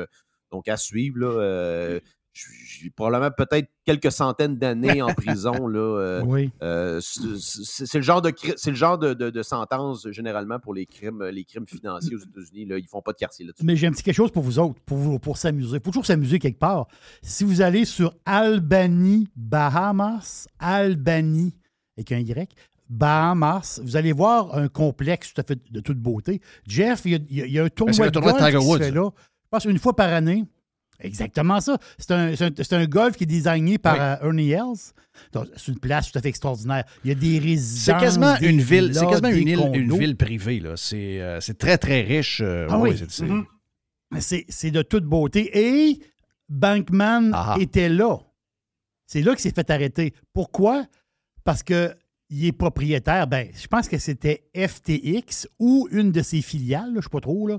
[0.50, 2.00] donc à suivre.
[2.32, 5.66] Là, euh, j- j- probablement peut-être quelques centaines d'années en prison.
[5.66, 6.50] Là, euh, Oui.
[6.62, 10.72] euh, c'est le genre, de, cri- c'est le genre de, de- de sentence généralement pour
[10.74, 12.66] les crimes, les crimes financiers aux États-Unis.
[12.66, 13.64] Là, ils font pas de quartier là-dessus.
[13.64, 15.76] Mais j'ai un petit quelque chose pour vous autres, pour, vous- pour s'amuser.
[15.78, 16.86] Il faut toujours s'amuser quelque part.
[17.22, 21.52] Si vous allez sur Albany, Bahamas, Albany,
[21.96, 22.54] avec un Y,
[22.88, 26.40] Bahamas, vous allez voir un complexe tout à fait de toute beauté.
[26.66, 28.68] Jeff, il y a, il y un tournoi, de tournoi de golf Tiger qui se
[28.70, 28.78] Woods.
[28.78, 29.10] fait là.
[29.44, 30.44] Je pense une fois par année.
[31.02, 31.78] Exactement ça.
[31.98, 32.12] C'est
[32.72, 34.00] un, golf qui est designé par Oui.
[34.00, 34.52] euh, Ernie.
[35.32, 36.84] Donc, C'est une place tout à fait extraordinaire.
[37.04, 37.84] Il y a des résidences.
[37.84, 40.60] C'est quasiment des une ville, c'est quasiment une, île, une ville privée.
[40.60, 40.76] là.
[40.76, 42.40] C'est euh, c'est très, très riche.
[42.42, 42.96] euh, Ah oui.
[44.18, 45.50] c'est- c'est- de toute beauté.
[45.54, 46.00] Et
[46.48, 47.60] Bankman Ah ah.
[47.60, 48.18] était là.
[49.06, 50.14] C'est là qu'il s'est fait arrêter.
[50.32, 50.84] Pourquoi?
[51.44, 51.94] Parce que
[52.28, 53.26] il est propriétaire.
[53.26, 57.08] Ben, je pense que c'était FTX ou une de ses filiales, là, je ne sais
[57.10, 57.46] pas trop.
[57.48, 57.58] Là.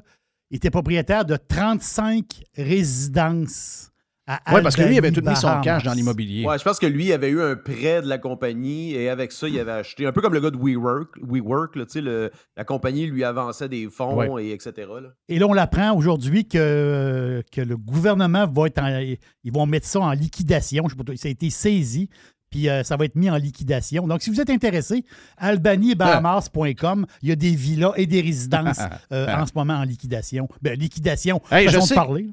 [0.51, 2.25] Il était propriétaire de 35
[2.57, 3.87] résidences.
[4.27, 6.45] à Ouais, parce que lui, il avait tout mis son cash dans l'immobilier.
[6.45, 9.47] Ouais, je pense que lui avait eu un prêt de la compagnie et avec ça,
[9.47, 12.31] il avait acheté, un peu comme le gars de WeWork, WeWork là, tu sais, le-
[12.55, 14.45] la compagnie lui avançait des fonds Ouais.
[14.45, 14.73] et etc.
[15.01, 15.09] là.
[15.27, 18.99] Et là, on apprend aujourd'hui que, que le gouvernement va être en-
[19.43, 20.83] Ils vont mettre ça en liquidation.
[20.87, 22.07] Je sais pas ça a été saisi,
[22.51, 24.07] puis euh, ça va être mis en liquidation.
[24.07, 25.03] Donc, si vous êtes intéressé,
[25.37, 28.79] albanybahamas.com, il y a des villas et des résidences
[29.11, 30.47] euh, en ce moment en liquidation.
[30.61, 32.25] Ben, liquidation, Hey, je façon sais- de parler.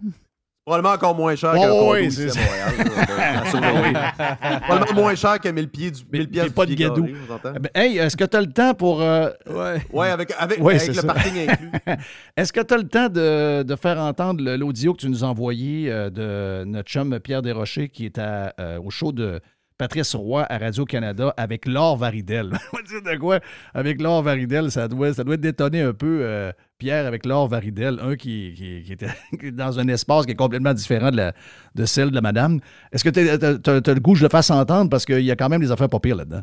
[0.66, 3.46] Probablement encore moins cher Oh, condo oui, c'est Montréal.
[3.50, 3.96] surveiller.
[4.66, 7.08] Probablement moins cher que 1000 pieds du 1000 pièces pas du de gadou.
[7.42, 9.00] ben, hey, est-ce que tu as le temps pour.
[9.00, 9.30] euh,
[9.94, 11.06] Ouais, avec, avec, Ouais, avec c'est le ça.
[11.06, 11.70] parking inclus.
[12.36, 15.24] Est-ce que tu as le temps de, de faire entendre le- l'audio que tu nous
[15.24, 19.40] as envoyé euh, de notre chum Pierre Desrochers qui est à, euh, au show de
[19.78, 22.46] Patrice Roy à Radio-Canada avec Laure Varidel?
[22.72, 23.38] On va dire de quoi?
[23.72, 27.98] Avec Laure Varidel, ça doit, ça doit détonner un peu euh, Pierre avec Laure Varidel,
[28.00, 29.12] un qui, qui- qui était
[29.52, 31.32] dans un espace qui est complètement différent de, la,
[31.76, 32.58] de celle de madame.
[32.92, 34.90] Est-ce que tu as, le goût que je le fasse entendre?
[34.90, 36.42] Parce qu'il y a quand même des affaires pas pires là-dedans?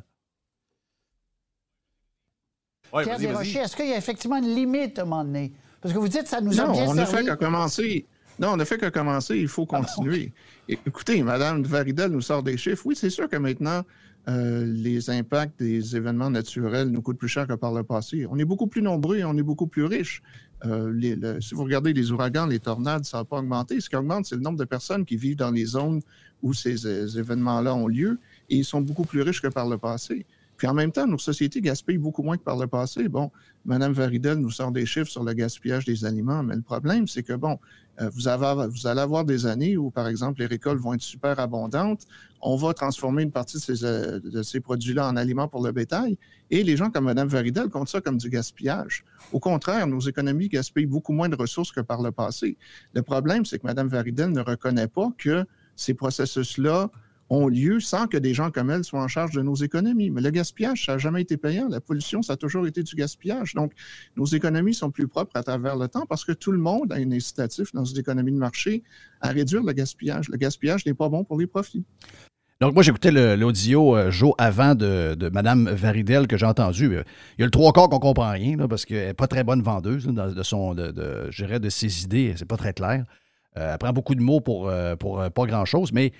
[2.93, 3.19] Ouais, Pierre.
[3.19, 5.51] Desrochers, est-ce qu'il y a effectivement une limite à un moment donné?
[5.81, 8.05] Parce que vous dites que ça nous a Non, bien on a fait qu'à commencer.
[8.39, 10.33] Non, on ne fait que commencer, il faut continuer.
[10.67, 12.83] Écoutez, Mme Varidel nous sort des chiffres.
[12.85, 13.83] Oui, c'est sûr que maintenant,
[14.27, 18.25] euh, les impacts des événements naturels nous coûtent plus cher que par le passé.
[18.29, 20.21] On est beaucoup plus nombreux et on est beaucoup plus riches.
[20.65, 23.79] Euh, si vous regardez les ouragans, les tornades, ça n'a pas augmenté.
[23.79, 26.01] Ce qui augmente, c'est le nombre de personnes qui vivent dans les zones
[26.41, 28.19] où ces euh, événements-là ont lieu
[28.49, 30.25] et ils sont beaucoup plus riches que par le passé.
[30.57, 33.09] Puis en même temps, nos sociétés gaspillent beaucoup moins que par le passé.
[33.09, 33.31] Bon,
[33.65, 37.23] Mme Varidel nous sort des chiffres sur le gaspillage des aliments, mais le problème, c'est
[37.23, 37.59] que, bon,
[38.01, 42.03] euh, vous, allez avoir des années où, par exemple, les récoltes vont être super abondantes.
[42.41, 45.71] On va transformer une partie de ces, euh, de ces produits-là en aliments pour le
[45.71, 46.17] bétail.
[46.51, 49.03] Et les gens comme Mme Varidel comptent ça comme du gaspillage.
[49.31, 52.57] Au contraire, nos économies gaspillent beaucoup moins de ressources que par le passé.
[52.93, 55.45] Le problème, c'est que Mme Varidel ne reconnaît pas que
[55.75, 56.89] ces processus-là
[57.35, 60.09] ont lieu sans que des gens comme elle soient en charge de nos économies.
[60.09, 61.67] Mais le gaspillage, ça n'a jamais été payant.
[61.69, 63.53] La pollution, ça a toujours été du gaspillage.
[63.53, 63.73] Donc,
[64.15, 66.95] nos économies sont plus propres à travers le temps parce que tout le monde a
[66.95, 68.83] un incitatif dans une économie de marché
[69.21, 70.29] à réduire le gaspillage.
[70.29, 71.83] Le gaspillage n'est pas bon pour les profits.
[72.61, 76.85] Donc, moi, j'écoutais l'audio, euh, Joe, avant de, Mme Varidel que j'ai entendu.
[76.85, 79.61] Il y a le trois quarts qu'on comprend rien, parce qu'elle n'est pas très bonne
[79.61, 82.33] vendeuse de, son, de, de, de ses idées.
[82.37, 83.03] C'est pas très clair.
[83.57, 86.13] Euh, elle prend beaucoup de mots pour, euh, pour pas grand-chose, mais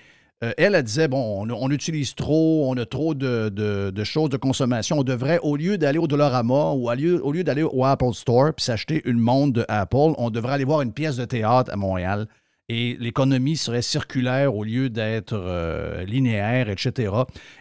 [0.44, 4.98] euh, elle, elle disait, bon, on, utilise trop, on a trop de, choses de consommation.
[4.98, 8.64] On devrait, au lieu d'aller au Dollarama ou au lieu d'aller au Apple Store puis
[8.64, 12.28] s'acheter une montre de Apple, on devrait aller voir une pièce de théâtre à Montréal.
[12.68, 17.12] Et l'économie serait circulaire au lieu d'être euh, linéaire, etc.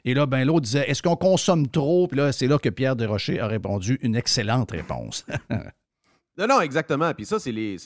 [0.03, 2.07] Et là, ben, l'autre disait, est-ce qu'on consomme trop?
[2.07, 5.25] Puis là, c'est là que Pierre Desrochers a répondu une excellente réponse.
[6.39, 7.13] non, non, exactement.
[7.13, 7.77] Puis ça, c'est les,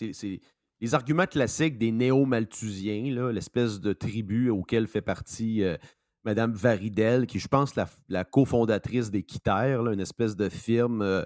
[0.82, 5.78] les arguments classiques des néo-malthusiens, l'espèce de tribu auquel fait partie euh,
[6.24, 11.24] Mme Varidel, qui, je pense, la, la cofondatrice des Quitters, une espèce de firme euh,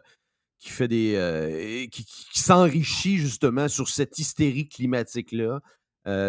[0.59, 1.13] qui fait des.
[1.15, 5.61] Euh, qui, s'enrichit justement sur cette hystérie climatique-là.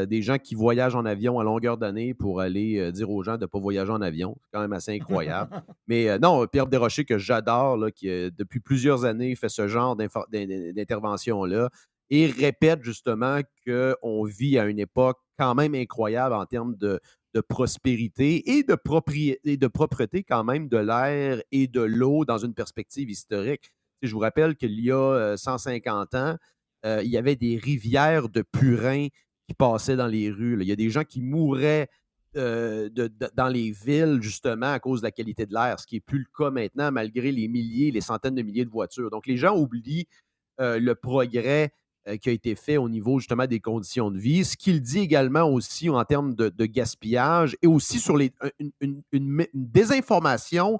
[0.06, 3.42] des gens qui voyagent en avion à longueur d'année pour aller dire aux gens de
[3.42, 4.36] ne pas voyager en avion.
[4.42, 5.50] C'est quand même assez incroyable.
[5.88, 11.70] Mais non, Pierre Desrochers, que j'adore, qui depuis plusieurs années fait ce genre d'intervention-là,
[12.14, 17.00] et répète justement qu'on vit à une époque quand même incroyable en termes de,
[17.48, 18.76] prospérité et de,
[19.56, 23.72] de propreté quand même de l'air et de l'eau dans une perspective historique.
[24.02, 26.36] Je vous rappelle qu'il y a 150 ans,
[26.86, 29.08] euh, il y avait des rivières de purins
[29.48, 30.56] qui passaient dans les rues.
[30.60, 31.88] Il y a des gens qui mouraient
[32.36, 32.88] euh,
[33.34, 36.18] dans les villes, justement, à cause de la qualité de l'air, ce qui n'est plus
[36.20, 39.10] le cas maintenant, malgré les milliers, les centaines de milliers de voitures.
[39.10, 40.06] Donc, les gens oublient
[40.60, 41.68] euh, le progrès euh,
[42.20, 44.44] qui a été fait au niveau justement des conditions de vie.
[44.44, 48.32] Ce qu'il dit également aussi en termes de, gaspillage et aussi sur les,
[48.80, 49.02] une,
[49.54, 50.78] désinformation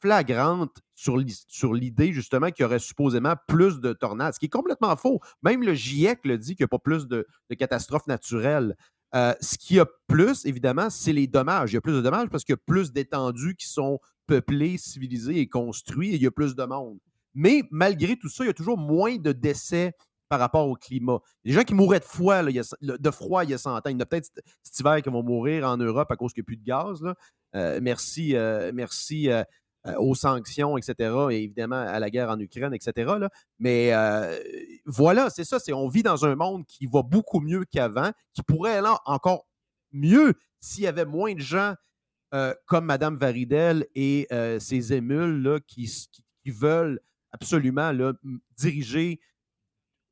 [0.00, 4.96] flagrante sur, l'idée justement qu'il y aurait supposément plus de tornades, ce qui est complètement
[4.96, 5.20] faux.
[5.42, 7.26] Même le GIEC le dit qu'il n'y a pas plus de,
[7.58, 8.76] catastrophes naturelles.
[9.14, 11.72] Euh, ce qui a plus, évidemment, c'est les dommages.
[11.72, 14.76] Il y a plus de dommages parce qu'il y a plus d'étendues qui sont peuplées,
[14.78, 16.98] civilisées et construites et il y a plus de monde.
[17.34, 19.92] Mais malgré tout ça, il y a toujours moins de décès
[20.28, 21.20] par rapport au climat.
[21.44, 23.76] Les gens qui mouraient de froid, il y a, de froid il y a 100
[23.76, 23.80] ans.
[23.86, 24.30] Il y en a peut-être
[24.62, 27.02] cet hiver qui vont mourir en Europe à cause qu'il n'y a plus de gaz.
[27.54, 29.44] Euh, merci euh, merci euh,
[29.98, 31.14] aux sanctions, etc.
[31.30, 33.28] Et évidemment à la guerre en Ukraine, etc.
[33.58, 33.92] Mais
[34.84, 35.58] voilà, c'est ça.
[35.72, 39.46] On vit dans un monde qui va beaucoup mieux qu'avant, qui pourrait aller encore
[39.92, 41.74] mieux s'il y avait moins de gens
[42.66, 44.26] comme Mme Varidel et
[44.58, 45.84] ses émules là, qui,
[46.42, 47.00] qui, veulent
[47.32, 48.12] absolument là,
[48.56, 49.20] diriger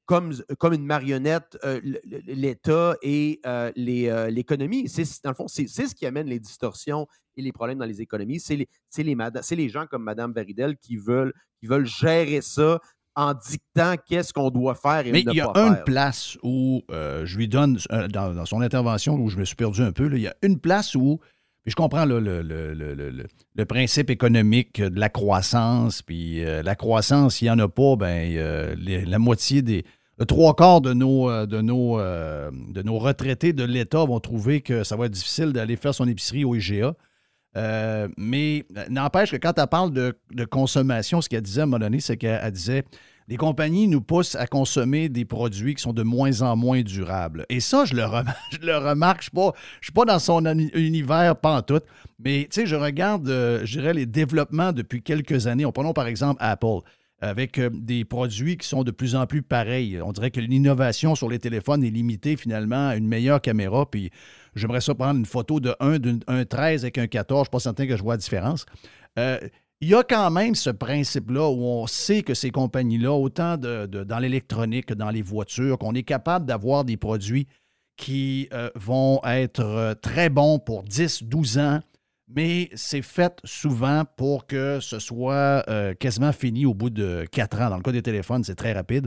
[0.07, 1.81] comme, comme une marionnette euh,
[2.27, 4.87] l'État et euh, euh, l'économie.
[5.23, 8.41] dans le fond, c'est ce qui amène les distorsions et les problèmes dans les économies.
[8.41, 9.17] C'est les, les,
[9.57, 12.81] les, gens comme Mme Varidel qui veulent, qui veulent gérer ça
[13.17, 17.37] en dictant qu'est-ce qu'on doit faire et Mais il y a une place où je
[17.37, 17.79] lui donne,
[18.11, 20.95] dans, son intervention, où je me suis perdu un peu, il y a une place
[20.95, 21.21] où
[21.65, 26.03] puis je comprends le, le, le, principe économique de la croissance.
[26.03, 29.85] Puis euh, la croissance, s'il n'y en a pas, ben, la moitié des.
[30.29, 34.61] Trois quarts de nos, euh, de nos, euh, de nos retraités de l'État vont trouver
[34.61, 36.95] que ça va être difficile d'aller faire son épicerie au IGA.
[38.17, 41.81] mais n'empêche que quand elle parle de, de consommation, ce qu'elle disait à un moment
[41.81, 42.85] donné, c'est qu'elle disait
[43.29, 47.47] les compagnies nous poussent à consommer des produits qui sont de moins en moins durables.
[47.49, 49.23] Et ça, je le, remarque, je le remarque.
[49.23, 49.51] Je ne
[49.81, 51.85] suis, pas dans son univers pantoute,
[52.19, 55.65] mais je regarde, euh, je dirais, les développements depuis quelques années.
[55.65, 56.81] On prenons par exemple Apple
[57.21, 60.01] avec euh, des produits qui sont de plus en plus pareils.
[60.03, 63.89] On dirait que l'innovation sur les téléphones est limitée finalement à une meilleure caméra.
[63.91, 64.11] Puis
[64.55, 67.39] j'aimerais ça prendre une photo de 1, 13 avec un 14.
[67.39, 68.67] Je ne suis pas certain que je vois la différence.
[69.19, 69.39] Euh,
[69.81, 74.19] il y a quand même ce principe-là où on sait que ces compagnies-là, autant dans
[74.19, 77.47] l'électronique que dans les voitures, qu'on est capable d'avoir des produits
[77.97, 81.81] qui euh, vont être très bons pour 10, 12 ans,
[82.29, 87.61] mais c'est fait souvent pour que ce soit euh, quasiment fini au bout de 4
[87.61, 87.71] ans.
[87.71, 89.07] Dans le cas des téléphones, c'est très rapide.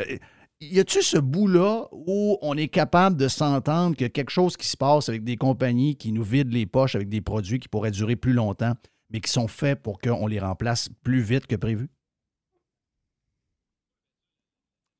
[0.00, 0.18] Euh,
[0.60, 4.76] y a-tu ce bout-là où on est capable de s'entendre que quelque chose qui se
[4.76, 8.16] passe avec des compagnies qui nous vident les poches avec des produits qui pourraient durer
[8.16, 8.74] plus longtemps,
[9.10, 11.88] mais qui sont faits pour qu'on les remplace plus vite que prévu?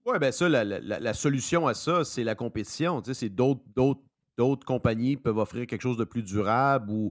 [0.06, 3.02] Oui, bien ça, la, solution à ça, c'est la compétition.
[3.04, 4.00] C'est d'autres, d'autres,
[4.38, 7.10] d'autres compagnies peuvent offrir quelque chose de plus durable ou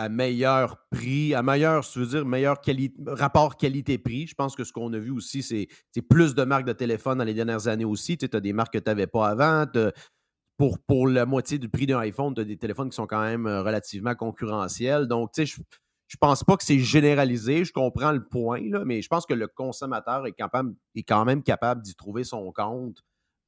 [0.00, 2.56] à meilleur prix, à meilleur, tu veux dire, meilleur
[3.06, 4.28] rapport qualité-prix.
[4.28, 5.68] Je pense que ce qu'on a vu aussi, c'est,
[6.08, 8.16] plus de marques de téléphone dans les dernières années aussi.
[8.16, 9.66] Tu as des marques que tu n'avais pas avant.
[10.56, 13.20] Pour, pour la moitié du prix d'un iPhone, tu as des téléphones qui sont quand
[13.20, 15.06] même euh, relativement concurrentiels.
[15.06, 15.62] Donc, tu sais, je
[16.08, 17.64] je pense pas que c'est généralisé.
[17.64, 21.24] Je comprends le point, là, mais je pense que le consommateur est, capable, est quand
[21.24, 22.98] même capable d'y trouver son compte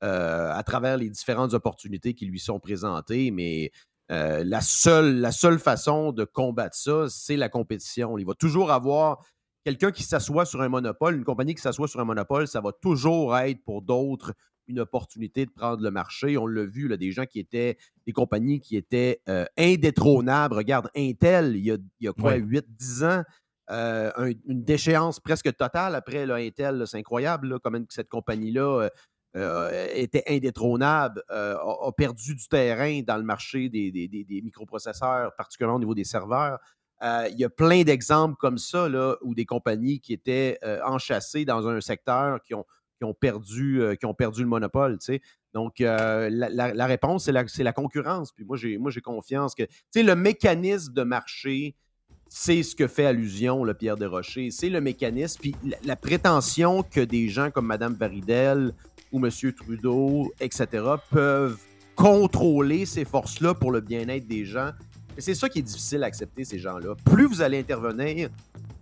[0.05, 3.33] euh, à travers les différentes opportunités qui lui sont présentées.
[3.33, 3.73] Mais
[4.11, 8.19] euh, la, seule, la seule façon de combattre ça, c'est la compétition.
[8.19, 9.25] Il va toujours avoir
[9.65, 12.73] quelqu'un qui s'assoit sur un monopole, une compagnie qui s'assoit sur un monopole, ça va
[12.73, 14.33] toujours être pour d'autres
[14.69, 16.37] une opportunité de prendre le marché.
[16.39, 17.77] On l'a vu, là, des gens qui étaient,
[18.07, 20.55] des compagnies qui étaient euh, indétrônables.
[20.55, 22.39] Regarde, Intel, il y a, il y a quoi, Ouais.
[22.39, 23.23] 8-10 ans,
[23.71, 26.85] euh, un- une déchéance presque totale après là, Intel.
[26.87, 28.89] C'est incroyable là, comment cette compagnie-là
[29.35, 35.35] euh, était indétrônable, euh, a, perdu du terrain dans le marché des, des- des- microprocesseurs,
[35.37, 36.59] particulièrement au niveau des serveurs.
[37.03, 41.45] Euh, il y a plein d'exemples comme ça, là, où des compagnies qui étaient enchâssées
[41.45, 42.67] dans un secteur qui ont,
[42.99, 44.99] qui ont, perdu, qui ont perdu le monopole.
[45.55, 48.33] Donc, la, réponse, c'est la, la concurrence.
[48.33, 51.75] Puis moi, j'ai, moi, j'ai confiance que tu le mécanisme de marché,
[52.29, 54.51] c'est ce que fait allusion, le Pierre Desrochers.
[54.51, 55.41] C'est le mécanisme.
[55.41, 55.55] Puis
[55.85, 58.73] la prétention que des gens comme Mme Varidel
[59.13, 59.31] ou M.
[59.53, 60.67] Trudeau, etc.,
[61.11, 61.59] peuvent
[61.95, 64.71] contrôler ces forces-là pour le bien-être des gens.
[65.17, 66.95] Et c'est ça qui est difficile à accepter, ces gens-là.
[67.05, 68.31] Plus vous allez intervenir,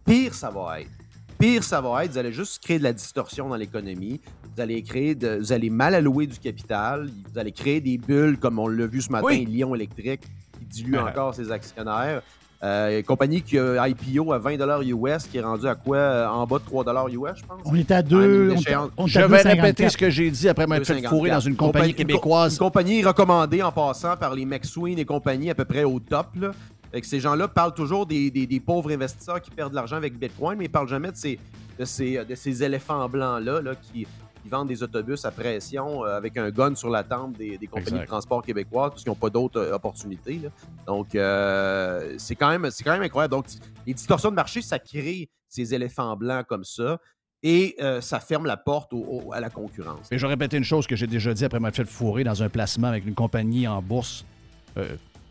[0.05, 0.91] pire ça va être.
[1.39, 2.13] Pire ça va être.
[2.13, 4.21] Vous allez juste créer de la distorsion dans l'économie.
[4.55, 7.11] Vous allez créer de- vous allez mal allouer du capital.
[7.33, 9.45] Vous allez créer des bulles, comme on l'a vu ce matin, Oui.
[9.45, 10.21] Lyon Électrique,
[10.59, 11.01] qui dilue Ouais.
[11.01, 12.23] encore ses actionnaires.
[12.63, 15.97] Euh, une compagnie qui a IPO à 20 US, qui est rendue à quoi?
[15.97, 17.61] euh, En bas de 3 US, je pense?
[17.65, 18.49] On est à Ah, une deux.
[18.51, 18.91] on est- déchéance.
[18.99, 19.63] on est Je à vais 2,54.
[19.63, 21.09] répéter ce que j'ai dit après m'être fait 2,54.
[21.09, 22.53] fourrer dans une compagnie une co- québécoise.
[22.55, 26.27] Une compagnie recommandée en passant par les McSween et compagnie à peu près au top.
[26.39, 26.51] Là.
[26.93, 29.97] Fait que ces gens-là parlent toujours des, des- des pauvres investisseurs qui perdent de l'argent
[29.97, 31.39] avec Bitcoin, mais ils parlent jamais de ces,
[31.79, 34.07] de ces, de ces éléphants blancs-là là, qui,
[34.43, 37.67] qui vendent des autobus à pression euh, avec un gun sur la tempe des, des
[37.67, 38.03] compagnies Exact.
[38.03, 40.41] de transport québécoises parce qu'ils n'ont pas d'autres euh, opportunités.
[40.43, 40.49] là.
[40.87, 43.33] Donc, euh, c'est quand, même- quand même incroyable.
[43.33, 43.47] Donc,
[43.87, 46.99] les distorsions de marché, ça crée ces éléphants blancs comme ça
[47.43, 50.09] et ça ferme la porte au- au- à la concurrence.
[50.13, 52.43] Et je vais répéter une chose que j'ai déjà dit après m'être fait fourrer dans
[52.43, 54.25] un placement avec une compagnie en bourse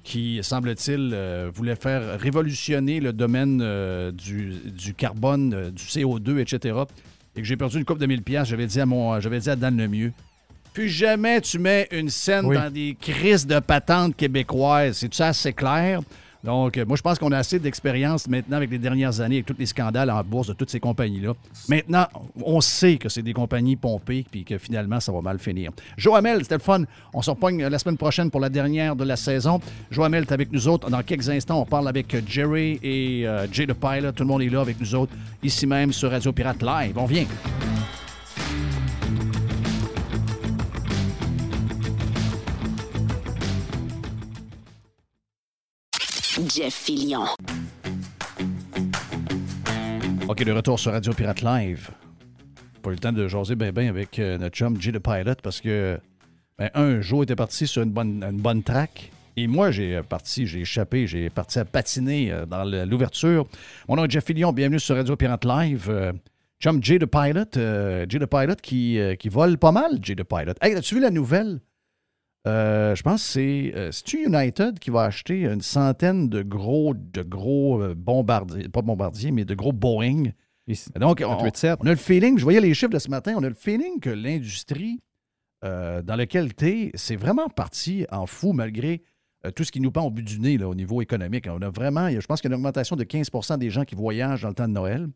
[0.03, 6.39] qui, semble-t-il, euh, voulait faire révolutionner le domaine euh, du, du carbone, euh, du CO2,
[6.39, 6.79] etc.
[7.39, 8.49] Et que j'ai perdu une coupe de 1000 pièces.
[8.49, 10.11] J'avais dit à mon, j'avais dit à Dan Lemieux,
[10.73, 12.57] plus jamais tu mets une scène Oui.
[12.57, 14.97] dans des crises de patentes québécoises.
[14.97, 16.01] C'est ça assez clair?
[16.43, 19.45] Donc, euh, moi, je pense qu'on a assez d'expérience maintenant avec les dernières années, avec
[19.45, 21.33] tous les scandales en bourse de toutes ces compagnies-là.
[21.67, 22.07] Maintenant,
[22.43, 25.71] on sait que c'est des compagnies pompées puis que finalement, ça va mal finir.
[25.97, 26.83] Joamel, c'était le fun.
[27.13, 29.59] On se repogne euh, la semaine prochaine pour la dernière de la saison.
[29.91, 30.89] Joamel est avec nous autres.
[30.89, 34.13] Dans quelques instants, on parle avec euh, Jerry et Jay the Pilot.
[34.13, 35.13] Tout le monde est là avec nous autres,
[35.43, 36.97] ici même sur Radio Pirate Live.
[36.97, 37.25] On vient.
[46.47, 47.25] Jeff Fillion.
[50.27, 51.89] OK, de retour sur Radio Pirate Live.
[52.81, 55.35] Pas eu le temps de jaser ben ben avec euh, notre chum Jay the Pilot
[55.43, 55.99] parce que,
[56.57, 59.11] ben, un, Joe était parti sur une bonne, une bonne track.
[59.35, 63.45] Et moi, j'ai euh, parti, j'ai échappé, j'ai parti à patiner euh, dans l'ouverture.
[63.87, 66.13] Mon nom est Jeff Fillion, bienvenue sur Radio Pirate Live.
[66.61, 70.53] Chum Jay the Pilot, Jay the Pilot qui, qui vole pas mal, Jay the Pilot.
[70.61, 71.59] Hey, as-tu vu la nouvelle?
[72.49, 73.91] Euh, je pense que c'est euh,
[74.25, 79.45] United qui va acheter une centaine de gros, de gros euh, bombardiers, pas bombardiers, mais
[79.45, 80.31] de gros Boeing?
[80.95, 81.79] Donc, on, 787.
[81.81, 83.99] on a le feeling, je voyais les chiffres de ce matin, on a le feeling
[83.99, 84.99] que l'industrie
[85.63, 89.01] euh, dans laquelle tu es, c'est vraiment parti en fou malgré
[89.55, 91.47] tout ce qui nous pend au bout du nez là, au niveau économique.
[91.49, 93.95] On a vraiment, je pense qu'il y a une augmentation de 15 des gens qui
[93.95, 95.07] voyagent dans le temps de Noël.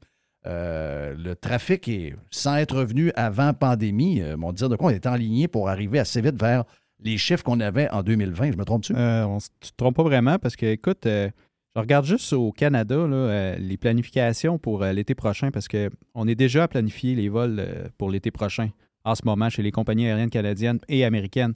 [0.45, 4.93] Euh, le trafic est, sans être revenu avant pandémie, euh, on dire de quoi on
[4.93, 6.65] est enligné pour arriver assez vite vers
[7.03, 8.51] les chiffres qu'on avait en 2020.
[8.53, 8.93] Je me trompe-tu?
[8.95, 11.29] Euh, on tu te trompes pas vraiment parce que, écoute, euh,
[11.75, 16.27] je regarde juste au Canada là, euh, les planifications pour euh, l'été prochain parce qu'on
[16.27, 17.65] est déjà à planifier les vols
[17.97, 18.69] pour l'été prochain
[19.05, 21.53] en ce moment chez les compagnies aériennes canadiennes et américaines.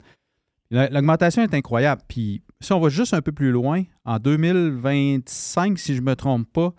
[0.70, 2.02] La- L'augmentation est incroyable.
[2.08, 6.14] Puis si on va juste un peu plus loin, en 2025, si je ne me
[6.16, 6.74] trompe pas,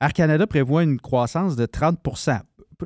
[0.00, 1.98] Air Canada prévoit une croissance de 30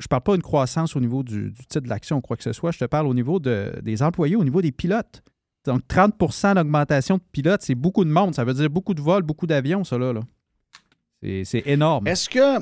[0.00, 2.42] Je ne parle pas d'une croissance au niveau du, titre de l'action ou quoi que
[2.42, 2.70] ce soit.
[2.70, 5.22] Je te parle au niveau de- des employés, au niveau des pilotes.
[5.64, 8.34] Donc 30% d'augmentation de pilotes, c'est beaucoup de monde.
[8.34, 10.12] Ça veut dire beaucoup de vols, beaucoup d'avions, ça là.
[10.12, 10.20] là.
[11.44, 12.08] C'est- énorme.
[12.08, 12.58] Est-ce que,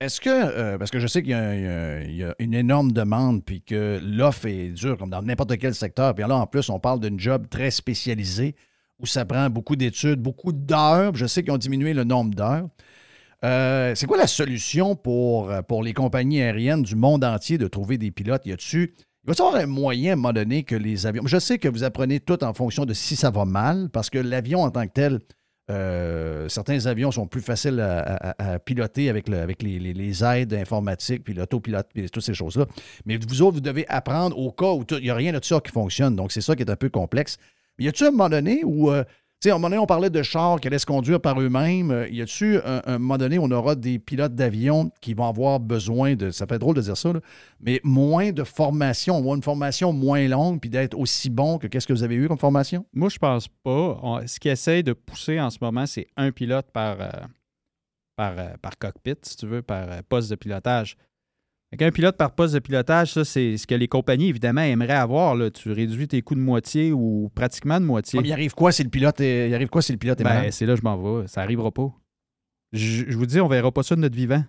[0.00, 4.00] est-ce que, euh, parce que je sais qu'il y a une énorme demande, puis que
[4.02, 6.14] l'offre est dure, comme dans n'importe quel secteur.
[6.14, 8.56] Puis là, en plus, on parle d'une job très spécialisée
[8.98, 11.14] où ça prend beaucoup d'études, beaucoup d'heures.
[11.14, 12.66] Je sais qu'ils ont diminué le nombre d'heures.
[13.44, 17.68] Euh, c'est quoi la solution pour, euh, pour les compagnies aériennes du monde entier de
[17.68, 18.44] trouver des pilotes?
[18.44, 18.94] Y a-tu.
[19.24, 21.26] Il va y avoir un moyen à un moment donné que les avions.
[21.26, 24.18] Je sais que vous apprenez tout en fonction de si ça va mal, parce que
[24.18, 25.20] l'avion en tant que tel,
[25.70, 31.34] euh, certains avions sont plus faciles à, piloter avec, le- avec les, aides informatiques, puis
[31.34, 32.66] l'autopilote, puis toutes ces choses-là.
[33.06, 35.60] Mais vous autres, vous devez apprendre au cas où il n'y a rien de ça
[35.60, 36.16] qui fonctionne.
[36.16, 37.36] Donc, c'est ça qui est un peu complexe.
[37.78, 38.90] Mais y a-tu un moment donné où,
[39.42, 41.90] sais, à un moment donné, on parlait de chars qui allaient se conduire par eux-mêmes.
[41.90, 45.60] Euh, Y a-tu un, un moment donné on aura des pilotes d'avion qui vont avoir
[45.60, 47.12] besoin de, ça fait drôle de dire ça,
[47.60, 51.86] mais moins de formation, ou une formation moins longue, puis d'être aussi bon que qu'est-ce
[51.86, 52.84] que vous avez eu comme formation?
[52.92, 53.98] Moi, je pense pas.
[54.02, 57.10] On- ce qu'ils essayent de pousser en ce moment, c'est un pilote par, euh,
[58.20, 60.96] euh, cockpit, si tu veux, par euh, poste de pilotage.
[61.72, 64.92] Avec un pilote par poste de pilotage, ça, c'est ce que les compagnies, évidemment, aimeraient
[64.94, 65.36] avoir.
[65.36, 65.50] là.
[65.50, 68.20] Tu réduis tes coûts de moitié ou pratiquement de moitié.
[68.20, 70.24] Mais il arrive quoi si le pilote est, il arrive quoi si le pilote est
[70.24, 70.50] Ben, malade?
[70.52, 71.28] c'est là que je m'en vais.
[71.28, 71.92] Ça arrivera pas.
[72.72, 74.42] Je, je vous dis, on verra pas ça de notre vivant.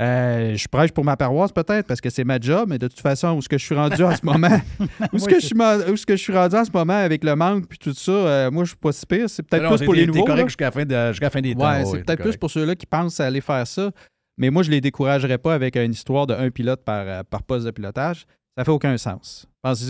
[0.00, 3.00] Euh, je prêche pour ma paroisse peut-être parce que c'est ma job, mais de toute
[3.00, 4.46] façon, où est-ce que je suis rendu en ce moment,
[4.78, 7.78] où est-ce Oui, que, que je suis rendu en ce moment avec le manque puis
[7.78, 9.28] tout ça, euh, moi je suis pas si pire.
[9.28, 10.22] C'est peut-être plus pour les nouveaux.
[10.24, 10.46] correct là.
[10.46, 11.68] jusqu'à la fin, de- jusqu'à la fin des temps.
[11.68, 12.38] Ouais, c'est peut-être plus correct.
[12.38, 13.90] pour ceux-là qui pensent à aller faire ça.
[14.38, 17.42] Mais moi, je les découragerais pas avec une histoire de un pilote par, euh, par
[17.42, 18.24] poste de pilotage.
[18.56, 19.46] Ça fait aucun sens.
[19.62, 19.84] Pense,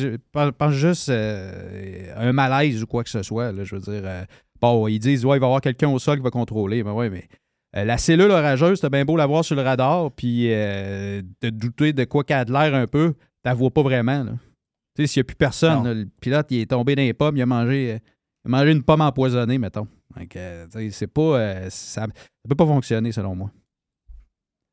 [0.59, 3.53] pense- juste euh, un malaise ou quoi que ce soit.
[3.53, 4.25] là, je veux dire, euh,
[4.61, 6.83] bon, ils disent, ouais, il va y avoir quelqu'un au sol qui va contrôler.
[6.83, 7.29] Mais ouais, mais
[7.77, 12.05] euh, la cellule orageuse, t'as bien beau l'avoir sur le radar, puis de douter de
[12.05, 14.25] quoi qu'elle a de l'air un peu, t'as vois pas vraiment.
[14.97, 17.15] Tu sais, s'il n'y a plus personne, là, le pilote, il est tombé dans les
[17.15, 18.01] pommes, il a mangé,
[18.45, 19.87] il a mangé une pomme empoisonnée, mettons.
[20.17, 20.37] Donc,
[20.73, 21.71] tu c'est pas.
[21.71, 22.07] ça, ça
[22.49, 23.51] peut pas fonctionner, selon moi.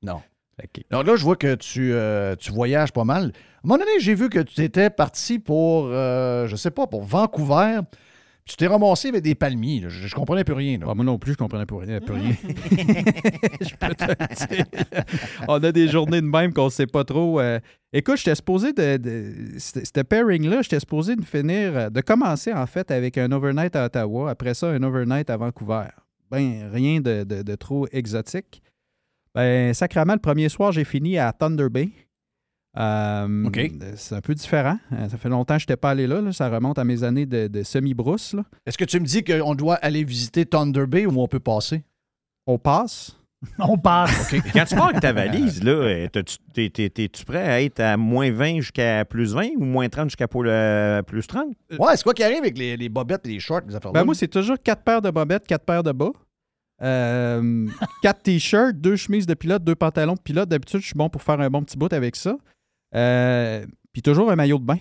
[0.06, 0.22] Non.
[0.64, 0.84] OK.
[0.92, 3.24] Donc là, je vois que tu, euh, tu voyages pas mal.
[3.24, 3.32] À un
[3.64, 7.80] moment donné, j'ai vu que tu étais parti pour, euh, je sais pas, pour Vancouver.
[8.48, 9.80] Tu t'es ramassé avec des palmiers.
[9.82, 9.90] là.
[9.90, 10.78] Je, je comprenais plus rien.
[10.78, 10.86] là.
[10.88, 12.00] Ah, moi non plus, je comprenais plus rien.
[12.00, 12.36] plus rien.
[13.60, 14.66] je peux te le dire.
[15.48, 17.40] On a des journées de même qu'on sait pas trop.
[17.40, 17.60] euh.
[17.92, 18.98] Écoute, j'étais supposé de.
[18.98, 23.32] de c'était- C'était pairing-là, j'étais supposé de finir, euh, de commencer en fait avec un
[23.32, 25.86] overnight à Ottawa, après ça, un overnight à Vancouver.
[26.30, 28.62] Ben, rien de, de- de trop exotique.
[29.36, 31.90] Ben, sacrément, le premier soir, j'ai fini à Thunder Bay.
[32.78, 33.72] Euh, OK.
[33.96, 34.78] C'est un peu différent.
[34.94, 36.32] Euh, Ça fait longtemps que je n'étais pas allé là, là.
[36.32, 38.36] Ça remonte à mes années de, de semi-brousse.
[38.66, 41.84] Est-ce que tu me dis qu'on doit aller visiter Thunder Bay ou on peut passer?
[42.48, 43.18] On passe.
[43.60, 44.34] On passe.
[44.54, 48.56] Quand tu pars avec ta valise, là, euh, t'es-tu prêt à être à moins 20
[48.62, 51.50] jusqu'à plus 20 ou moins 30 jusqu'à pour le plus 30?
[51.78, 54.04] Ouais, c'est quoi qui arrive avec les, les bobettes et les shorts, les affaires Ben
[54.04, 56.12] moi, c'est toujours quatre paires de bobettes, quatre paires de bas.
[56.82, 57.68] Euh,
[58.02, 60.50] quatre t-shirts, deux chemises de pilote, deux pantalons de pilote.
[60.50, 62.38] D'habitude, je suis bon pour faire un bon petit bout avec ça.
[62.96, 64.78] Euh, Puis toujours un maillot de bain.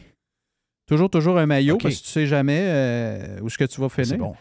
[0.86, 3.88] Toujours, toujours un maillot parce que tu sais jamais euh, où est-ce que tu vas
[3.88, 4.18] finir.
[4.18, 4.34] Bon.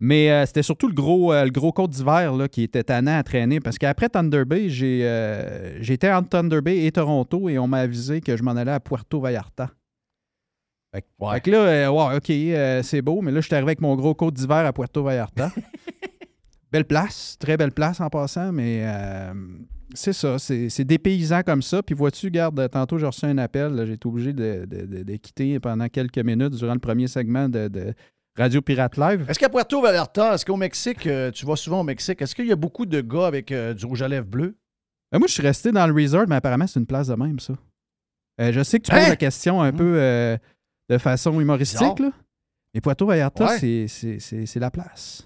[0.00, 3.22] Mais euh, c'était surtout le gros, le gros côte d'hiver là, qui était tannant à
[3.22, 3.60] traîner.
[3.60, 5.00] Parce qu'après Thunder Bay, j'ai,
[5.80, 8.80] j'étais entre Thunder Bay et Toronto et on m'a avisé que je m'en allais à
[8.80, 9.70] Puerto Vallarta.
[10.92, 11.34] Fait, que- Ouais.
[11.34, 14.34] fait que là, OK, c'est beau, mais là, je suis arrivé avec mon gros côte
[14.34, 15.50] d'hiver à Puerto Vallarta.
[16.74, 19.32] belle place, très belle place en passant, mais euh,
[19.94, 21.82] c'est ça, c'est, dépaysant comme ça.
[21.84, 25.16] Puis vois-tu, garde, tantôt j'ai reçu un appel, j'ai été obligé de, de- de- de
[25.16, 27.94] quitter pendant quelques minutes durant le premier segment de,
[28.36, 29.26] Radio Pirate Live.
[29.28, 32.46] Est-ce qu'à Puerto Vallarta, est-ce qu'au Mexique, euh, tu vas souvent au Mexique, est-ce qu'il
[32.46, 34.56] y a beaucoup de gars avec euh, du rouge à lèvres bleu?
[35.12, 37.38] Ben, moi, je suis resté dans le resort, mais apparemment, c'est une place de même,
[37.38, 37.52] ça.
[38.40, 39.08] Euh, je sais que tu poses Hein?
[39.10, 40.36] la question un peu euh,
[40.90, 42.10] de façon humoristique, là.
[42.74, 43.86] Mais Puerto Vallarta, Ouais.
[43.86, 45.24] c'est la place.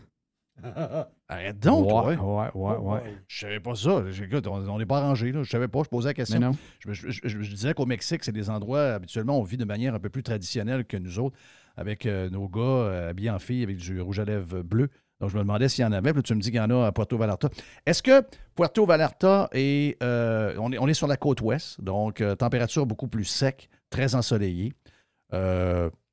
[1.29, 2.51] Arrête donc, ouais, toi.
[2.55, 3.17] ouais, ouais, ouais.
[3.27, 4.03] Je savais pas ça.
[4.23, 5.31] Écoute, on n'est pas arrangé.
[5.33, 5.43] Là.
[5.43, 5.83] Je savais pas.
[5.85, 6.41] Je posais la question.
[6.41, 6.53] Mais non.
[6.81, 9.95] Je, je- je- je disais qu'au Mexique, c'est des endroits, habituellement, on vit de manière
[9.95, 11.37] un peu plus traditionnelle que nous autres,
[11.77, 14.89] avec euh, nos gars euh, habillés en filles avec du rouge à lèvres bleu.
[15.21, 16.13] Donc, je me demandais s'il y en avait.
[16.13, 17.49] Puis tu me dis qu'il y en a à Puerto Vallarta.
[17.85, 18.23] Est-ce que
[18.55, 22.87] Puerto Vallarta est, euh, on, est, on est sur la côte ouest, donc euh, température
[22.87, 24.73] beaucoup plus sec, très ensoleillée.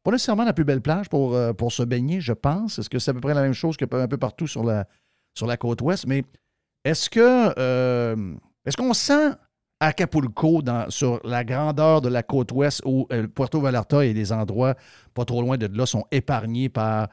[0.05, 2.77] Pas nécessairement la plus belle plage pour, euh, pour se baigner, je pense.
[2.77, 4.85] Est-ce que c'est à peu près la même chose que un peu partout sur la,
[5.57, 6.05] côte ouest?
[6.05, 6.23] Mais
[6.83, 8.35] est-ce que euh,
[8.67, 9.31] est-ce qu'on sent
[9.79, 14.75] Acapulco, sur la grandeur de la côte ouest, où euh, Puerto Vallarta et des endroits
[15.15, 17.09] pas trop loin de là sont épargnés par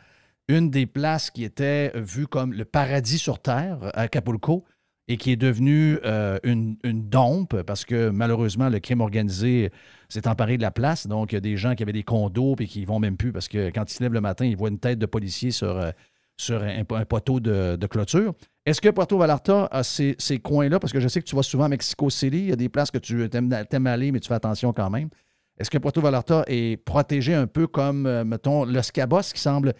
[0.48, 4.64] une des places qui était vue comme le paradis sur Terre, Acapulco,
[5.12, 9.70] et qui est devenue euh, une, une dompe parce que malheureusement, le crime organisé
[10.08, 11.06] s'est emparé de la place.
[11.06, 13.18] Donc, il y a des gens qui avaient des condos et qui ne vont même
[13.18, 15.50] plus parce que quand ils se lèvent le matin, ils voient une tête de policier
[15.50, 15.90] sur, euh,
[16.38, 18.32] sur un, poteau de, de clôture.
[18.64, 20.80] Est-ce que Puerto Vallarta a ces, ces coins-là?
[20.80, 22.38] Parce que je sais que tu vas souvent à Mexico City.
[22.38, 24.88] Il y a des places que tu aimes, aimes aller, mais tu fais attention quand
[24.88, 25.10] même.
[25.58, 29.74] Est-ce que Puerto Vallarta est protégé un peu comme, euh, mettons, Los Cabos, qui semble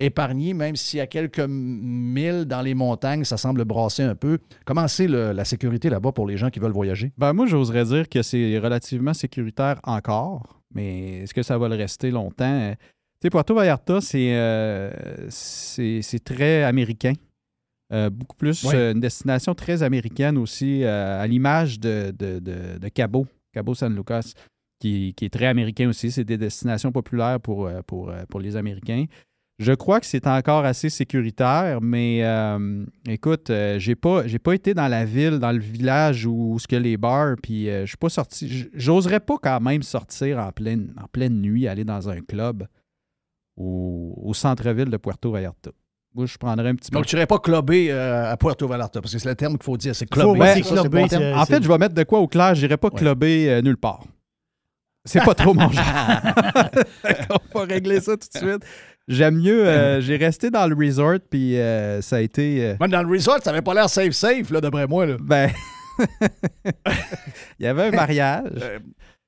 [0.00, 4.38] épargné, même s'il y a quelques milles dans les montagnes, ça semble brasser un peu.
[4.64, 7.12] Comment c'est la sécurité là-bas pour les gens qui veulent voyager?
[7.16, 11.76] Ben, moi, j'oserais dire que c'est relativement sécuritaire encore, mais est-ce que ça va le
[11.76, 12.72] rester longtemps?
[12.72, 12.76] Tu
[13.22, 14.90] sais, Puerto Vallarta, c'est euh,
[15.30, 17.12] c'est c'est très américain.
[17.92, 18.74] Euh, beaucoup plus Ouais.
[18.74, 23.94] euh, une destination très américaine aussi, à l'image de, de, de- de Cabo, Cabo San
[23.94, 24.32] Lucas,
[24.80, 26.10] qui, qui est très américain aussi.
[26.10, 29.04] C'est des destinations populaires pour, pour, pour les Américains.
[29.58, 34.52] Je crois que c'est encore assez sécuritaire, mais euh, écoute, euh, j'ai pas j'ai pas
[34.52, 37.82] été dans la ville, dans le village où, où ce que les bars, puis euh,
[37.82, 38.68] je suis pas sorti.
[38.74, 42.66] J'oserais pas quand même sortir en pleine, en pleine nuit, aller dans un club
[43.56, 45.70] au, au centre-ville de Puerto Vallarta.
[46.16, 46.96] Moi, je prendrais un petit peu.
[46.96, 49.64] Donc, tu n'irais pas clubber euh, à Puerto Vallarta, parce que c'est le terme qu'il
[49.64, 50.38] faut dire, c'est clubber.
[50.38, 51.36] ouais, Ça, bon terme.
[51.38, 54.04] en fait, je vais mettre de quoi au clair, j'irai pas clubber euh, nulle part.
[55.04, 55.84] C'est pas trop mon genre.
[57.54, 58.64] On va régler ça tout de suite.
[59.06, 62.64] J'aime mieux, euh, j'ai resté dans le resort, puis euh, ça a été.
[62.64, 65.04] euh, Même dans le resort, ça n'avait pas l'air safe-safe, là, d'après moi.
[65.04, 65.16] Là.
[65.20, 65.50] Ben,
[67.58, 68.50] il y avait un mariage.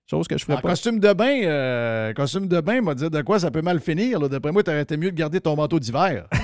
[0.08, 0.68] Chose que je ferais En pas.
[0.70, 4.20] costume de bain, euh, costume de bain, m'a dit de quoi ça peut mal finir.
[4.28, 6.26] D'après moi, tu été mieux de garder ton manteau d'hiver.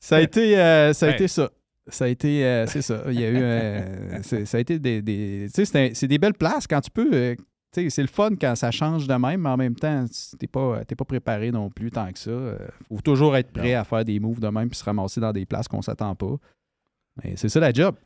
[0.00, 1.14] Ça a été, euh, ça a Ouais.
[1.14, 1.50] été ça.
[1.88, 3.02] Ça a été, euh, c'est ça.
[3.08, 6.34] Il y a eu, euh, ça a été des, des- tu sais, c'est des belles
[6.34, 7.10] places quand tu peux.
[7.12, 7.34] euh,
[7.72, 10.04] c'est le fun quand ça change de même, mais en même temps,
[10.38, 12.30] t'es pas, pas préparé non plus tant que ça.
[12.30, 15.32] Euh, faut toujours être prêt à faire des moves de même puis se ramasser dans
[15.32, 16.36] des places qu'on s'attend pas.
[17.22, 17.96] Mais c'est ça la job.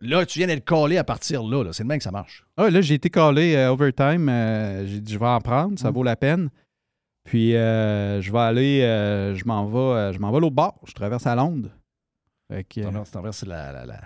[0.00, 1.62] Là, tu viens d'être collé à partir là.
[1.62, 1.72] là.
[1.72, 2.44] C'est le même que ça marche.
[2.56, 4.28] Ah, là, j'ai été collé euh, overtime.
[4.28, 6.50] euh, j'ai dit, je vais en prendre, ça vaut la peine.
[7.24, 8.80] Puis, euh, je vais aller,
[9.34, 10.78] je m'en vais, je m'en vais l'autre bord.
[10.86, 11.70] Je traverse à Londres.
[12.52, 14.00] Fait que, Tu traverses la, la, la,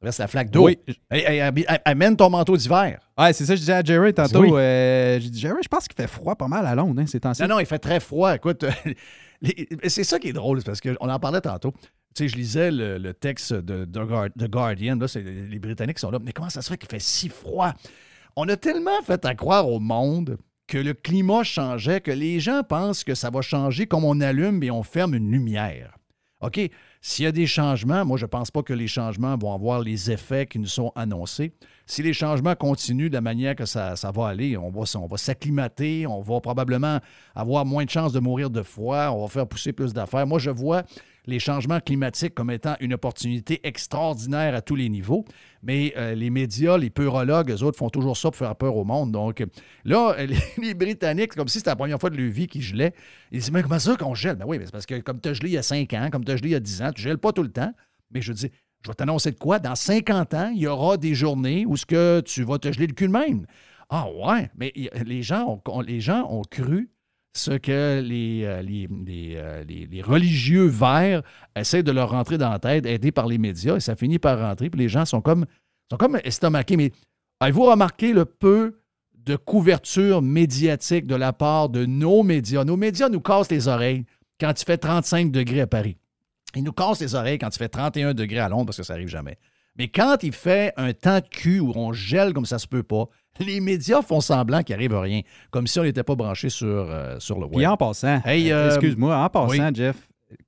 [0.00, 0.66] traverses la flaque d'eau.
[0.66, 0.78] Oui.
[1.10, 3.00] Hey, hey, amène ton manteau d'hiver.
[3.18, 4.40] Ouais, c'est ça que je disais à Jerry tantôt.
[4.42, 4.50] Oui.
[4.54, 7.20] euh, j'ai dit, Jerry, je pense qu'il fait froid pas mal à Londres hein, ces
[7.20, 7.42] temps-ci.
[7.42, 8.34] Non, non, il fait très froid.
[8.34, 8.64] Écoute,
[9.42, 11.72] les- c'est ça qui est drôle, parce qu'on en parlait tantôt.
[12.14, 14.96] Tu sais, je lisais le, le texte de, de Guardian.
[14.96, 16.18] Là, c'est les Britanniques qui sont là.
[16.22, 17.72] Mais comment ça se fait qu'il fait si froid?
[18.36, 22.62] On a tellement fait à croire au monde que le climat changeait que les gens
[22.62, 25.96] pensent que ça va changer comme on allume et on ferme une lumière.
[26.40, 26.60] OK?
[27.00, 29.80] S'il y a des changements, moi, je ne pense pas que les changements vont avoir
[29.80, 31.52] les effets qui nous sont annoncés.
[31.86, 35.16] Si les changements continuent de la manière que ça, va aller, on va, on va
[35.16, 36.98] s'acclimater, on va probablement
[37.34, 40.26] avoir moins de chances de mourir de froid, on va faire pousser plus d'affaires.
[40.26, 40.82] Moi, je vois
[41.28, 45.26] les changements climatiques comme étant une opportunité extraordinaire à tous les niveaux,
[45.62, 48.84] mais euh, les médias, les peurologues, eux autres font toujours ça pour faire peur au
[48.84, 49.12] monde.
[49.12, 49.46] Donc euh,
[49.84, 50.16] là,
[50.58, 52.94] les, Britanniques, comme si c'était la première fois de leur vie qu'ils gelaient,
[53.30, 54.36] ils disent, mais comment ça qu'on gèle?
[54.36, 56.08] Ben oui, mais c'est parce que comme tu as gelé il y a 5 ans,
[56.10, 57.72] comme tu as gelé il y a 10 ans, tu gèles pas tout le temps.
[58.10, 58.50] Mais je dis,
[58.82, 59.58] je vais t'annoncer de quoi?
[59.58, 62.86] Dans 50 ans, il y aura des journées où ce que tu vas te geler
[62.86, 63.44] le cul de même.
[63.90, 64.72] Ah ouais, mais
[65.04, 66.90] les gens ont, les gens ont cru
[67.34, 71.22] ce que les, euh, euh, les- religieux verts
[71.54, 74.38] essaient de leur rentrer dans la tête, aidés par les médias, et ça finit par
[74.38, 75.46] rentrer, puis les gens sont comme,
[75.90, 76.76] sont comme estomaqués.
[76.76, 76.90] Mais
[77.40, 78.80] avez-vous remarqué le peu
[79.14, 82.64] de couverture médiatique de la part de nos médias?
[82.64, 84.04] Nos médias nous cassent les oreilles
[84.40, 85.96] quand il fait 35 degrés à Paris.
[86.56, 88.94] Ils nous cassent les oreilles quand il fait 31 degrés à Londres parce que ça
[88.94, 89.36] arrive jamais.
[89.78, 92.82] Mais quand il fait un temps de cul où on gèle comme ça se peut
[92.82, 93.04] pas,
[93.40, 97.16] les médias font semblant qu'il arrive rien, comme si on n'était pas branché sur, euh,
[97.20, 97.54] sur le web.
[97.54, 99.74] Puis en passant, Hey, euh, excuse-moi, en passant, oui.
[99.74, 99.96] Jeff,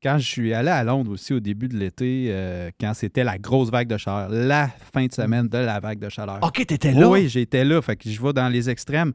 [0.03, 3.39] quand je suis allé à Londres aussi au début de l'été, euh, quand c'était la
[3.39, 6.41] grosse vague de chaleur, la fin de semaine de la vague de chaleur.
[6.43, 7.09] OK, t'étais là?
[7.09, 7.81] Oui, j'étais là.
[7.81, 9.13] Fait que je vais dans les extrêmes.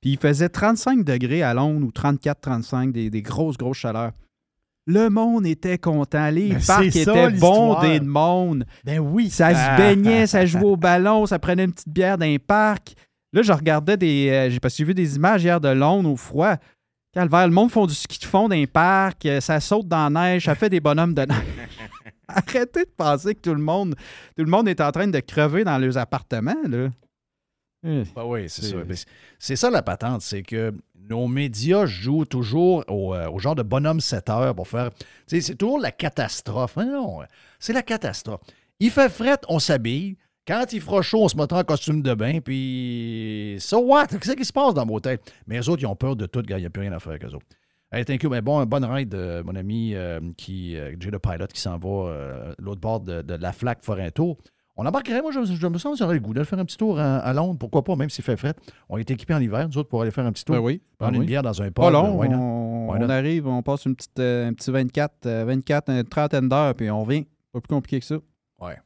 [0.00, 4.12] Puis il faisait 35 degrés à Londres ou 34-35, des, des grosses, grosses chaleurs.
[4.90, 6.30] Le monde était content.
[6.30, 8.64] Les Mais parcs étaient bondés de monde.
[8.84, 9.28] Ben oui.
[9.28, 9.76] Ça se Ah.
[9.76, 12.94] baignait, ça jouait au ballon, ça prenait une petite bière dans les parcs.
[13.34, 14.30] Là, je regardais des.
[14.30, 16.56] euh, j'ai j'ai vu des images hier de Londres au froid.
[17.12, 20.08] Calvaire, le monde font du ski de fond dans les parcs, euh, ça saute dans
[20.08, 21.36] la neige, ça fait des bonhommes de neige.
[22.28, 23.94] Arrêtez de penser que tout le monde,
[24.36, 26.88] tout le monde est en train de crever dans leurs appartements, là.
[28.14, 28.76] Ben oui, c'est ça.
[29.38, 30.72] C'est- ça la patente, c'est que
[31.08, 34.90] nos médias jouent toujours au, euh, au genre de bonhomme 7 heures pour faire.
[35.26, 36.76] C'est toujours la catastrophe.
[36.76, 37.20] Mais non,
[37.58, 38.40] c'est la catastrophe.
[38.80, 40.16] Il fait fret, on s'habille.
[40.46, 43.56] Quand il fera chaud, on se mettra en costume de bain, puis.
[43.60, 44.06] So what?
[44.06, 45.32] Qu'est-ce qui se passe dans vos têtes?
[45.46, 46.56] Mais les autres, ils ont peur de tout, gars.
[46.58, 47.46] Il n'y a plus rien à faire avec eux autres.
[47.92, 48.30] Hey, thank you.
[48.30, 51.78] Mais bon, bonne ride, euh, mon ami euh, qui, euh, Jay le Pilot, qui s'en
[51.78, 53.80] va euh, l'autre bord de, de la flaque
[54.14, 54.36] tour.
[54.80, 57.00] On embarquerait, moi, je, je me sens j'aurais le goût de faire un petit tour
[57.00, 57.56] à, à Londres.
[57.58, 58.54] Pourquoi pas, même s'il fait fret.
[58.88, 60.54] On est équipés en hiver, nous autres, pour aller faire un petit tour.
[60.54, 60.80] Ben oui.
[60.98, 61.26] Prendre ben une oui.
[61.26, 61.74] bière dans un pub.
[61.74, 66.04] Pas long, on, arrive, on passe une petite, euh, un petit 24, euh, 24, une
[66.04, 67.26] trentaine d'heures, puis on revient.
[67.52, 68.18] Pas plus compliqué que ça.
[68.60, 68.76] Ouais.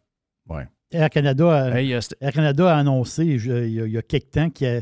[0.48, 0.66] Ouais.
[0.92, 3.98] Air Canada, a, Hey, euh, Air Canada a annoncé je- il y a, il y
[3.98, 4.80] a quelques temps qu'il y a, euh,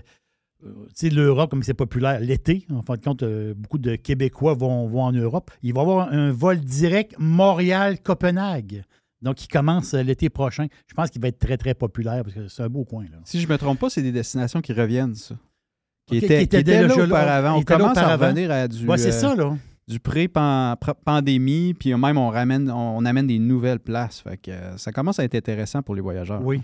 [0.62, 4.54] tu sais, l'Europe, comme c'est populaire, l'été, en fin de compte, euh, beaucoup de Québécois
[4.54, 5.50] vont, vont en Europe.
[5.62, 8.84] Il va y avoir un vol direct Montréal-Copenhague.
[9.22, 10.66] Donc, qui commence euh, l'été prochain.
[10.86, 13.04] Je pense qu'il va être très, très populaire parce que c'est un beau coin.
[13.04, 13.18] Là.
[13.24, 15.34] Si je me trompe pas, c'est des destinations qui reviennent, ça.
[16.06, 17.58] Qui étaient, qui étaient qui étaient là déjà là, auparavant.
[17.58, 19.56] On commence à revenir à du, Ouais, c'est euh, ça, là.
[19.86, 24.20] du pré-pandémie, puis même on ramène, on amène des nouvelles places.
[24.20, 26.42] Fait que euh, ça commence à être intéressant pour les voyageurs.
[26.42, 26.62] Oui.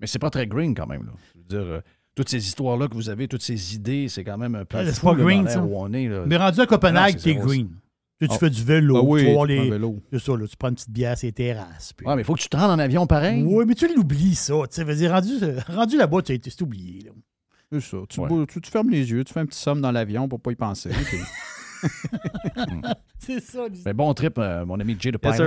[0.00, 1.04] Mais c'est pas très green quand même.
[1.04, 1.12] Là.
[1.34, 1.80] Je veux dire, euh,
[2.14, 4.78] toutes ces histoires-là que vous avez, toutes ces idées, c'est quand même un peu.
[4.78, 5.62] Ah, c'est pas green, ça.
[5.62, 6.24] où on est, là.
[6.26, 7.70] Mais rendu à Copenhague, c'est green.
[8.20, 8.38] Tu, Ah.
[8.38, 9.70] fais du vélo, Ah oui, tu prends les.
[10.12, 11.92] C'est ça, là, tu prends une petite bière sur les terrasses.
[11.94, 13.42] puis- Ouais, mais il faut que tu te rendes en avion pareil.
[13.46, 14.54] Oui, mais tu l'oublies, ça.
[14.68, 15.32] Tu sais, veux dire, rendu,
[15.68, 17.04] rendu là-bas, tu c'est oublié.
[17.04, 17.10] Là.
[17.72, 17.96] C'est ça.
[18.08, 18.28] Tu, Ouais.
[18.28, 20.52] bou- tu, tu fermes les yeux, tu fais un petit somme dans l'avion pour pas
[20.52, 20.90] y penser.
[20.90, 21.18] puis-
[23.18, 25.40] C'est ça, Mais bon trip, euh, mon ami Jay de Yes.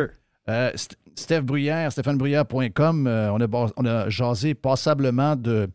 [0.50, 5.70] Euh, St- Steph Bruyère, stéphanebruyère.com, euh, on, a, bas- on a jasé passablement de,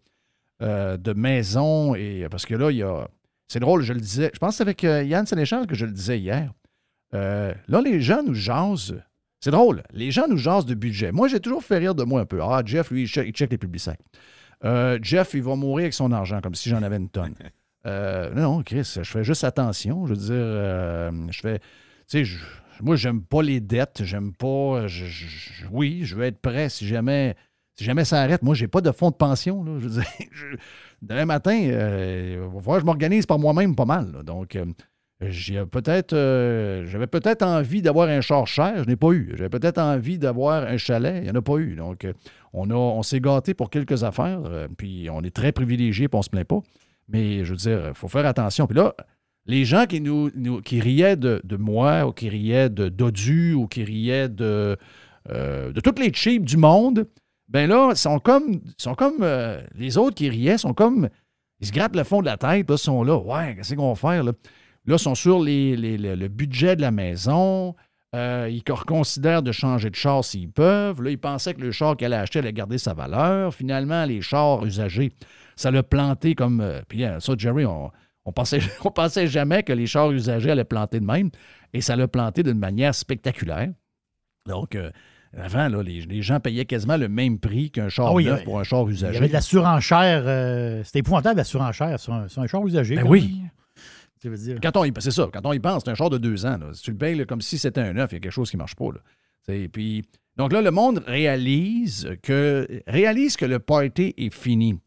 [0.63, 1.95] euh, de maisons.
[1.95, 3.09] Et, parce que là, il y a.
[3.47, 4.31] C'est drôle, je le disais.
[4.35, 6.53] Je pense que c'est avec euh, Yann Sénéchal que je le disais hier.
[7.15, 9.01] Euh, là, les gens nous jasent.
[9.41, 9.83] C'est drôle.
[9.93, 11.13] Les gens nous jasent de budget.
[11.13, 12.43] Moi, j'ai toujours fait rire de moi un peu.
[12.43, 13.97] Ah, Jeff, lui, il check, il check les publicitaires.
[14.65, 17.35] Euh, Jeff, il va mourir avec son argent, comme si j'en avais une tonne.
[17.87, 20.05] Euh, non, Chris, je fais juste attention.
[20.07, 21.59] Je veux dire, euh, je fais.
[21.61, 21.65] Tu
[22.09, 22.37] sais, je-
[22.83, 24.01] moi, j'aime pas les dettes.
[24.03, 24.89] J'aime pas.
[24.89, 27.37] je- je- oui, je veux être prêt si jamais.
[27.77, 29.63] Si jamais ça arrête, moi, j'ai pas de fonds de pension.
[29.63, 29.77] Là.
[29.79, 30.57] Je veux dire, je-
[31.01, 34.11] demain matin, euh, il va falloir que je m'organise par moi-même pas mal.
[34.13, 34.23] là.
[34.25, 34.67] Donc, euh,
[35.23, 39.35] euh, j'avais peut-être envie d'avoir un char cher, je n'ai pas eu.
[39.37, 41.75] J'avais peut-être envie d'avoir un chalet, il n'y en a pas eu.
[41.75, 42.13] Donc, euh,
[42.53, 46.17] on, a, on s'est gâté pour quelques affaires, euh, puis on est très privilégiés, puis
[46.17, 46.61] on ne se plaint pas.
[47.09, 48.67] Mais je veux dire, il faut faire attention.
[48.67, 48.95] Puis là,
[49.49, 50.31] les gens qui nous,
[50.61, 54.77] qui riaient de, moi, ou qui riaient de Dodu, ou qui riaient de,
[55.31, 57.07] euh, de toutes les cheap du monde,
[57.49, 61.09] ben là, sont comme, sont comme euh, les autres qui riaient, sont comme,
[61.61, 63.95] ils se grattent le fond de la tête, là, ils sont là, ouais, qu'est-ce qu'on
[63.95, 64.33] va faire là?
[64.89, 67.77] Là, ils sont sur les- les- le, le budget de la maison.
[68.17, 71.03] Euh, ils reconsidèrent de changer de char s'ils peuvent.
[71.03, 73.55] Là, ils pensaient que le char qu'elle a acheté allait garder sa valeur.
[73.55, 75.13] Finalement, les chars usagés,
[75.57, 76.61] ça l'a planté comme.
[76.63, 77.91] euh, puis euh, ça, Jerry, on,
[78.25, 81.31] on pensait, on pensait jamais que les chars usagés allaient planter de même.
[81.75, 83.69] Et ça l'a planté d'une manière spectaculaire.
[84.47, 84.91] Donc, euh,
[85.37, 88.43] avant, là, les, les gens payaient quasiment le même prix qu'un char Ah oui, neuf
[88.45, 89.19] pour un char Il y usagé.
[89.19, 90.83] avait de la surenchère.
[90.87, 92.97] C'était épouvantable, la surenchère sur un, sur un char usagé.
[92.97, 93.41] Ben oui.
[93.43, 93.51] même.
[94.63, 96.59] Quand on c'est ça, quand on y pense, c'est un char de deux ans.
[96.83, 98.61] tu le payes comme si c'était un neuf, il y a quelque chose qui ne
[98.63, 98.91] marche pas.
[98.93, 99.01] Là.
[99.73, 100.05] Puis,
[100.37, 104.79] donc là, le monde réalise que, réalise que le party est fini.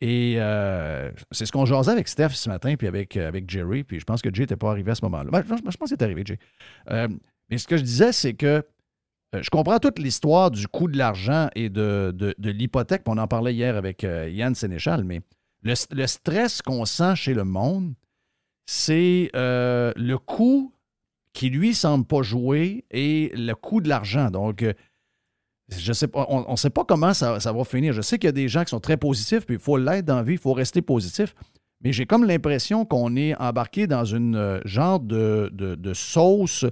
[0.00, 3.84] Et euh, c'est ce qu'on jasait avec Steph ce matin, puis avec, euh, avec Jerry,
[3.84, 5.30] puis je pense que Jay n'était pas arrivé à ce moment-là.
[5.30, 6.38] Ben, je, pense qu'il est arrivé, Jay.
[6.90, 7.06] Euh,
[7.50, 8.64] mais ce que je disais, c'est que
[9.38, 13.28] je comprends toute l'histoire du coût de l'argent et de, de- de l'hypothèque, on en
[13.28, 15.20] parlait hier avec Yann Sénéchal, mais
[15.62, 17.94] le, le stress qu'on sent chez le monde,
[18.72, 20.72] c'est euh, le coût
[21.32, 24.30] qui, lui, semble pas jouer et le coût de l'argent.
[24.30, 24.74] Donc, euh,
[25.76, 27.92] je sais pas, on ne sait pas comment ça, va finir.
[27.92, 30.04] Je sais qu'il y a des gens qui sont très positifs, puis il faut l'être
[30.04, 31.34] dans la vie, il faut rester positif.
[31.82, 36.64] Mais j'ai comme l'impression qu'on est embarqué dans une euh, genre de, sauce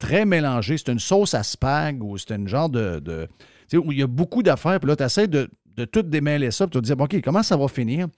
[0.00, 0.76] très mélangée.
[0.78, 3.28] C'est une sauce à spag ou c'est une genre de.
[3.72, 6.66] où il y a beaucoup d'affaires, puis là, tu essaies de, de tout démêler ça,
[6.66, 8.08] puis tu te dis, OK, comment ça va finir?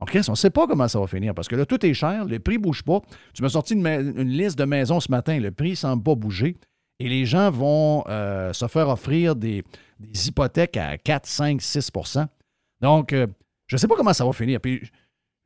[0.00, 2.26] OK, on ne sait pas comment ça va finir parce que là, tout est cher,
[2.26, 3.00] le prix ne bouge pas.
[3.32, 6.56] Tu m'as sorti une, liste de maisons ce matin, le prix ne semble pas bouger
[6.98, 9.64] et les gens vont euh, se faire offrir des,
[10.00, 12.26] hypothèques à 4, 5, 6%
[12.82, 13.26] Donc, euh,
[13.66, 14.60] je ne sais pas comment ça va finir.
[14.60, 14.82] Puis,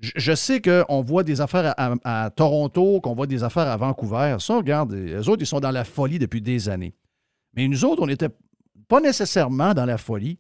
[0.01, 4.37] je, sais qu'on voit des affaires à, Toronto, qu'on voit des affaires à Vancouver.
[4.41, 6.95] Ça, regarde, les autres, ils sont dans la folie depuis des années.
[7.55, 8.31] Mais nous autres, on n'était
[8.89, 10.39] pas nécessairement dans la folie.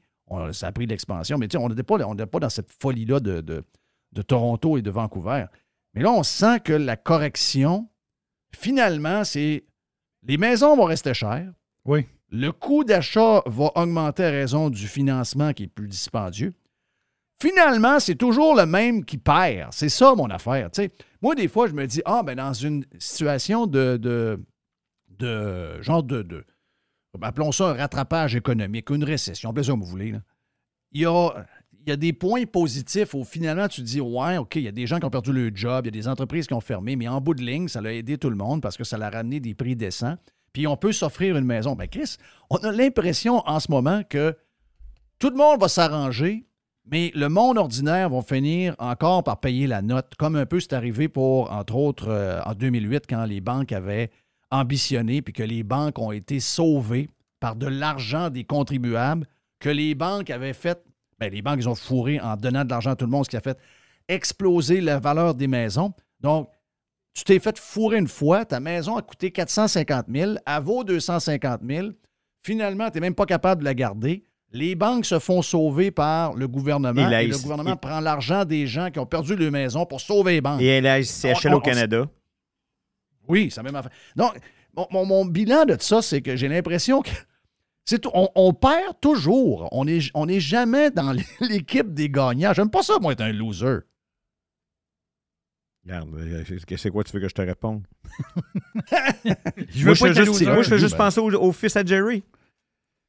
[0.52, 3.64] Ça a pris de l'expansion, mais on n'était pas, pas dans cette folie-là de-
[4.12, 5.46] de Toronto et de Vancouver.
[5.94, 7.88] Mais là, on sent que la correction,
[8.54, 9.64] finalement, c'est
[10.26, 11.52] les maisons vont rester chères.
[11.84, 12.06] Oui.
[12.28, 16.52] Le coût d'achat va augmenter à raison du financement qui est plus dispendieux.
[17.40, 19.72] finalement, c'est toujours le même qui perd.
[19.72, 20.70] C'est ça, mon affaire.
[20.70, 20.90] tu sais.
[21.22, 24.38] Moi, des fois, je me dis, ah, ben dans une situation de, de,
[25.08, 26.44] de genre de, de-
[27.22, 30.20] appelons ça un rattrapage économique, une récession, appelez ça comme vous voulez, là.
[30.92, 31.30] il y a,
[31.88, 34.72] y a des points positifs où finalement tu te dis, ouais, OK, il y a
[34.72, 36.96] des gens qui ont perdu leur job, il y a des entreprises qui ont fermé,
[36.96, 39.10] mais en bout de ligne, ça a aidé tout le monde parce que ça l'a
[39.10, 40.16] ramené des prix décents.
[40.52, 41.74] Puis on peut s'offrir une maison.
[41.74, 42.16] Ben, Chris,
[42.50, 44.36] on a l'impression en ce moment que
[45.18, 46.46] tout le monde va s'arranger,
[46.90, 50.72] mais le monde ordinaire va finir encore par payer la note, comme un peu c'est
[50.72, 54.10] arrivé pour, entre autres, euh, en 2008, quand les banques avaient
[54.50, 57.08] ambitionné, puis que les banques ont été sauvées
[57.38, 59.26] par de l'argent des contribuables,
[59.60, 60.82] que les banques avaient fait,
[61.20, 63.30] ben, les banques, ils ont fourré en donnant de l'argent à tout le monde, ce
[63.30, 63.58] qui a fait
[64.08, 65.92] exploser la valeur des maisons.
[66.20, 66.48] Donc,
[67.14, 71.60] tu t'es fait fourrer une fois, ta maison a coûté 450 000, elle vaut 250
[71.68, 71.88] 000.
[72.42, 74.24] Finalement, tu n'es même pas capable de la garder.
[74.52, 77.08] Les banques se font sauver par le gouvernement.
[77.10, 80.40] Et le gouvernement prend l'argent des gens qui ont perdu leur maison pour sauver les
[80.40, 80.60] banques.
[80.62, 82.06] Et la SCHL On- au Canada.
[83.28, 83.92] Oui, la même affaire.
[84.16, 84.34] Donc,
[84.74, 87.10] mon, mon- mon bilan de ça, c'est que j'ai l'impression que
[87.90, 89.68] c'est tout- on, on perd toujours.
[89.72, 92.52] On n'est on est jamais dans l'équipe des gagnants.
[92.54, 93.78] J'aime pas ça, moi, être un loser.
[95.84, 97.84] Regarde, euh, c'est c'est quoi tu veux que je te réponde?
[99.68, 100.44] Je moi, veux je pas être un juste, loser.
[100.46, 101.04] moi, je fais juste Ben.
[101.04, 102.22] penser au, au fils à Jerry.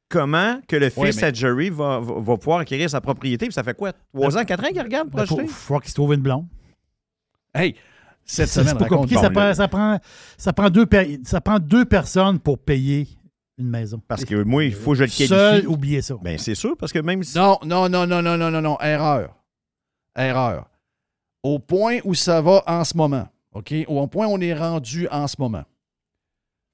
[0.08, 3.46] Comment que le Ouais, fils mais- à Jerry va, va, va pouvoir acquérir sa propriété?
[3.46, 3.92] Puis ça fait quoi?
[4.14, 5.48] 3 ans, 4 ans qu'il regarde pour Il faut, acheter?
[5.48, 6.46] faut qu'il se trouve une blonde.
[7.54, 7.74] Hey,
[8.24, 9.20] cette C'est semaine, pas compliqué.
[9.20, 9.98] Ça prend, ça, prend,
[10.38, 10.86] ça, prend deux,
[11.24, 13.06] ça prend deux personnes pour payer
[13.62, 14.00] une maison.
[14.06, 15.28] Parce que moi, il faut que je le qualifie.
[15.28, 16.16] Seul, oubliez ça.
[16.22, 17.36] Ben, c'est sûr, parce que même si.
[17.36, 18.78] Non, non, non, non, non, non, non, non.
[18.80, 19.36] Erreur.
[20.16, 20.68] Erreur.
[21.42, 23.74] Au point où ça va en ce moment, OK?
[23.88, 25.64] Au point où on est rendu en ce moment.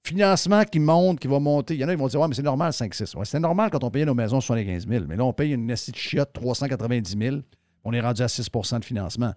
[0.04, 1.74] Financement qui monte, qui va monter.
[1.74, 3.16] Il y en a qui vont dire Ouais, mais c'est normal, 5-6.
[3.16, 5.04] Ouais, c'est normal quand on payait nos maisons 75 000.
[5.08, 7.36] Mais là, on paye une petite chiotte 390 000.
[7.84, 9.32] On est rendu à 6% de financement.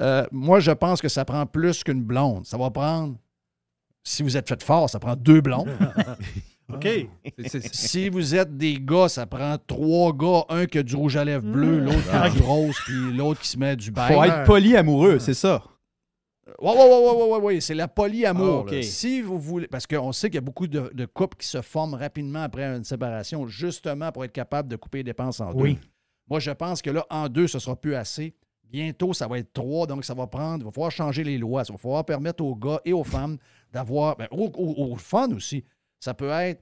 [0.00, 2.46] Euh, moi, je pense que ça prend plus qu'une blonde.
[2.46, 3.16] Ça va prendre,
[4.02, 5.70] si vous êtes fait fort, ça prend deux blondes.
[6.72, 6.88] OK.
[7.72, 11.24] Si vous êtes des gars, ça prend trois gars, un qui a du rouge à
[11.24, 14.12] lèvres bleu, l'autre qui a du rose, puis l'autre qui se met du beige.
[14.14, 15.62] Faut être polyamoureux, c'est ça.
[16.60, 18.66] Oui, oui, oui, oui, oui, oui, c'est la polyamour.
[18.70, 18.82] Ah.
[18.82, 21.60] Si vous voulez, parce qu'on sait qu'il y a beaucoup de, de couples qui se
[21.62, 25.74] forment rapidement après une séparation, justement pour être capable de couper les dépenses en Oui.
[25.74, 25.80] deux.
[26.28, 28.34] Moi, je pense que là, en deux, ce sera plus assez.
[28.70, 31.62] Bientôt, ça va être trois, donc ça va prendre, il va falloir changer les lois.
[31.68, 33.36] Il va falloir permettre aux gars et aux femmes
[33.72, 35.64] d'avoir, ben, aux, aux- aux fun aussi.
[36.02, 36.60] Ça peut être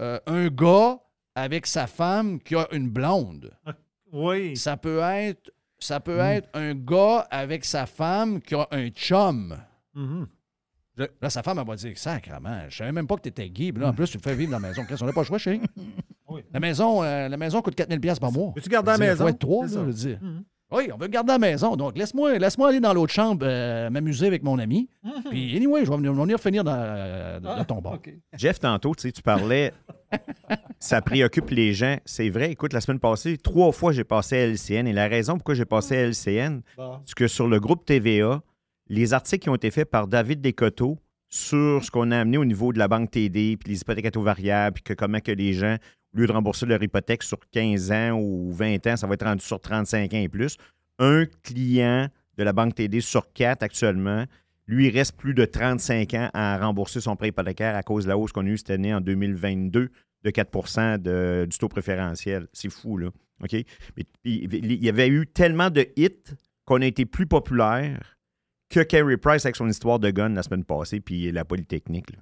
[0.00, 0.98] euh, un gars
[1.36, 3.52] avec sa femme qui a une blonde.
[4.12, 4.56] Oui.
[4.56, 6.26] Ça peut être, ça peut Hmm.
[6.26, 9.56] être un gars avec sa femme qui a un chum.
[9.96, 10.26] Mm-hmm.
[11.20, 13.72] Là, sa femme, elle va dire Sacrement, je savais même pas que tu étais gay.
[13.72, 14.84] Puis là, en plus, tu me fais vivre dans la maison.
[14.84, 15.60] Chris, on n'a pas le choix, chérie.
[16.52, 18.52] La, maison, euh, la maison coûte 4000 pièces par mois.
[18.56, 19.24] Veux-tu garder la Je veux dire, maison?
[19.24, 19.80] faut être trois, C'est là, ça.
[19.80, 20.18] je veux dire.
[20.20, 20.42] Hmm.
[20.72, 21.76] Oui, on veut garder la maison.
[21.76, 24.88] Donc, laisse-moi laisse aller dans l'autre chambre euh, m'amuser avec mon ami.
[25.30, 27.98] Puis, anyway, je vais venir, finir dans, euh, dans Ah, ton bar.
[28.36, 29.72] Jeff, tantôt, tu parlais,
[30.78, 31.98] ça préoccupe les gens.
[32.04, 34.86] C'est vrai, écoute, la semaine passée, trois fois, j'ai passé à LCN.
[34.88, 36.60] Et la raison pourquoi j'ai passé à LCN,
[37.04, 38.42] c'est que sur le groupe TVA,
[38.88, 42.44] les articles qui ont été faits par David Descoteaux sur ce qu'on a amené au
[42.44, 45.32] niveau de la banque TD, puis les hypothèques à taux variables, puis que comment que
[45.32, 45.76] les gens,
[46.14, 49.44] lieu de rembourser leur hypothèque sur 15 ans ou 20 ans, ça va être rendu
[49.44, 50.56] sur 35 ans et plus.
[50.98, 54.24] Un client de la banque TD sur quatre actuellement,
[54.66, 58.08] lui, il reste plus de 35 ans à rembourser son prêt hypothécaire à cause de
[58.08, 59.90] la hausse qu'on a eue cette année en 2022
[60.22, 62.48] de 4 de- du taux préférentiel.
[62.52, 63.08] C'est fou, là.
[63.42, 63.52] OK?
[63.96, 66.22] Mais, il y avait eu tellement de hits
[66.64, 68.16] qu'on a été plus populaire
[68.70, 72.12] que Carey Price avec son histoire de gun la semaine passée, puis la Polytechnique.
[72.12, 72.18] là.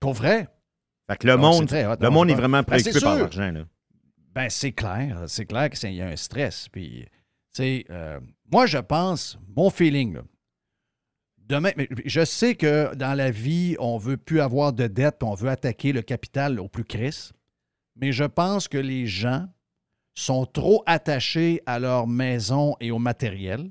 [0.00, 0.48] Pour vrai?
[1.12, 3.52] Fait que le Donc, monde, hot, le on monde est vraiment Ben, préoccupé par l'argent.
[4.34, 5.24] Ben, c'est clair.
[5.26, 6.68] C'est clair qu'il y a un stress.
[6.68, 7.06] Puis,
[7.60, 8.20] euh,
[8.50, 10.22] moi, je pense, mon feeling, là,
[11.38, 15.34] demain, mais je sais que dans la vie, on veut plus avoir de dettes, on
[15.34, 17.32] veut attaquer le capital au plus crisse.
[17.96, 19.46] Mais je pense que les gens
[20.14, 23.70] sont trop attachés à leur maison et au matériel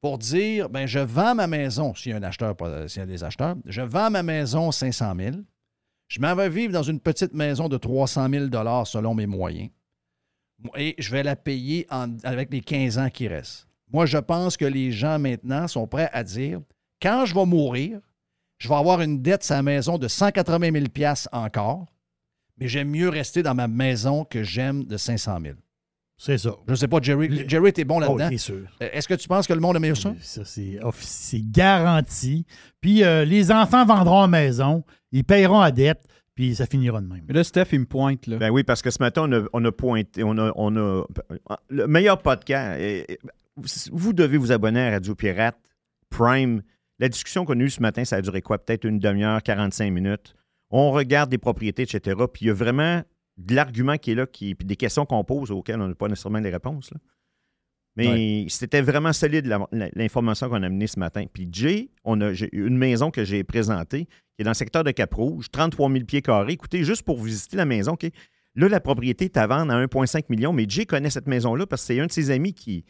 [0.00, 2.54] pour dire, ben, je vends ma maison, s'il y a un acheteur,
[2.88, 5.36] s'il y a des acheteurs, je vends ma maison 500 000.
[6.08, 9.70] Je m'en vais vivre dans une petite maison de 300 000 selon mes moyens.
[10.76, 11.86] Et je vais la payer
[12.22, 13.66] avec les 15 ans qui restent.
[13.92, 16.60] Moi, je pense que les gens maintenant sont prêts à dire
[17.02, 18.00] quand je vais mourir,
[18.58, 21.86] je vais avoir une dette sur la maison de 180 000 encore,
[22.56, 25.54] mais j'aime mieux rester dans ma maison que j'aime de 500 000
[26.16, 26.54] C'est ça.
[26.66, 27.44] Je ne sais pas, Jerry.
[27.48, 28.26] Jerry, t'es bon là-dedans.
[28.26, 28.66] Oh, c'est sûr.
[28.82, 30.14] Euh, Est-ce que tu penses que le monde a mieux ça?
[30.20, 32.46] Ça, c'est garanti.
[32.80, 37.06] Puis euh, les enfants vendront la maison, ils payeront à dette, puis ça finira de
[37.06, 37.24] même.
[37.26, 38.26] Mais là, Steph, il me pointe.
[38.26, 38.36] Là.
[38.36, 41.04] Ben oui, parce que ce matin, on a, on a pointé, on a, on a
[41.68, 42.80] le meilleur podcast.
[43.92, 45.58] Vous devez vous abonner à Radio Pirate
[46.10, 46.62] Prime.
[47.00, 48.58] La discussion qu'on a eue ce matin, ça a duré quoi?
[48.58, 50.34] Peut-être une demi-heure, 45 minutes.
[50.70, 52.16] On regarde des propriétés, etc.
[52.32, 53.02] Puis il y a vraiment
[53.36, 56.08] de l'argument qui est là, qui, puis des questions qu'on pose auxquelles on n'a pas
[56.08, 56.90] nécessairement les réponses.
[56.92, 56.98] là.
[57.96, 59.46] Mais c'était vraiment solide
[59.94, 61.26] l'information qu'on a amenée ce matin.
[61.32, 64.82] Puis Jay, on a j'ai une maison que j'ai présentée, qui est dans le secteur
[64.82, 66.54] de Cap-Rouge, 33 000 pieds carrés.
[66.54, 67.96] Écoutez, juste pour visiter la maison?
[68.56, 71.82] Là, la propriété est à vendre à 1,5 million, mais Jay connaît cette maison-là parce
[71.82, 72.84] que c'est un de ses amis qui,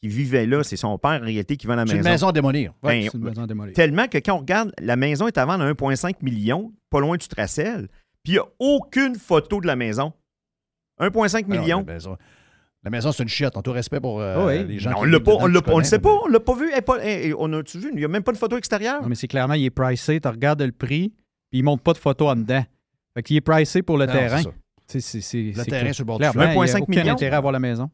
[0.00, 0.64] qui vivait là.
[0.64, 2.06] C'est son père, en réalité, qui vend la C'est maison.
[2.06, 2.72] une maison à démolir.
[2.82, 3.74] Ouais, Ben, c'est une maison à démolir.
[3.74, 7.16] Tellement que quand on regarde, la maison est à vendre à 1,5 million, pas loin
[7.16, 7.88] du Tracel,
[8.28, 10.12] puis il n'y a aucune photo de la maison.
[11.00, 11.78] 1,5 Alors, million.
[11.86, 12.16] la maison,
[12.84, 13.56] la maison, c'est une chiotte.
[13.56, 14.64] En tout respect pour euh, Ah oui.
[14.66, 16.28] les gens Non, on qui on l'a tu pas, on le connais, sait pas, on
[16.28, 16.70] l'a pas vu.
[16.72, 17.90] Elle elle- on a-tu vu?
[17.92, 19.02] Il n'y a même pas de photo extérieure.
[19.02, 21.10] Non, mais c'est clairement, il est pricé, tu regardes le prix,
[21.50, 22.64] puis il ne montre pas de photo en dedans.
[23.14, 24.38] Fait qu'il est pricé pour le Non, terrain.
[24.38, 24.50] c'est ça.
[24.86, 25.94] C'est- c'est- c'est- Le c'est terrain clair.
[25.94, 26.52] sur le bord du Clairement, fleuve.
[26.52, 27.12] il y a 1,5 aucun million.
[27.14, 27.90] intérêt à avoir la maison.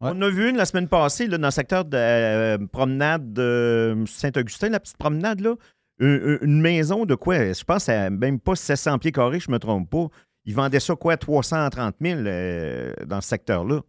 [0.00, 0.10] Ouais.
[0.14, 4.02] On a vu une la semaine passée là, dans le secteur de euh, promenade de
[4.06, 5.54] Saint-Augustin, la petite promenade là.
[6.00, 7.52] Une, une maison de quoi?
[7.52, 10.06] Je pense à même pas 700 pieds carrés, je me trompe pas.
[10.46, 11.16] Ils vendaient ça quoi?
[11.16, 13.80] 330 000 euh, dans ce secteur-là.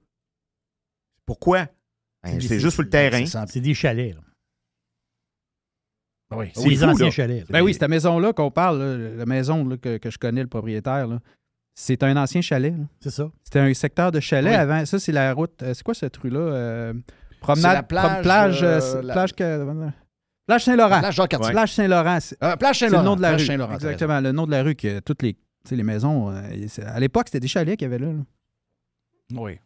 [1.25, 1.67] Pourquoi?
[2.23, 3.25] Ben, C'est- juste sur le terrain.
[3.25, 4.13] c'est des chalets.
[4.15, 4.21] là.
[6.33, 6.51] Ah oui.
[6.53, 7.11] C'est des fou, anciens là.
[7.11, 7.39] chalets.
[7.41, 7.45] là.
[7.49, 10.47] Ben oui, cette maison-là qu'on parle, là, la maison là, que, que je connais, le
[10.47, 11.19] propriétaire, là,
[11.75, 12.73] c'est un ancien chalet.
[12.77, 12.83] là.
[13.01, 13.29] C'est ça.
[13.43, 14.57] C'était un secteur de chalet Oui.
[14.59, 14.85] avant.
[14.85, 15.61] Ça, c'est la route.
[15.63, 16.39] euh, c'est quoi cette rue-là?
[16.39, 16.93] Euh,
[17.41, 17.73] promenade.
[17.75, 19.83] la plage, prom- plage, euh, euh, c'est- la- plage, que-
[20.51, 20.99] plage Saint-Laurent.
[20.99, 21.51] Plage Jacques-Cartier.
[21.51, 22.19] Plage Saint-Laurent.
[22.19, 23.03] C'est Euh, plage c'est Saint-Laurent.
[23.03, 23.73] le nom de la Plage rue.
[23.73, 26.29] Exactement, le nom de la rue que toutes les, tu sais, les maisons.
[26.29, 28.11] euh, c'est- à l'époque, c'était des chalets qu'il y avait là.
[29.33, 29.57] Oui.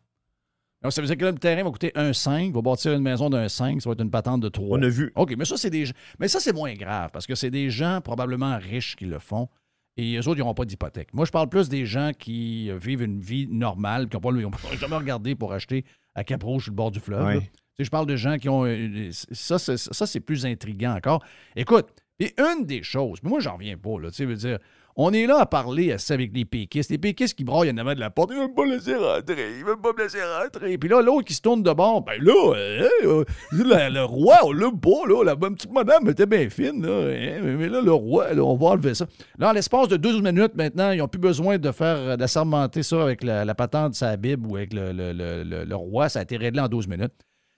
[0.84, 2.53] Donc, ça veut dire que là, le terrain va coûter 1,5.
[2.53, 3.82] va bâtir une maison d'un 5.
[3.82, 4.78] Ça va être une patente de 3.
[4.78, 5.12] On a vu.
[5.16, 5.86] OK, mais ça, c'est des
[6.20, 9.49] Mais ça, c'est moins grave parce que c'est des gens probablement riches qui le font.
[9.98, 11.14] Et eux autres, ils n'auront pas d'hypothèque.
[11.14, 14.45] Moi, je parle plus des gens qui vivent une vie normale, qui n'ont pas, ils
[14.45, 17.26] ont pas jamais regardé pour acheter à Cap-Rouge sur le bord du fleuve.
[17.26, 17.52] Ouais.
[17.84, 18.65] Je parle de gens qui ont.
[18.65, 21.23] euh, Ça, c'est, ça, c'est plus intriguant encore.
[21.56, 21.88] Écoute,
[22.19, 24.57] et une des choses, moi, j'en reviens pas, là, tu sais, veux dire,
[24.95, 26.89] on est là à parler à ça avec les péquistes.
[26.89, 29.65] Les péquistes qui braillent en avant de la porte, ils veulent pas laisser rentrer, ils
[29.65, 30.77] veulent pas me laisser rentrer.
[30.77, 34.53] Puis là, l'autre qui se tourne de bord, ben là, euh, euh, le, roi, on
[34.53, 38.27] l'a pas, là, la petite madame était bien fine, là, hein, mais, là, le roi,
[38.38, 39.06] on va enlever ça.
[39.38, 42.81] Là, en l'espace de 12 minutes, maintenant, ils n'ont plus besoin de faire, euh, d'assermenter
[42.81, 46.19] ça avec la, patente de sa Bible ou avec le- le- le- le roi, ça
[46.19, 47.11] a été réglé en 12 minutes.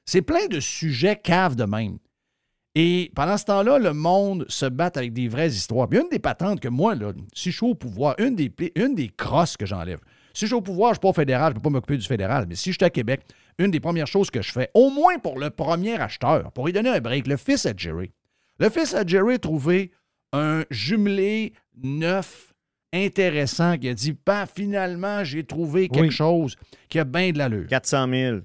[0.07, 1.97] C'est plein de sujets caves de même.
[2.75, 5.89] Et pendant ce temps-là, le monde se bat avec des vraies histoires.
[5.89, 8.95] Puis une des patentes que moi, là, si je suis au pouvoir, une des, une
[8.95, 9.99] des crosses que j'enlève,
[10.33, 11.69] si je suis au pouvoir, je ne suis pas au fédéral, je ne peux pas
[11.71, 13.21] m'occuper du fédéral, mais si je suis à Québec,
[13.57, 16.73] une des premières choses que je fais, au moins pour le premier acheteur, pour lui
[16.73, 18.11] donner un break, le fils à Jerry.
[18.59, 19.91] Le fils à Jerry a trouvé
[20.31, 21.53] un jumelé
[21.83, 22.53] neuf,
[22.93, 26.11] intéressant, qui a dit, bah, finalement, j'ai trouvé quelque Oui.
[26.11, 26.55] chose
[26.89, 27.67] qui a bien de l'allure.
[27.67, 28.37] 400 000.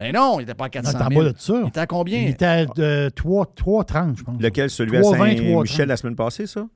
[0.00, 1.22] Mais non, il n'était pas à Non, 400 t'es en 000.
[1.22, 1.60] bas de ça.
[1.62, 2.20] Il était à combien?
[2.20, 4.40] Il était à euh, 3, 3,30, je pense.
[4.40, 4.70] Lequel?
[4.70, 5.36] Celui à 3,20, 3,30.
[5.56, 6.68] Saint-Michel la semaine passée, ça?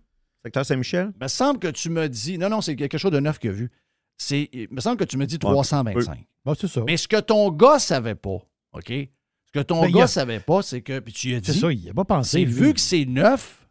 [0.45, 1.13] Secteur Saint-Michel?
[1.21, 2.37] Il me semble que tu me dis.
[2.39, 3.71] Non, non, c'est quelque chose de neuf qu'il a vu.
[4.19, 6.27] C'est, il me semble que tu me dis 325.
[6.45, 6.83] Bon, c'est ça.
[6.85, 8.39] Mais ce que ton gars savait pas,
[8.73, 8.89] OK?
[8.89, 10.99] Ce que ton Ben, gars a- savait pas, c'est que.
[10.99, 11.59] Puis tu lui as C'est dit.
[11.61, 12.39] ça, il n'a pas pensé.
[12.39, 13.69] C'est vu que c'est neuf,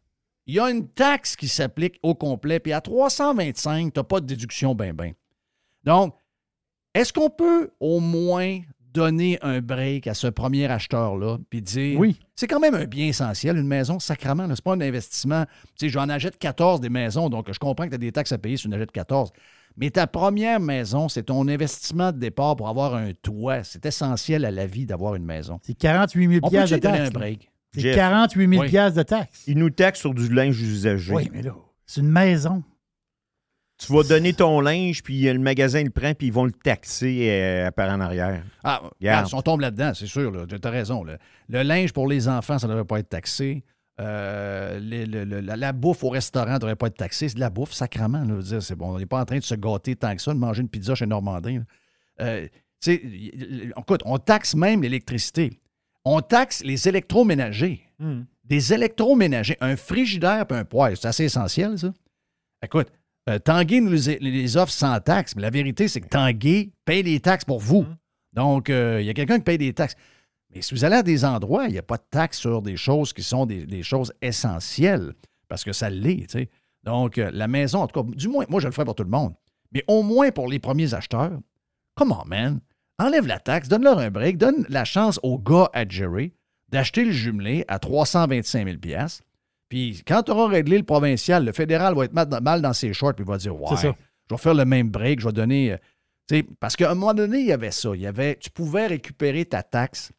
[0.47, 2.59] il y a une taxe qui s'applique au complet.
[2.61, 5.11] Puis à 325, tu n'as pas de déduction ben ben.
[5.83, 6.15] Donc,
[6.93, 8.59] est-ce qu'on peut au moins
[8.93, 12.19] donner un break à ce premier acheteur-là, puis dire, Oui.
[12.35, 15.45] c'est quand même un bien essentiel, une maison, sacrement, là, c'est pas un investissement.
[15.77, 18.31] Tu sais, j'en achète 14 des maisons, donc je comprends que tu as des taxes
[18.31, 19.31] à payer si tu en achètes 14.
[19.77, 23.63] Mais ta première maison, c'est ton investissement de départ pour avoir un toit.
[23.63, 25.59] C'est essentiel à la vie d'avoir une maison.
[25.63, 27.07] C'est 48 000 On peut de taxes.
[27.07, 27.49] un break?
[27.73, 27.95] C'est Jeff.
[27.95, 28.69] 48 000 Oui.
[28.69, 29.43] de taxes.
[29.47, 31.13] Ils nous taxent sur du linge usagé.
[31.13, 31.53] Oui, mais là,
[31.85, 32.63] c'est une maison.
[33.83, 37.27] Tu vas donner ton linge, puis le magasin le prend, puis ils vont le taxer
[37.31, 38.43] euh, par en arrière.
[38.63, 38.93] Ah, Regarde.
[38.99, 41.03] regarde, si on tombe là-dedans, c'est sûr, tu as raison.
[41.03, 41.17] là.
[41.49, 43.63] Le linge pour les enfants, ça ne devrait pas être taxé.
[43.99, 47.27] Euh, les- le- le- la, la bouffe au restaurant ne devrait pas être taxée.
[47.29, 48.23] C'est de la bouffe, sacrement.
[48.23, 48.41] là.
[48.41, 48.93] Dire, c'est bon.
[48.93, 50.93] On n'est pas en train de se gâter tant que ça, de manger une pizza
[50.93, 51.63] chez Normandin.
[52.19, 52.25] là.
[52.25, 52.47] Euh,
[52.87, 55.59] écoute, on taxe même l'électricité.
[56.05, 57.81] On taxe les électroménagers.
[58.43, 59.57] Des électroménagers.
[59.61, 61.91] Un frigidaire et un poêle, c'est assez essentiel, ça.
[62.63, 62.87] Écoute,
[63.29, 67.03] euh, Tanguay nous les, les offre sans taxe, mais la vérité, c'est que Tanguay paye
[67.03, 67.85] les taxes pour vous.
[68.33, 69.95] Donc, euh, il y a quelqu'un qui paye des taxes.
[70.53, 72.77] Mais si vous allez à des endroits, il n'y a pas de taxes sur des
[72.77, 75.13] choses qui sont des, des choses essentielles,
[75.47, 76.49] parce que ça l'est, tu sais.
[76.83, 79.03] Donc, euh, la maison, en tout cas, du moins, moi, je le ferai pour tout
[79.03, 79.33] le monde.
[79.71, 81.39] Mais au moins pour les premiers acheteurs,
[81.95, 82.59] come on, man.
[82.99, 86.33] Enlève la taxe, donne-leur un break, donne la chance aux gars à Jerry
[86.69, 88.77] d'acheter le jumelé à 325 000
[89.71, 93.13] Puis quand tu auras réglé le provincial, le fédéral va être mal dans, ses shorts,
[93.15, 93.69] puis il va dire Ouais,
[94.29, 95.71] je vais faire le même break, je vais donner.
[96.31, 97.91] euh, parce qu'à un moment donné, il y avait ça.
[97.95, 100.11] Il y avait, tu pouvais récupérer ta taxe.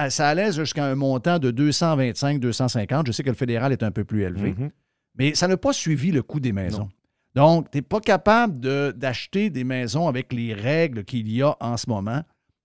[0.00, 3.06] Euh, Ça allait jusqu'à un montant de 225, 250.
[3.06, 4.50] Je sais que le fédéral est un peu plus élevé.
[4.58, 4.70] Mhm.
[5.16, 6.88] Mais ça n'a pas suivi le coût des maisons.
[7.36, 11.56] Donc, tu n'es pas capable de- d'acheter des maisons avec les règles qu'il y a
[11.60, 12.22] en ce moment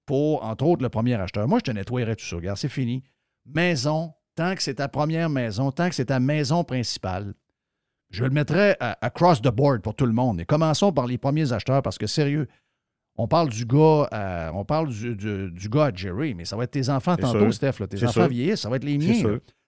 [0.07, 1.47] pour, entre autres, le premier acheteur.
[1.47, 2.35] Moi, je te nettoyerais tout ça.
[2.35, 3.03] Regarde, c'est fini.
[3.45, 7.33] Maison, tant que c'est ta première maison, tant que c'est ta maison principale,
[8.09, 10.39] je le mettrais à- across the board pour tout le monde.
[10.41, 12.47] Et commençons par les premiers acheteurs parce que, sérieux,
[13.15, 16.55] on parle du gars, à- on parle du, du- du gars à Jerry, mais ça
[16.55, 17.53] va être tes enfants tantôt, sûr.
[17.53, 17.73] Steph.
[17.79, 17.87] là.
[17.87, 18.27] Tes enfants sûr.
[18.27, 19.13] vieillissent, ça va être les miens.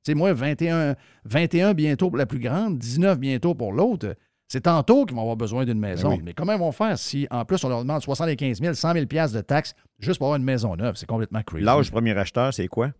[0.03, 4.15] Tu sais, moi, 21, 21 bientôt pour la plus grande, 19 bientôt pour l'autre.
[4.47, 6.09] C'est tantôt qu'ils vont avoir besoin d'une maison.
[6.09, 6.21] Ben oui.
[6.23, 9.05] Mais comment ils vont faire si, en plus, on leur demande 75 000, 100 000
[9.07, 10.95] piastres de taxes juste pour avoir une maison neuve?
[10.97, 11.65] C'est complètement crazy.
[11.65, 12.91] L'âge premier acheteur, c'est quoi?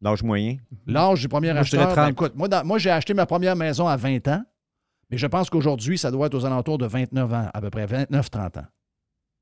[0.00, 0.56] L'âge moyen?
[0.86, 2.12] L'âge du premier Moi, je dirais acheteur, ben, 30.
[2.12, 4.42] écoute, moi, dans- moi, j'ai acheté ma première maison à 20 ans,
[5.10, 7.86] mais je pense qu'aujourd'hui, ça doit être aux alentours de 29 ans, à peu près
[7.86, 8.66] 29-30 ans.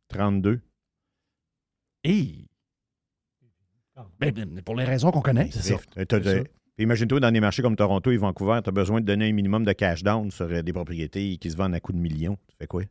[0.09, 0.61] 32.
[2.05, 2.47] Et
[4.21, 5.51] Ben, ben, pour les raisons qu'on connaît.
[5.51, 5.61] Ça.
[5.61, 5.75] C'est
[6.25, 6.43] ça.
[6.81, 9.65] Imagine-toi dans des marchés comme Toronto et Vancouver, tu as besoin de donner un minimum
[9.65, 12.39] de cash down sur euh, des propriétés qui se vendent à coups de millions.
[12.49, 12.83] Tu fais quoi?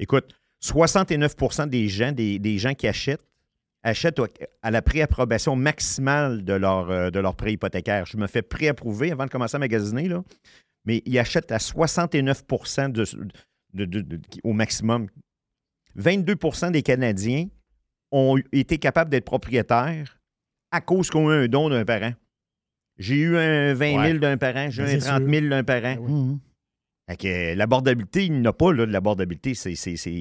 [0.00, 1.36] Écoute, 69
[1.68, 3.22] des gens, des, des gens qui achètent,
[3.82, 4.20] achètent
[4.62, 8.06] à la préapprobation maximale de leur, euh, de leur prêt hypothécaire.
[8.06, 10.22] Je me fais préapprouver avant de commencer à magasiner, là,
[10.84, 12.42] mais ils achètent à 69
[12.92, 13.04] de,
[13.74, 15.08] de- de- de- au maximum.
[15.96, 17.46] 22% des Canadiens
[18.10, 20.18] ont été capables d'être propriétaires
[20.70, 22.12] à cause qu'on a eu un don d'un parent.
[22.98, 24.18] J'ai eu un 20 000 Ouais.
[24.18, 25.30] d'un parent, j'ai eu Ben, un c'est 30 sûr.
[25.30, 25.96] 000 d'un parent.
[27.18, 29.54] Que euh, l'abordabilité, il n'y a pas là, de l'abordabilité.
[29.54, 29.72] C'est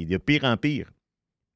[0.05, 0.89] de pire en pire.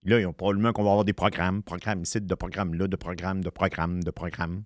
[0.05, 2.95] Là, ils ont probablement qu'on va avoir des programmes, programmes ici, de programmes là, de
[2.95, 4.63] programmes, de programmes, de programmes.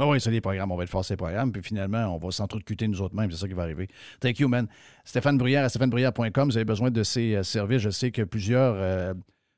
[0.00, 0.70] Ah oui, c'est des programmes.
[0.70, 1.50] On va être forcer les programmes.
[1.52, 3.30] Puis finalement, on va s'entrecuter nous autres mêmes.
[3.32, 3.88] C'est ça qui va arriver.
[4.20, 4.68] Thank you, man.
[5.04, 6.48] Stéphane Bruyère à stéphanebruyère.com.
[6.50, 7.82] Vous avez besoin de ces euh, services.
[7.82, 9.12] Je sais que plusieurs euh,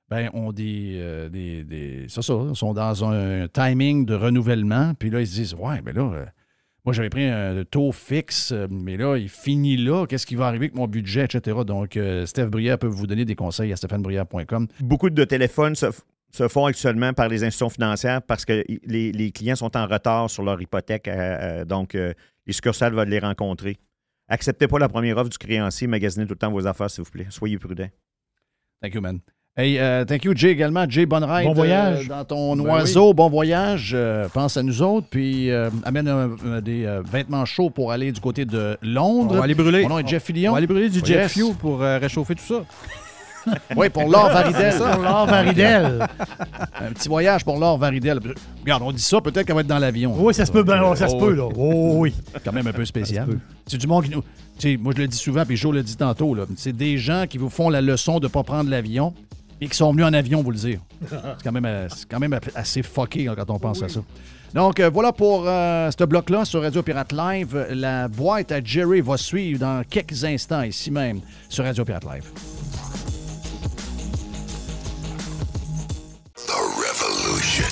[0.09, 0.95] ben, ont des.
[0.99, 4.95] euh, des, des- c'est ça, sont dans un timing de renouvellement.
[4.95, 6.25] Puis là, ils se disent Ouais, mais là.
[6.85, 10.07] Moi, j'avais pris un taux fixe, euh, mais là, il finit là.
[10.07, 11.59] Qu'est-ce qui va arriver avec mon budget, etc.
[11.67, 14.69] Donc, euh, Steph Bruyère peut vous donner des conseils à stéphanebruyère.com.
[14.81, 15.91] Beaucoup de téléphones se,
[16.49, 20.43] font actuellement par les institutions financières parce que les, les clients sont en retard sur
[20.43, 21.09] leur hypothèque.
[21.09, 21.13] euh,
[21.61, 22.15] euh, donc, euh,
[22.47, 23.77] les succursales veulent les rencontrer.
[24.29, 25.87] Acceptez pas la première offre du créancier.
[25.87, 27.27] Magasinez tout le temps vos affaires, s'il vous plaît.
[27.31, 27.91] Soyez prudents.
[28.81, 29.21] Thank you, man.
[29.57, 30.89] Hey, euh, thank you, Jay, également.
[30.89, 31.47] Jay, bonne ride.
[31.49, 32.05] Bon voyage.
[32.05, 33.91] euh, dans ton Ben oiseau, bon voyage.
[33.95, 35.09] Euh, pense à nous autres.
[35.11, 39.33] Puis, euh, amène un- un- des euh, vêtements chauds pour aller du côté de Londres.
[39.35, 39.83] On va aller brûler.
[39.83, 40.51] Mon nom est Jeff Fillion.
[40.51, 41.33] On va aller brûler du jet Yes.
[41.33, 42.65] fuel pour euh, réchauffer tout ça.
[43.75, 44.75] Oui, pour Laure Varidel.
[44.77, 46.07] Pour Laure Varidel.
[46.79, 48.21] un petit voyage pour Laure Varidel.
[48.61, 50.15] Regarde, on dit ça, peut-être qu'elle va être dans l'avion.
[50.19, 51.49] Oui, ça se peut, ben, ça se oh, peut, là.
[51.57, 52.13] Oh, oui.
[52.45, 53.27] quand même un peu spécial.
[53.67, 54.21] C'est du monde qui nous.
[54.59, 56.35] Tu sais, moi, je le dis souvent, puis Joe le dit tantôt.
[56.35, 59.15] là, C'est des gens qui vous font la leçon de ne pas prendre l'avion
[59.61, 60.81] et qui sont venus en avion vous le dire.
[61.09, 64.01] C'est quand même, euh, c'est quand même assez fucké hein, quand on pense à ça.
[64.55, 67.67] Donc, euh, voilà pour euh, ce bloc-là sur Radio Pirate Live.
[67.71, 72.25] La boîte à Jerry va suivre dans quelques instants, ici même, sur Radio Pirate Live.
[76.35, 77.67] The Revolution.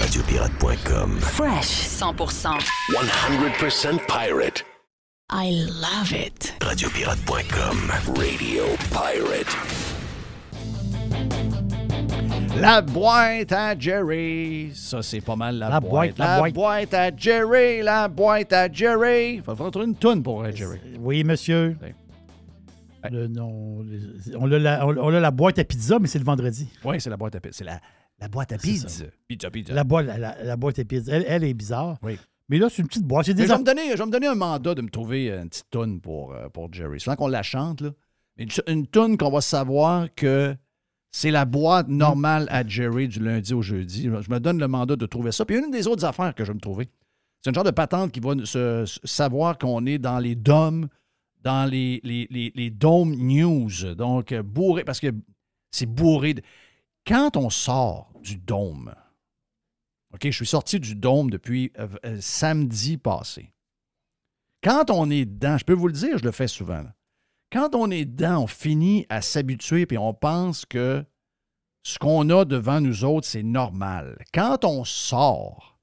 [0.00, 1.20] Radiopirate.com.
[1.20, 2.58] Fresh 100%.
[2.90, 4.64] 100% pirate.
[5.30, 6.54] I love it.
[6.60, 7.92] Radiopirate.com.
[8.16, 9.85] Radio Pirate.
[12.60, 14.70] La boîte à Jerry.
[14.74, 16.54] Ça, c'est pas mal la, La boîte, la La boîte.
[16.54, 17.82] boîte à Jerry.
[17.82, 19.40] La boîte à Jerry.
[19.44, 20.78] Faut faut trouver une toune pour euh, Jerry.
[21.00, 21.76] Oui, monsieur.
[23.10, 23.84] Le- non,
[24.38, 26.68] on, a la, on a la boîte à pizza, mais c'est le vendredi.
[26.84, 27.58] Oui, c'est la boîte à pizza.
[27.58, 27.80] C'est la,
[28.18, 29.04] la boîte à pizza.
[29.28, 29.72] Pizza, pizza.
[29.74, 31.12] La, boîte, la, la- la boîte à pizza.
[31.14, 31.98] Elle, elle est bizarre.
[32.02, 32.18] Oui.
[32.48, 33.28] Mais là, c'est une petite boîte.
[33.30, 35.48] Des je, vais me donner, je vais me donner un mandat de me trouver une
[35.48, 36.98] petite toune pour, euh, pour Jerry.
[37.00, 37.90] Sans qu'on la chante, là.
[38.38, 40.54] Mais une, une toune qu'on va savoir que
[41.18, 44.02] c'est la boîte normale à Jerry du lundi au jeudi.
[44.02, 45.46] Je me donne le mandat de trouver ça.
[45.46, 46.90] Puis une des autres affaires que je vais me trouver,
[47.42, 50.88] c'est une genre de patente qui va se, se- savoir qu'on est dans les DOM,
[51.42, 53.94] dans les, les, les, les Dome News.
[53.94, 55.06] Donc, euh, bourré, parce que
[55.70, 56.34] c'est bourré.
[56.34, 56.42] de-
[57.06, 58.94] Quand on sort du Dôme,
[60.12, 63.54] OK, je suis sorti du Dôme depuis euh, euh, samedi passé.
[64.62, 66.82] Quand on est dedans, je peux vous le dire, je le fais souvent.
[66.82, 66.94] là.
[67.56, 71.02] Quand on est dedans, on finit à s'habituer et on pense que
[71.82, 74.18] ce qu'on a devant nous autres, c'est normal.
[74.34, 75.78] Quand on sort,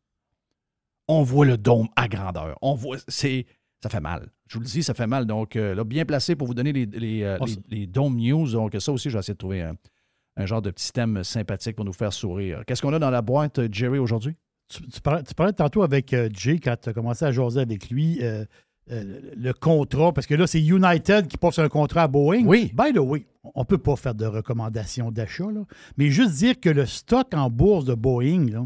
[1.08, 2.60] on voit le dôme à grandeur.
[2.62, 3.48] On voit, c'est,
[3.82, 4.30] ça fait mal.
[4.48, 5.26] Je vous le dis, ça fait mal.
[5.26, 7.40] Donc, euh, là, bien placé pour vous donner les, les, euh,
[7.70, 8.52] les- Dome News.
[8.52, 9.74] Donc, ça aussi, je vais essayer de trouver un,
[10.38, 12.62] un genre de petit thème sympathique pour nous faire sourire.
[12.68, 14.36] Qu'est-ce qu'on a dans la boîte, euh, Jerry, aujourd'hui?
[14.70, 17.62] tu, tu parlais, tu parlais tantôt avec euh, Jay quand tu as commencé à jaser
[17.62, 18.20] avec lui.
[18.92, 22.44] Euh, le contrat, parce que là, c'est United qui passe un contrat à Boeing.
[22.46, 22.72] Oui.
[22.76, 25.46] By the way, on ne peut pas faire de recommandations d'achat,
[25.98, 28.66] mais juste dire que le stock en bourse de Boeing, là,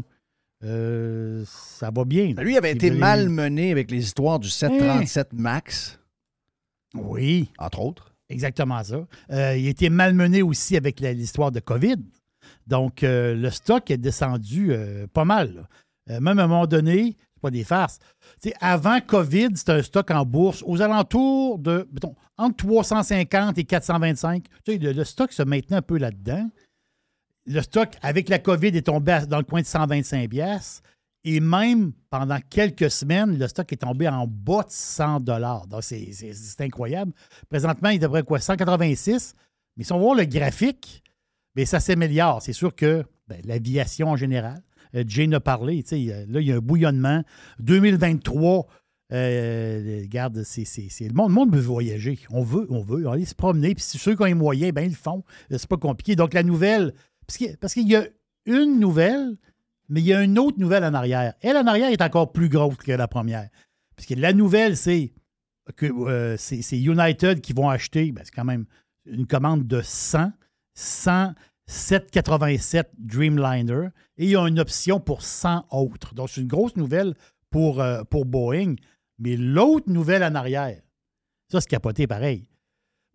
[0.64, 2.34] euh, ça va bien.
[2.34, 2.42] là.
[2.42, 6.00] Lui avait été malmené avec les histoires du 737 MAX,
[6.94, 8.12] Oui, entre autres.
[8.28, 9.06] exactement ça.
[9.30, 11.96] Euh, il a été malmené aussi avec l'histoire de COVID.
[12.66, 14.72] Donc, le stock est descendu
[15.12, 15.54] pas mal.
[16.08, 16.20] là.
[16.20, 17.98] Même à un moment donné, c'est pas des farces.
[18.60, 24.44] Avant COVID, c'était un stock en bourse aux alentours de, mettons, entre 350 et 425.
[24.64, 26.48] Tu sais, le, le stock se maintenait un peu là-dedans.
[27.46, 30.82] Le stock, avec la COVID, est tombé dans le coin de 125 pièces.
[31.24, 36.60] Et même pendant quelques semaines, le stock est tombé en bas de 100 Donc, c'est-
[36.60, 37.12] incroyable.
[37.48, 38.38] Présentement, il devrait quoi?
[38.38, 39.34] 186.
[39.76, 41.02] Mais si on voit le graphique,
[41.54, 42.40] bien, ça s'améliore.
[42.42, 44.62] C'est sûr que ben, l'aviation en général,
[44.94, 47.22] Jane a parlé, euh, là, il y a un bouillonnement.
[47.60, 48.66] 2023,
[49.12, 50.64] euh, regarde, c'est,
[51.00, 52.18] le, monde, le monde veut voyager.
[52.30, 53.74] On veut, on veut aller se promener.
[53.74, 55.24] Puis ceux qui ont les moyens, ben, ils le font.
[55.52, 56.16] Euh, C'est pas compliqué.
[56.16, 56.92] Donc, la nouvelle,
[57.60, 58.06] parce qu'il y a
[58.46, 59.36] une nouvelle,
[59.88, 61.34] mais il y a une autre nouvelle en arrière.
[61.40, 63.48] Elle, en arrière, est encore plus grosse que la première.
[63.96, 65.12] Parce que la nouvelle, c'est
[65.76, 68.66] que euh, c'est United qui vont acheter, ben, c'est quand même
[69.06, 70.32] une commande de 100,
[70.74, 71.32] 100
[71.68, 76.14] 787 Dreamliner et il y a une option pour 100 autres.
[76.14, 77.14] Donc, c'est une grosse nouvelle
[77.50, 78.74] pour, euh, pour Boeing.
[79.18, 80.80] Mais l'autre nouvelle en arrière,
[81.50, 82.48] ça, c'est capoté pareil.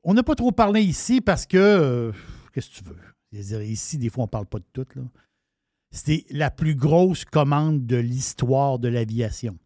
[0.03, 2.11] On n'a pas trop parlé ici parce que, euh,
[2.53, 2.97] qu'est-ce que tu veux?
[3.31, 4.85] Je veux dire, ici, des fois, on ne parle pas de tout.
[4.95, 5.03] là.
[5.91, 9.57] C'était la plus grosse commande de l'histoire de l'aviation.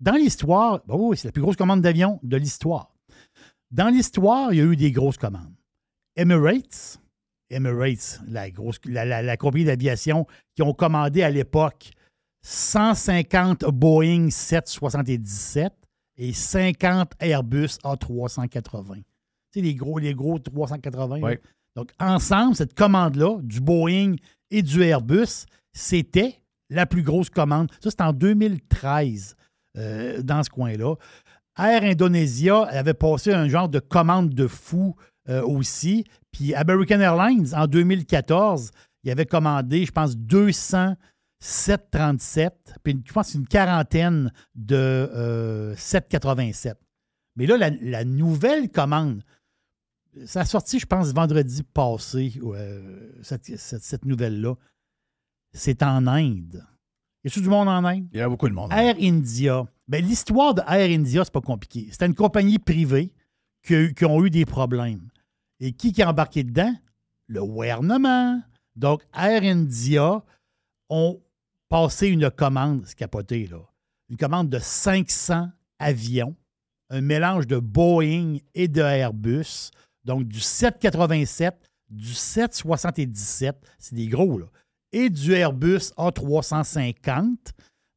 [0.00, 2.94] Dans l'histoire, ben oui, c'est la plus grosse commande d'avion de l'histoire.
[3.70, 5.54] Dans l'histoire, il y a eu des grosses commandes.
[6.16, 6.98] Emirates,
[7.50, 11.90] Emirates, la, grosse, la, la- la compagnie d'aviation qui ont commandé à l'époque
[12.42, 15.72] 150 Boeing 777
[16.16, 18.94] et 50 Airbus A380.
[18.96, 19.02] Tu
[19.54, 21.16] sais, les gros, les gros 380.
[21.18, 21.22] là.
[21.22, 21.40] Ouais.
[21.76, 24.16] Donc, ensemble, cette commande-là, du Boeing
[24.50, 26.36] et du Airbus, c'était
[26.68, 27.70] la plus grosse commande.
[27.82, 29.36] Ça, c'était en 2013,
[29.76, 30.94] euh, dans ce coin-là.
[31.58, 34.94] Air Indonesia avait passé un genre de commande de fou
[35.30, 36.04] euh, aussi.
[36.32, 38.70] Puis American Airlines, en 2014,
[39.04, 40.94] il avait commandé, je pense, 200
[41.42, 46.76] 737, puis je pense une quarantaine de euh, 787.
[47.36, 49.22] Mais là, la, la nouvelle commande,
[50.26, 54.54] ça a sorti, je pense, vendredi passé, euh, cette, cette- cette nouvelle-là.
[55.52, 56.62] C'est en Inde.
[57.24, 58.06] Y a-tu du monde en Inde?
[58.12, 58.70] Il y a beaucoup de monde.
[58.72, 59.64] Air India.
[59.88, 61.88] Ben, L'histoire de Air India, c'est pas compliqué.
[61.90, 63.12] C'était une compagnie privée
[63.66, 65.08] qui, qui ont eu des problèmes.
[65.60, 66.74] Et qui, qui a embarqué dedans?
[67.26, 68.40] Le gouvernement.
[68.74, 70.24] Donc, Air India
[70.88, 71.20] ont
[71.68, 73.60] passé une commande, c'est capoté, là.
[74.08, 76.34] Une commande de 500 avions,
[76.88, 79.70] un mélange de Boeing et de Airbus.
[80.04, 81.54] Donc, du 787,
[81.90, 84.46] du 777, c'est des gros, là,
[84.92, 87.36] et du Airbus A350.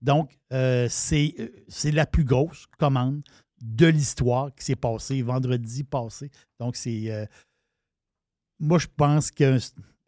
[0.01, 3.23] Donc, euh, c'est euh, c'est la plus grosse commande
[3.61, 6.29] de l'histoire qui s'est passée vendredi passé.
[6.59, 7.09] Donc, c'est.
[7.09, 7.25] euh,
[8.63, 9.53] moi, je pense qu'on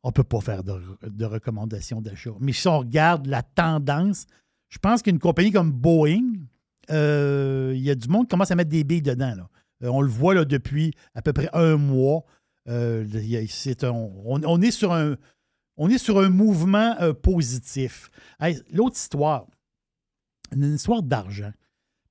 [0.06, 2.32] ne peut pas faire de, de recommandations d'achat.
[2.40, 4.26] Mais si on regarde la tendance,
[4.70, 6.34] je pense qu'une compagnie comme Boeing,
[6.92, 9.36] euh, il y a du monde qui commence à mettre des billes dedans.
[9.36, 9.50] là.
[9.84, 12.24] Euh, on le voit là, depuis à peu près un mois.
[12.68, 13.06] Euh,
[13.84, 15.16] un- on, on est sur un,
[15.78, 18.10] on est sur un mouvement positif.
[18.40, 19.46] Hey, L'autre histoire,
[20.56, 21.52] une histoire d'argent.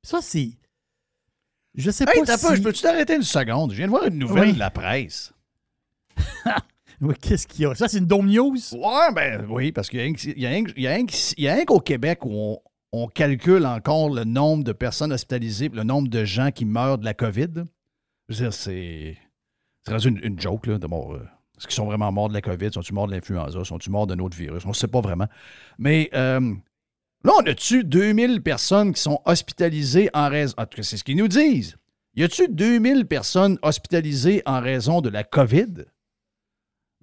[0.02, 0.50] Ça, c'est.
[1.74, 2.46] Je sais Hey, pas si.
[2.46, 3.72] pas, je peux-tu t'arrêter une seconde?
[3.72, 4.52] Je viens de voir une nouvelle Oui.
[4.54, 5.32] de la presse.
[7.20, 7.74] Qu'est-ce qu'il y a?
[7.74, 8.56] Ça, c'est une Dome News?
[8.72, 10.00] Ouais, ben oui, parce qu'il
[10.36, 12.58] y a rien qu'au Québec où
[12.92, 17.04] on, calcule encore le nombre de personnes hospitalisées, le nombre de gens qui meurent de
[17.04, 17.64] la COVID.
[18.28, 19.16] Je veux dire, c'est.
[19.86, 21.12] C'est une, une joke, là, de mort.
[21.12, 21.28] euh,
[21.58, 22.72] Est-ce qu'ils sont vraiment morts de la COVID?
[22.72, 23.64] Sont-ils morts de l'influenza?
[23.64, 24.64] Sont-ils morts d'un autre virus?
[24.64, 25.26] On ne sait pas vraiment.
[25.76, 26.40] Mais euh,
[27.22, 30.54] là, on a-tu 2000 personnes qui sont hospitalisées en raison.
[30.56, 31.76] En tout cas, c'est ce qu'ils nous disent.
[32.14, 35.84] Y a-tu 2000 personnes hospitalisées en raison de la COVID?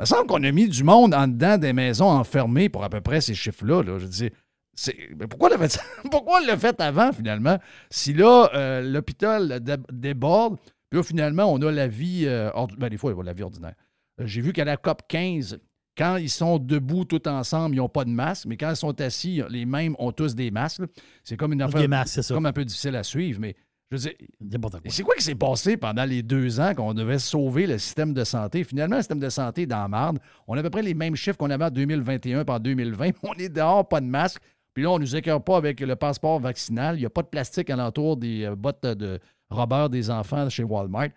[0.02, 2.90] Il me semble qu'on a mis du monde en dedans des maisons enfermées pour à
[2.90, 3.84] peu près ces chiffres-là.
[3.84, 4.00] là.
[4.00, 4.30] Je dis,
[4.74, 5.80] c'est- mais pourquoi on l'a fait,
[6.10, 7.60] pourquoi l'a fait avant, finalement?
[7.92, 10.58] Si là, euh, l'hôpital dé- déborde,
[10.90, 12.24] puis là, finalement, on a la vie.
[12.26, 12.50] euh,
[12.80, 13.76] ben, des fois, il y a la vie ordinaire.
[14.20, 15.60] Euh, J'ai vu qu'à la COP 15,
[15.96, 19.00] quand ils sont debout tout ensemble, ils n'ont pas de masque, mais quand ils sont
[19.02, 20.82] assis, les mêmes ont tous des masques.
[21.24, 21.80] C'est comme une affaire.
[21.82, 22.34] Des masques, c'est ça.
[22.34, 23.56] comme un peu difficile à suivre, mais
[23.92, 24.82] je veux dire, N'importe quoi.
[24.86, 28.14] et c'est quoi qui s'est passé pendant les deux ans qu'on devait sauver le système
[28.14, 28.64] de santé?
[28.64, 30.20] Finalement, le système de santé est dans la marde.
[30.48, 33.12] On a à peu près les mêmes chiffres qu'on avait en 2021 et en 2020.
[33.24, 34.42] On est dehors, pas de masque,
[34.74, 36.96] Puis là, on nous écœure pas avec le passeport vaccinal.
[36.96, 39.20] Il n'y a pas de plastique alentour des euh, bottes de
[39.50, 41.10] Robert des enfants chez Walmart.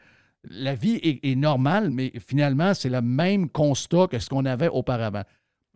[0.50, 4.68] La vie est, est normale, mais finalement, c'est le même constat que ce qu'on avait
[4.68, 5.22] auparavant.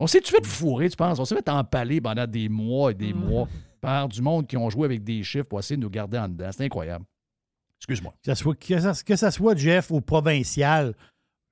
[0.01, 1.19] On s'est-tu fait fourrer, tu penses?
[1.19, 3.49] On s'est fait empaler pendant des mois et des mois
[3.80, 6.28] par du monde qui ont joué avec des chiffres pour essayer de nous garder en
[6.28, 6.50] dedans.
[6.50, 7.05] C'est incroyable.
[7.78, 8.12] Excuse-moi.
[8.22, 10.94] Que ça soit, que ça, que ça soit Jeff ou provincial,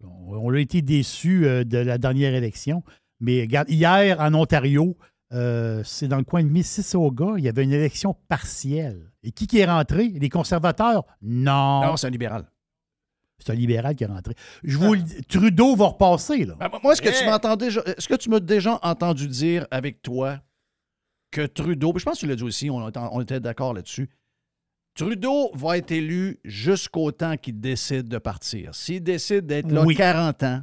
[0.02, 2.82] on, on a été déçus euh, de la dernière élection.
[3.20, 4.96] Mais regarde, hier, en Ontario,
[5.32, 9.10] euh, c'est dans le coin de Mississauga, il y avait une élection partielle.
[9.22, 10.08] Et qui, qui est rentré?
[10.08, 11.04] Les conservateurs?
[11.22, 11.82] Non.
[11.84, 12.50] Non, c'est un libéral.
[13.38, 14.34] C'est un libéral qui est rentré.
[14.64, 16.54] Je vous le dis, Trudeau va repasser, là.
[16.58, 17.82] Ben, moi, est-ce que tu m'entends déjà.
[17.82, 20.38] Est-ce que tu m'as déjà entendu dire avec toi
[21.30, 23.74] que Trudeau, puis je pense que tu l'as dit aussi, on, était- on était d'accord
[23.74, 24.08] là-dessus.
[24.94, 28.74] Trudeau va être élu jusqu'au temps qu'il décide de partir.
[28.74, 29.94] S'il décide d'être là Oui.
[29.94, 30.62] 40 ans,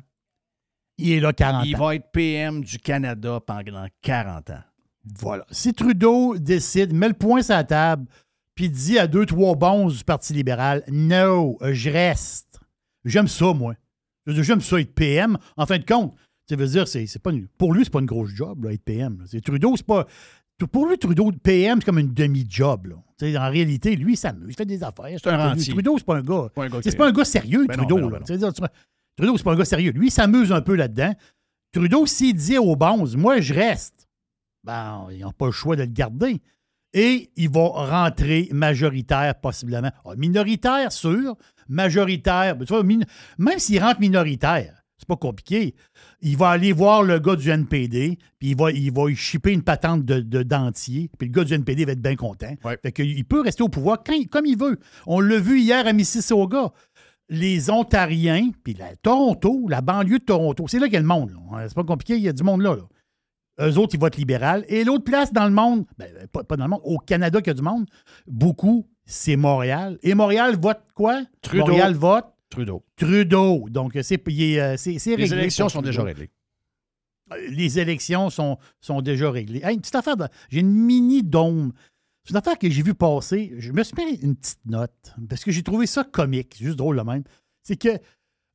[0.98, 1.80] Il est là 40 il ans.
[1.80, 4.64] va être PM du Canada pendant 40 ans.
[5.19, 5.45] Voilà.
[5.52, 8.07] Si Trudeau décide, met le point sur la table,
[8.56, 12.60] puis dit à deux, trois bons du Parti libéral, no, euh, je reste.
[13.06, 13.76] J'aime ça, moi.
[14.26, 15.38] J'aime ça être PM.
[15.57, 16.15] En fin de compte,
[16.49, 18.72] ça veut dire, c'est c'est pas une- pour lui, c'est pas une grosse job, là,
[18.72, 19.23] être PM.
[19.27, 20.07] C'est Trudeau, c'est pas.
[20.72, 22.94] Pour lui, Trudeau, PM, c'est comme une demi-job.
[23.22, 25.18] En réalité, lui, il s'amuse, il fait des affaires.
[25.22, 25.74] C'est un rentier.
[25.74, 26.50] Trudeau, c'est pas un gars.
[26.54, 27.96] Pas un gars C'est pas un gars sérieux, Ben non, Trudeau.
[27.96, 28.20] ben non, là.
[28.28, 28.52] ben non.
[29.18, 29.92] Trudeau, c'est pas un gars sérieux.
[29.92, 31.14] Lui, il s'amuse un peu là-dedans.
[31.72, 34.08] Trudeau, s'il dit aux bonzes, moi, je reste,
[34.64, 36.42] ben, ils n'ont pas le choix de le garder.
[36.94, 39.92] Et il va rentrer majoritaire, possiblement.
[40.06, 41.36] Ah, minoritaire, sûr.
[41.68, 42.56] Majoritaire.
[42.56, 43.00] ben, tu vois, min-
[43.38, 45.74] même s'il rentre minoritaire, c'est pas compliqué.
[46.26, 49.52] Il va aller voir le gars du NPD, puis il va, il va y shipper
[49.52, 52.54] une patente de, de dentier, puis le gars du NPD va être bien content.
[52.82, 54.80] Fait que il peut rester au pouvoir quand, comme il veut.
[55.06, 56.72] On l'a vu hier à Mississauga.
[57.30, 61.08] Les Ontariens, puis la Toronto, la banlieue de Toronto, c'est là qu'il y a le
[61.08, 61.32] monde.
[61.68, 62.76] C'est pas compliqué, il y a du monde là.
[62.76, 62.84] là.
[63.68, 64.66] Eux autres, ils votent libéral.
[64.68, 67.48] Et l'autre place dans le monde, ben, pas, pas dans le monde, au Canada qu'il
[67.48, 67.86] y a du monde,
[68.28, 69.98] beaucoup, c'est Montréal.
[70.02, 71.22] Et Montréal vote quoi?
[71.41, 71.66] Trudeau.
[71.66, 72.84] Montréal vote Trudeau.
[72.96, 73.66] Trudeau.
[73.70, 75.26] Donc, c'est euh, c'est- c'est réglé.
[75.28, 75.90] Les élections sont Trudeau.
[75.90, 76.30] déjà réglées.
[77.32, 79.62] Euh, Les élections sont, sont déjà réglées.
[79.64, 80.16] Hey, une petite affaire,
[80.50, 81.72] j'ai une mini dôme.
[82.24, 83.54] C'est une affaire que j'ai vue passer.
[83.58, 86.96] Je me suis mis une petite note parce que j'ai trouvé ça comique, juste drôle
[86.98, 87.24] le même.
[87.64, 87.90] C'est que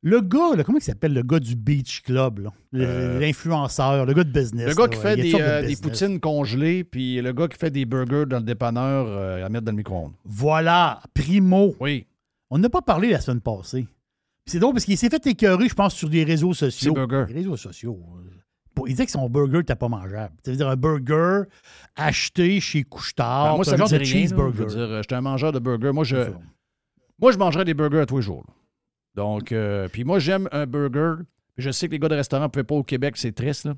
[0.01, 4.23] le gars, là, comment il s'appelle le gars du Beach Club, Euh, l'influenceur, le gars
[4.23, 4.69] de business.
[4.69, 7.57] Le gars là, qui ouais, fait des, de euh, poutines congelées, puis le gars qui
[7.57, 10.13] fait des burgers dans le dépanneur euh, à mettre dans le micro-ondes.
[10.23, 11.75] Voilà, Primo.
[11.79, 12.05] Oui.
[12.49, 13.87] On n'a pas parlé la semaine passée.
[14.45, 16.93] C'est drôle parce qu'il s'est fait écœurer, je pense, sur des réseaux sociaux.
[16.95, 17.25] Ses burgers.
[17.29, 17.99] Les réseaux sociaux.
[18.85, 20.33] Il disait que son burger n'était pas mangeable.
[20.43, 21.43] Ça veut dire un burger
[21.95, 23.49] acheté chez Couche-Tard.
[23.51, 23.99] Ben, moi, c'est ça me dit rien.
[23.99, 24.03] là.
[24.05, 24.65] Je cheeseburger.
[24.65, 25.91] veux dire, j'étais un mangeur de burgers.
[25.91, 26.31] Moi, je,
[27.19, 28.45] moi, je mangerais des burgers à tous les jours.
[29.15, 31.23] Donc, euh, puis moi, j'aime un burger.
[31.57, 33.75] Je sais que les gars de restaurant ne pouvaient pas au Québec, c'est triste, là.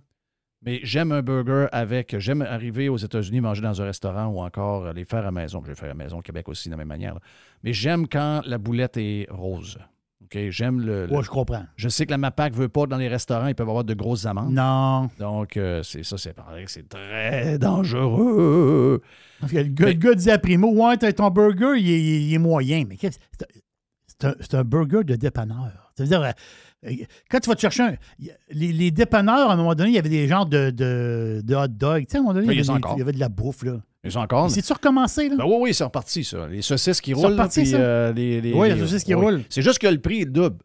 [0.63, 2.17] Mais j'aime un burger avec.
[2.19, 5.31] J'aime arriver aux États-Unis, manger dans un restaurant ou encore euh, les faire à la
[5.31, 5.61] maison.
[5.63, 7.15] Je vais faire à la maison au Québec aussi, de la même manière.
[7.15, 7.19] là.
[7.63, 9.79] Mais j'aime quand la boulette est rose.
[10.23, 10.37] OK?
[10.49, 11.07] J'aime le.
[11.11, 11.65] Ouais, je comprends.
[11.75, 13.93] Je sais que la MAPAC ne veut pas dans les restaurants, ils peuvent avoir de
[13.95, 14.53] grosses amendes.
[14.53, 15.09] Non.
[15.17, 19.01] Donc, euh, c'est ça, c'est pareil, c'est très dangereux.
[19.39, 22.21] Parce que le, gars, le gars dit à Primo Ouais, t'as- ton burger, il est,
[22.23, 22.83] il est moyen.
[22.87, 23.59] Mais qu'est-ce- c'est un-
[24.07, 25.91] c'est un, c'est un burger de dépanneur.
[25.97, 26.31] Ça veut dire, euh,
[27.29, 27.95] quand tu vas te chercher un.
[28.49, 31.55] Les, les dépanneurs, à un moment donné, il y avait des genres de, de, de
[31.55, 32.05] hot dog.
[32.05, 32.95] Tu sais, à un moment donné, il y, avait des- encore.
[32.95, 33.63] il y avait de la bouffe.
[33.63, 33.81] Là.
[34.03, 34.49] Ils sont encore.
[34.49, 35.35] C'est-tu recommencé, là?
[35.37, 36.47] Ben oui, oui, c'est reparti, ça.
[36.47, 37.25] Les saucisses qui C'est roulent.
[37.35, 37.77] là, reparti, puis, ça?
[37.77, 39.23] euh, les, les- Oui, les les- saucisses qui oui.
[39.23, 39.43] roulent.
[39.49, 40.57] C'est juste que le prix est double.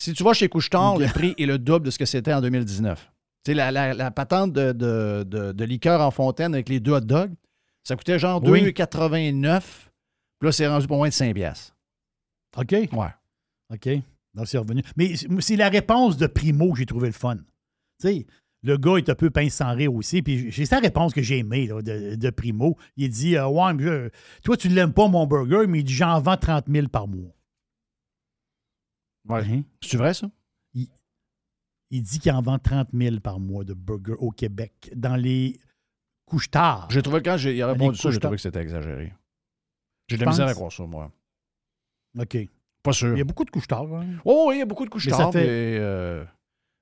[0.00, 2.40] Si tu vas chez Couche-Tard, le prix est le double de ce que c'était en
[2.42, 3.10] 2019.
[3.44, 6.78] Tu sais, la, la- la patente de, de, de- de liqueur en fontaine avec les
[6.78, 7.32] deux hot dogs,
[7.84, 8.60] ça coûtait genre Oui.
[8.62, 9.60] 2,89.
[10.38, 11.74] Puis là, c'est rendu pour moins de 5 piastres.
[12.56, 12.72] OK.
[12.72, 12.88] Ouais.
[13.72, 13.88] OK.
[14.34, 14.82] Donc, c'est revenu.
[14.96, 17.36] Mais c'est- c'est la réponse de Primo que j'ai trouvé le fun.
[17.36, 17.42] Tu
[18.00, 18.26] sais,
[18.62, 20.22] le gars est un peu pince sans rire aussi.
[20.22, 22.76] Puis j'ai sa réponse que j'ai aimée là, de, de Primo.
[22.96, 24.10] Il dit euh, Ouais, mais je-
[24.42, 27.34] toi, tu l'aimes pas, mon burger, mais il dit J'en vends 30 000 par mois.
[29.28, 29.42] Ouais.
[29.44, 29.62] Hein?
[29.82, 30.30] C'est vrai, ça?
[31.90, 35.58] Il dit qu'il en vend 30 000 par mois de burgers au Québec dans les
[36.26, 36.86] couches tard.
[36.90, 39.14] J'ai trouvé, quand j'ai il a répondu ça, j'ai trouvé que c'était exagéré.
[40.06, 41.10] J'ai de la misère à croire ça, moi.
[42.18, 42.36] OK.
[42.88, 43.12] Pas sûr.
[43.14, 43.84] Il y a beaucoup de couches tard.
[43.94, 44.06] hein.
[44.24, 46.24] Oh, oui, il y a beaucoup de couches tard, fait- mais, euh,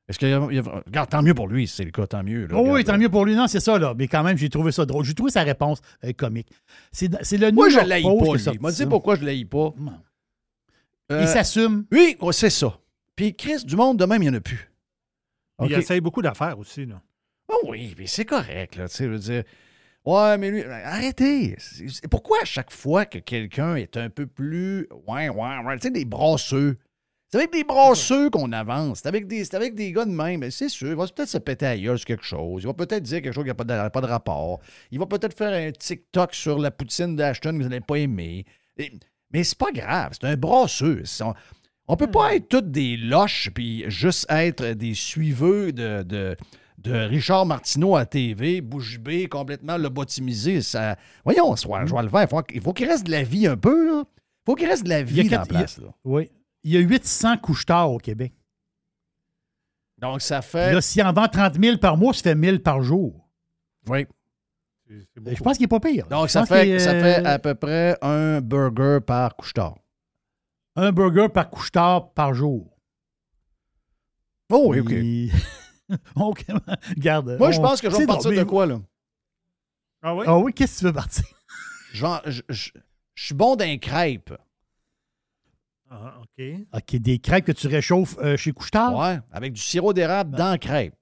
[0.09, 1.91] Est-ce qu'il y a, il y a- Regarde, tant mieux pour lui, si c'est le
[1.91, 2.47] cas, tant mieux.
[2.47, 3.35] là, Oh oui, tant mieux pour lui.
[3.35, 3.93] Non, c'est ça, là.
[3.99, 5.05] Mais quand même, j'ai trouvé ça drôle.
[5.05, 6.49] J'ai trouvé sa réponse euh, comique.
[6.93, 8.11] C'est c'est le Moi, je l'haïs pas,
[8.53, 8.59] lui.
[8.61, 9.75] Moi, tu sais pourquoi je l'haïs pas?
[11.13, 11.85] Euh, Il s'assume.
[11.93, 12.79] Oui, ouais, c'est ça.
[13.15, 14.71] Puis Chris, du monde de même, il n'y en a plus.
[15.61, 15.71] Il OK.
[15.73, 16.85] essaye beaucoup d'affaires aussi.
[16.87, 17.01] Là.
[17.49, 19.43] Oh oui, mais c'est correct, là, tu sais, je veux dire.
[20.07, 21.57] Ouais, mais lui, arrêtez.
[21.59, 24.89] C'est- c'est- Pourquoi à chaque fois que quelqu'un est un peu plus.
[25.09, 26.79] Ouais, ouais, ouais, tu sais, des brasseux.
[27.29, 29.01] C'est avec des brasseux qu'on avance.
[29.03, 30.41] C'est avec des, c'est avec des gars de même.
[30.41, 32.63] Mais C'est sûr, il va peut-être se péter gueule sur quelque chose.
[32.63, 34.61] Il va peut-être dire quelque chose qui n'a pas de, pas de rapport.
[34.93, 38.45] Il va peut-être faire un TikTok sur la poutine d'Ashton que vous n'avez pas aimé.
[38.79, 38.93] Et-
[39.33, 40.13] mais c'est pas grave.
[40.13, 41.03] C'est un brasseux.
[41.23, 41.35] On,
[41.89, 46.37] on peut pas être tous des loches puis juste être des suiveux de, de,
[46.79, 50.61] de Richard Martineau à TV, bouche bée, complètement lobotomisé.
[50.63, 50.97] Ça...
[51.25, 52.23] Voyons, soit, je vais le faire.
[52.23, 54.05] Il faut, il faut qu'il reste de la vie un peu, là.
[54.07, 55.57] Il faut qu'il reste de la Il y a vie dans la quatre- il y
[55.57, 55.89] a- place, là.
[56.05, 56.31] Oui.
[56.63, 58.33] Il y a 800 couches-tard au Québec.
[59.99, 60.73] Donc, ça fait.
[60.75, 63.29] Là, s'il en vend 30 000 par mois, ça fait 1000 par jour.
[63.89, 64.07] Oui.
[64.89, 66.07] Je pense qu'il n'est pas pire.
[66.09, 69.77] Donc, ça fait, est, ça euh, fait à peu près un burger par couche-tard.
[70.77, 72.77] Un burger par couche-tard par jour.
[74.53, 74.91] Oh, oui, OK.
[74.91, 75.33] Il-
[76.17, 76.45] OK.
[76.97, 77.37] Regarde.
[77.39, 78.81] Moi, je on- pense que je vais partir drôle, de mais- quoi, là?
[80.03, 80.25] Ah oui?
[80.29, 81.25] Ah oui, qu'est-ce que tu veux partir?
[81.93, 82.71] Je, je- je-
[83.15, 84.35] je suis bon d'un crêpe.
[85.91, 86.45] Ah, OK.
[86.75, 88.95] OK, des crêpes que tu réchauffes euh, chez couche-tard?
[88.97, 90.95] Ouais, avec du sirop d'érable dans la crêpe.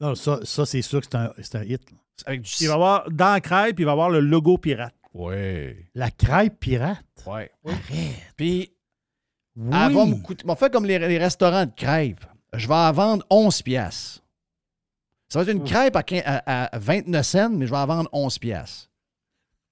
[0.00, 1.06] Non, ça, ça c'est sûr que
[1.42, 1.90] c'est un, hit.
[1.90, 1.96] là.
[2.26, 4.94] Avec du Il va avoir, dans la crêpe, il va y avoir le logo pirate.
[5.12, 5.74] Oui.
[5.94, 7.04] La crêpe pirate?
[7.26, 7.50] Ouais.
[7.66, 7.82] Arrête.
[8.36, 8.72] Puis,
[9.56, 9.70] Oui.
[9.72, 10.44] elle va me coûter.
[10.48, 12.24] On fait comme les, les restaurants de crêpes.
[12.54, 14.22] Je vais en vendre 11 piastres.
[15.28, 17.86] Ça va être une crêpe à, quin- à- à 29 cents, mais je vais en
[17.86, 18.90] vendre 11 piastres.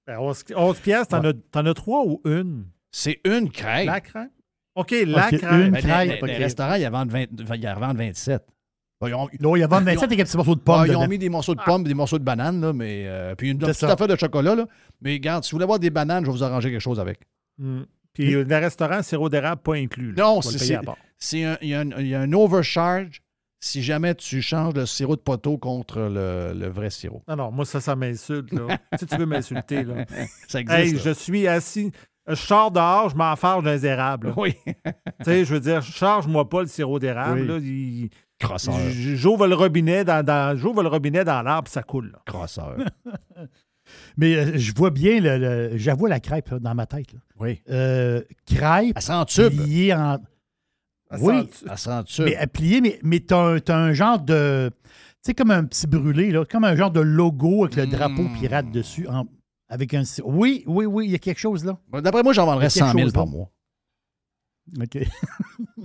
[0.06, 2.66] Ben, 11, 11 piastres, t'en as, t'en as trois ou une?
[2.90, 3.86] C'est une crêpe.
[3.86, 4.30] La crêpe?
[4.74, 5.42] OK, la crêpe.
[5.42, 7.24] une Ben, les- crêpe, les, restaurants, ils en vendent, 20
[7.56, 8.42] ils en vendent 27.
[9.00, 10.60] Bon, ils ont, Là, il y a 27 Ils ont- avec un petit morceau de
[10.60, 12.72] pomme Ah, ils ont mis des morceaux de pommes et des morceaux de bananes, là,
[12.72, 13.90] mais, euh, puis une petite ça.
[13.92, 14.54] affaire de chocolat.
[14.54, 14.66] Là.
[15.00, 17.20] Mais regarde, si vous voulez avoir des bananes, je vais vous arranger quelque chose avec.
[17.58, 17.82] Hmm.
[18.12, 20.12] Puis le restaurant, sirop d'érable pas inclus.
[20.12, 20.22] là.
[20.22, 20.78] Non, c'est-
[21.62, 23.22] il y, a un- il y a un overcharge
[23.60, 27.22] si jamais tu changes le sirop de poteau contre le, le vrai sirop.
[27.26, 28.52] Non, non, moi, ça, ça m'insulte.
[28.52, 28.78] là.
[28.98, 30.04] si tu veux m'insulter, là.
[30.48, 30.78] Ça existe.
[30.78, 31.00] Hey, là.
[31.04, 31.90] je suis assis.
[32.28, 34.28] Je sors dehors, je m'en d'un érable.
[34.28, 34.34] là.
[34.36, 34.54] Oui.
[34.64, 34.72] Tu
[35.24, 37.40] sais, je veux dire, charge-moi pas le sirop d'érable.
[37.40, 37.46] Oui.
[37.46, 38.10] là, il-
[39.16, 42.10] J'ouvre le robinet dans, dans- j'ouvre le robinet dans l'arbre, ça coule.
[42.12, 42.18] là.
[42.26, 42.76] Crosseur.
[44.16, 47.12] Mais euh, je vois bien, le, le- j'avoue la crêpe là, dans ma tête.
[47.12, 47.20] là.
[47.38, 47.62] Oui.
[47.70, 49.60] Euh, crêpe Elle sent tube.
[49.92, 50.18] en...
[51.10, 51.78] Elle oui, sent- Elle
[52.24, 54.70] mais pliée, mais, mais t'as un, t'as un genre de...
[54.84, 58.22] Tu sais, comme un petit brûlé, là, comme un genre de logo avec le drapeau
[58.22, 58.38] Mm.
[58.38, 59.06] pirate dessus.
[59.08, 59.26] en-
[59.68, 60.02] avec un...
[60.24, 61.78] Oui, oui, oui, il y a quelque chose là.
[61.88, 63.30] Bon, D'après moi, j'en vendrais Il y a quelque 100 000 chose, par là.
[63.30, 63.50] mois.
[64.80, 64.98] OK.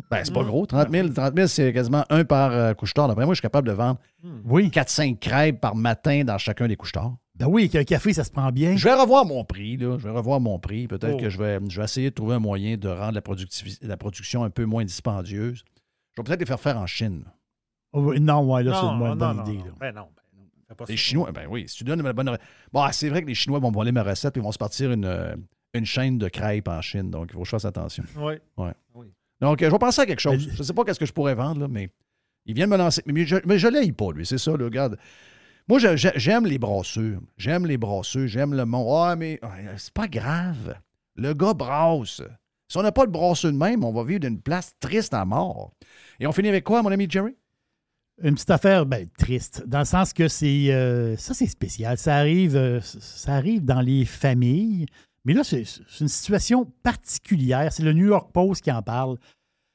[0.10, 0.66] Ben, c'est pas gros.
[0.66, 3.08] 30 000, 30 000, c'est quasiment un par euh, couche-tard.
[3.08, 3.98] D'après moi, je suis capable de vendre
[4.46, 4.68] Oui.
[4.70, 7.16] 4-5 crêpes par matin dans chacun des couche-tards.
[7.42, 8.76] Ben oui, avec un café, ça se prend bien.
[8.78, 9.98] Je vais revoir mon prix, là.
[9.98, 10.88] Je vais revoir mon prix.
[10.88, 11.20] Peut-être Oh.
[11.20, 13.22] que je vais, je vais essayer de trouver un moyen de rendre la,
[13.88, 15.64] la production un peu moins dispendieuse.
[16.14, 17.24] Je vais peut-être les faire faire en Chine.
[17.94, 19.58] Oh, oui, non, ouais, là, c'est Non, une bonne, non, idée.
[19.58, 19.66] non.
[19.66, 19.72] là.
[19.80, 20.08] Ben non.
[20.70, 20.98] ben pas Les.
[20.98, 22.38] Chinois, ben oui, si tu donnes une bonne.
[22.72, 24.58] Bon, c'est vrai que les Chinois vont me voler ma recette et ils vont se
[24.60, 25.36] partir une, euh,
[25.74, 27.10] une chaîne de crêpes en Chine.
[27.10, 28.04] Donc, il faut que je fasse attention.
[28.18, 28.36] Oui.
[29.42, 30.46] Donc, euh, je vais penser à quelque chose.
[30.48, 31.90] Mais- Je ne sais pas qu'est-ce que je pourrais vendre, là, mais
[32.46, 33.02] il vient de me lancer.
[33.08, 34.26] Mais je, mais je l'aille pas, lui.
[34.28, 34.98] C'est ça, là, regarde.
[35.68, 37.20] Moi, j'aime les brasseux.
[37.38, 38.28] J'aime les brasseux.
[38.28, 38.88] J'aime le monde.
[38.92, 40.76] Ah, mais ouais, c'est pas grave.
[41.16, 42.22] Le gars brasse.
[42.68, 45.26] Si on n'a pas le brasseux de même, on va vivre d'une place triste à
[45.26, 45.74] mort.
[46.20, 47.36] Et on finit avec quoi, mon ami Jerry?
[48.24, 51.98] Une petite affaire ben, triste, dans le sens que c'est euh, ça, c'est spécial.
[51.98, 54.86] Ça arrive, euh, ça arrive dans les familles,
[55.26, 55.64] mais là, c'est
[56.00, 57.74] une situation particulière.
[57.74, 59.18] C'est le New York Post qui en parle.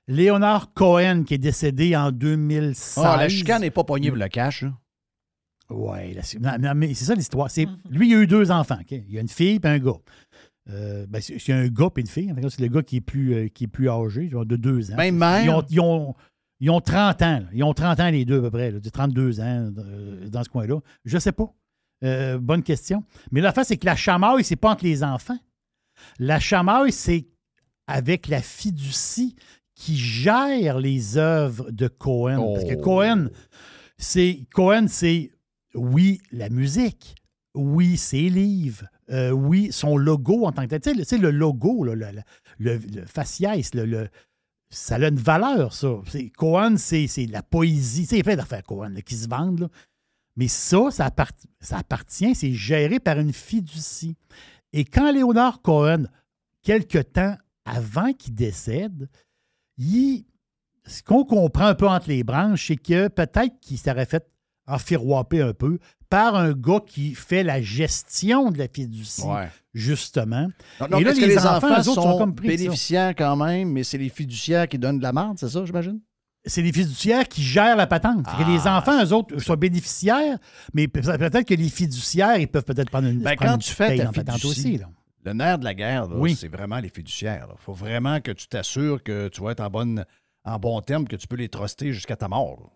[0.08, 3.04] Léonard Cohen, qui est décédé en 2016.
[3.04, 4.62] Ah, la chicane n'est pas poignée pour le cash.
[4.62, 4.72] là.
[5.70, 6.16] Oui,
[6.76, 7.50] mais c'est ça l'histoire.
[7.50, 8.78] C'est- Lui, il a eu deux enfants.
[8.80, 8.90] ok?
[8.92, 9.92] Il y a une fille et un gars.
[10.70, 12.30] Euh, ben, c'est c'est un gars et une fille.
[12.32, 14.56] En fait, c'est le gars qui est plus, euh, qui est plus âgé, genre de
[14.56, 14.96] deux ans.
[14.96, 15.44] Même mère?
[15.44, 16.14] Ils ont, ils ont-
[16.60, 17.40] ils ont 30 ans.
[17.40, 17.46] là.
[17.52, 18.70] Ils ont 30 ans les deux à peu près.
[18.72, 20.78] là, de 32 ans euh, dans ce coin-là.
[21.04, 21.52] Je sais pas.
[22.04, 23.04] Euh, bonne question.
[23.30, 25.38] Mais l'affaire, c'est que la chamaille, c'est pas entre les enfants.
[26.18, 27.26] La chamaille, c'est
[27.86, 29.34] avec la fiducie
[29.74, 32.54] qui gère les œuvres de Cohen.
[32.54, 32.80] Parce que Oh.
[32.82, 33.28] Cohen,
[33.98, 35.30] c'est Cohen, c'est
[35.76, 37.14] oui, la musique,
[37.54, 40.96] oui, ses livres, euh, oui, son logo en tant que tel.
[40.98, 43.70] Tu sais, le- logo, le, faciès,
[44.68, 46.00] ça a une valeur, ça.
[46.08, 48.08] C'est- Cohen, c'est c'est la poésie.
[48.18, 49.70] A plein d'affaires Cohen qui se vendent.
[50.36, 51.06] Mais ça, ça
[51.78, 54.16] appartient, c'est géré par une fiducie.
[54.72, 56.04] Et quand Léonard Cohen,
[56.62, 59.08] quelque temps avant qu'il décède,
[59.78, 60.26] il,
[60.86, 64.28] ce qu'on comprend un peu entre les branches, c'est que peut-être qu'il s'aurait fait
[64.66, 65.78] enfiroiper un peu
[66.08, 69.48] par un gars qui fait la gestion de la fiducie, Ouais.
[69.74, 70.48] justement.
[70.80, 72.52] Donc, donc, Et là, les les enfants, enfants, eux autres, sont, sont comme pris de
[72.52, 72.58] ça.
[72.64, 76.00] bénéficiaires quand même, mais c'est les fiduciaires qui donnent de la merde, c'est ça, j'imagine?
[76.48, 78.24] c'est les fiduciaires qui gèrent la patente.
[78.30, 78.78] C'est que les Ah.
[78.78, 80.38] enfants, eux autres, sont bénéficiaires,
[80.74, 83.62] mais pe- peut-être que les fiduciaires, ils peuvent peut-être prendre une, Ben, prendre quand une
[83.62, 84.78] tu fais ta fiducie, aussi.
[84.78, 84.88] Là.
[85.24, 86.36] le nerf de la guerre, Oui.
[86.36, 87.48] c'est vraiment les fiduciaires.
[87.50, 90.04] Il faut vraiment que tu t'assures que tu vas être en, bonne,
[90.44, 92.58] en bon terme, que tu peux les truster jusqu'à ta mort.
[92.60, 92.66] là.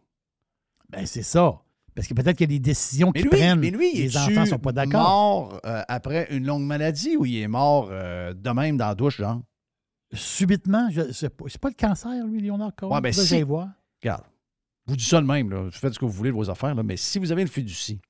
[0.99, 1.61] Ben, c'est ça.
[1.95, 3.61] Parce que peut-être qu'il y a des décisions qui prennent.
[3.61, 5.01] mais lui, les enfants sont pas d'accord.
[5.01, 8.95] mort euh, après une longue maladie ou il est mort euh, de même dans la
[8.95, 9.41] douche, genre?
[10.13, 12.93] Subitement, c'est pas, pas le cancer, lui, Léonard Cohen.
[12.95, 13.69] Ouais, ben, si- voir.
[14.03, 14.25] Regarde,
[14.87, 15.69] vous dis ça de même, là.
[15.71, 18.01] faites ce que vous voulez de vos affaires, là, mais si vous avez une fiducie,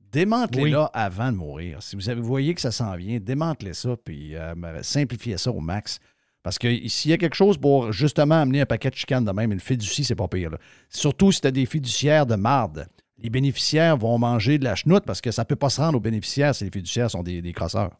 [0.00, 1.82] démantelez-la avant de mourir.
[1.82, 5.50] Si vous, avez, vous voyez que ça s'en vient, démantelez ça, puis euh, simplifiez ça
[5.50, 5.98] au max.
[6.42, 9.32] Parce que s'il y a quelque chose pour justement amener un paquet de chicanes de
[9.32, 10.50] même, une fiducie, c'est pas pire.
[10.50, 10.58] là.
[10.88, 12.86] Surtout si tu as des fiduciaires de marde.
[13.20, 16.00] Les bénéficiaires vont manger de la chenoute parce que ça peut pas se rendre aux
[16.00, 17.98] bénéficiaires si les fiduciaires sont des, des crosseurs.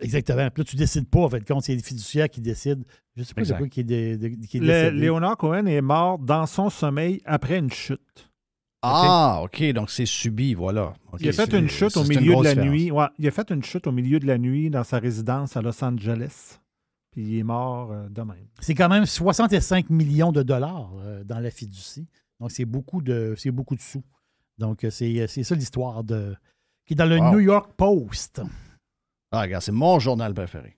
[0.00, 0.48] Exactement.
[0.50, 2.82] Puis là, tu décides pas, en fait, compte, c'est les fiduciaires qui décident.
[3.16, 4.96] Je sais pas c'est quoi qui est, dé- de- qui est Le- décédé.
[5.00, 8.30] Léonard Cohen est mort dans son sommeil après une chute.
[8.82, 10.94] Ah, OK, donc c'est subi, voilà.
[11.18, 12.70] Il a fait une chute au milieu de la différence.
[12.70, 12.90] nuit.
[12.92, 15.62] Ouais, il a fait une chute au milieu de la nuit dans sa résidence à
[15.62, 16.60] Los Angeles.
[17.10, 18.46] Puis il est mort euh, de même.
[18.60, 22.06] C'est quand même 65 millions de dollars euh, dans la fiducie.
[22.40, 24.02] Donc, c'est beaucoup de, c'est beaucoup de sous.
[24.58, 26.34] Donc, euh, c'est, c'est ça l'histoire de,
[26.86, 27.32] qui est dans le Wow.
[27.32, 28.42] New York Post.
[29.30, 30.76] Ah, regarde, c'est mon journal préféré.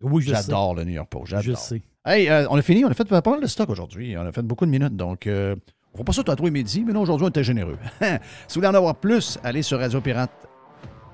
[0.00, 1.26] Oui, je J'adore le New York Post.
[1.26, 1.44] J'adore.
[1.44, 1.82] Je sais.
[2.04, 2.84] Hey, euh, on a fini.
[2.84, 4.16] On a fait pas mal de stock aujourd'hui.
[4.16, 4.94] On a fait beaucoup de minutes.
[4.96, 5.56] Donc, euh,
[5.94, 7.78] on ne pas ça tous midi, mais là, aujourd'hui, on était généreux.
[8.00, 10.30] si vous voulez en avoir plus, allez sur Radio Pirate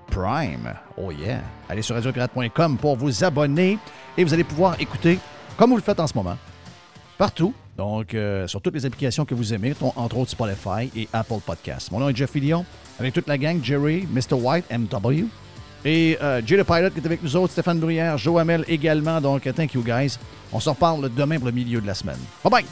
[0.09, 0.75] Prime.
[0.97, 1.41] Oh yeah.
[1.69, 3.79] Allez sur radiopirate.com pour vous abonner
[4.19, 5.19] et vous allez pouvoir écouter,
[5.57, 6.37] comme vous le faites en ce moment,
[7.17, 7.55] partout.
[7.77, 11.91] Donc, euh, sur toutes les applications que vous aimez, entre autres Spotify et Apple Podcasts.
[11.91, 12.65] Mon nom est Jeff Fillion,
[12.99, 14.35] avec toute la gang, Jerry, Mr.
[14.35, 15.25] White, MW,
[15.85, 19.21] et euh, Jay Pilot qui est avec nous autres, Stéphane Bruyère, Joe Hamel également.
[19.21, 20.19] Donc, thank you guys.
[20.53, 22.19] On se reparle demain pour le milieu de la semaine.
[22.43, 22.65] Bye bye!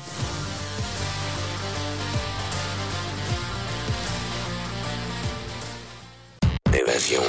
[6.72, 7.22] Évasion.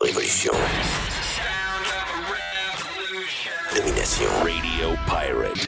[0.00, 0.52] Révolution.
[3.74, 4.28] Domination.
[4.42, 5.67] Radio Pirate.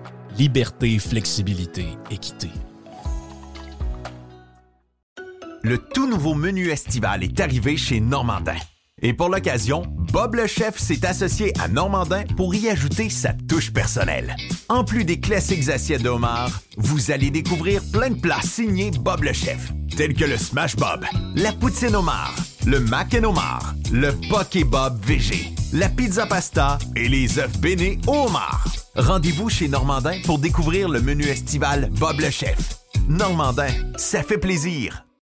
[0.41, 2.49] liberté, flexibilité, équité.
[5.61, 8.55] Le tout nouveau menu estival est arrivé chez Normandin.
[9.03, 13.71] Et pour l'occasion, Bob le chef s'est associé à Normandin pour y ajouter sa touche
[13.71, 14.35] personnelle.
[14.67, 19.21] En plus des classiques assiettes de homard, vous allez découvrir plein de plats signés Bob
[19.21, 21.05] le chef, tels que le Smash Bob,
[21.35, 22.33] la poutine homard,
[22.65, 27.99] le mac and homard, le poké Bob VG, la pizza pasta et les œufs bénis
[28.07, 28.65] au homard.
[28.95, 32.77] Rendez-vous chez Normandin pour découvrir le menu estival Bob le chef.
[33.07, 35.05] Normandin, ça fait plaisir.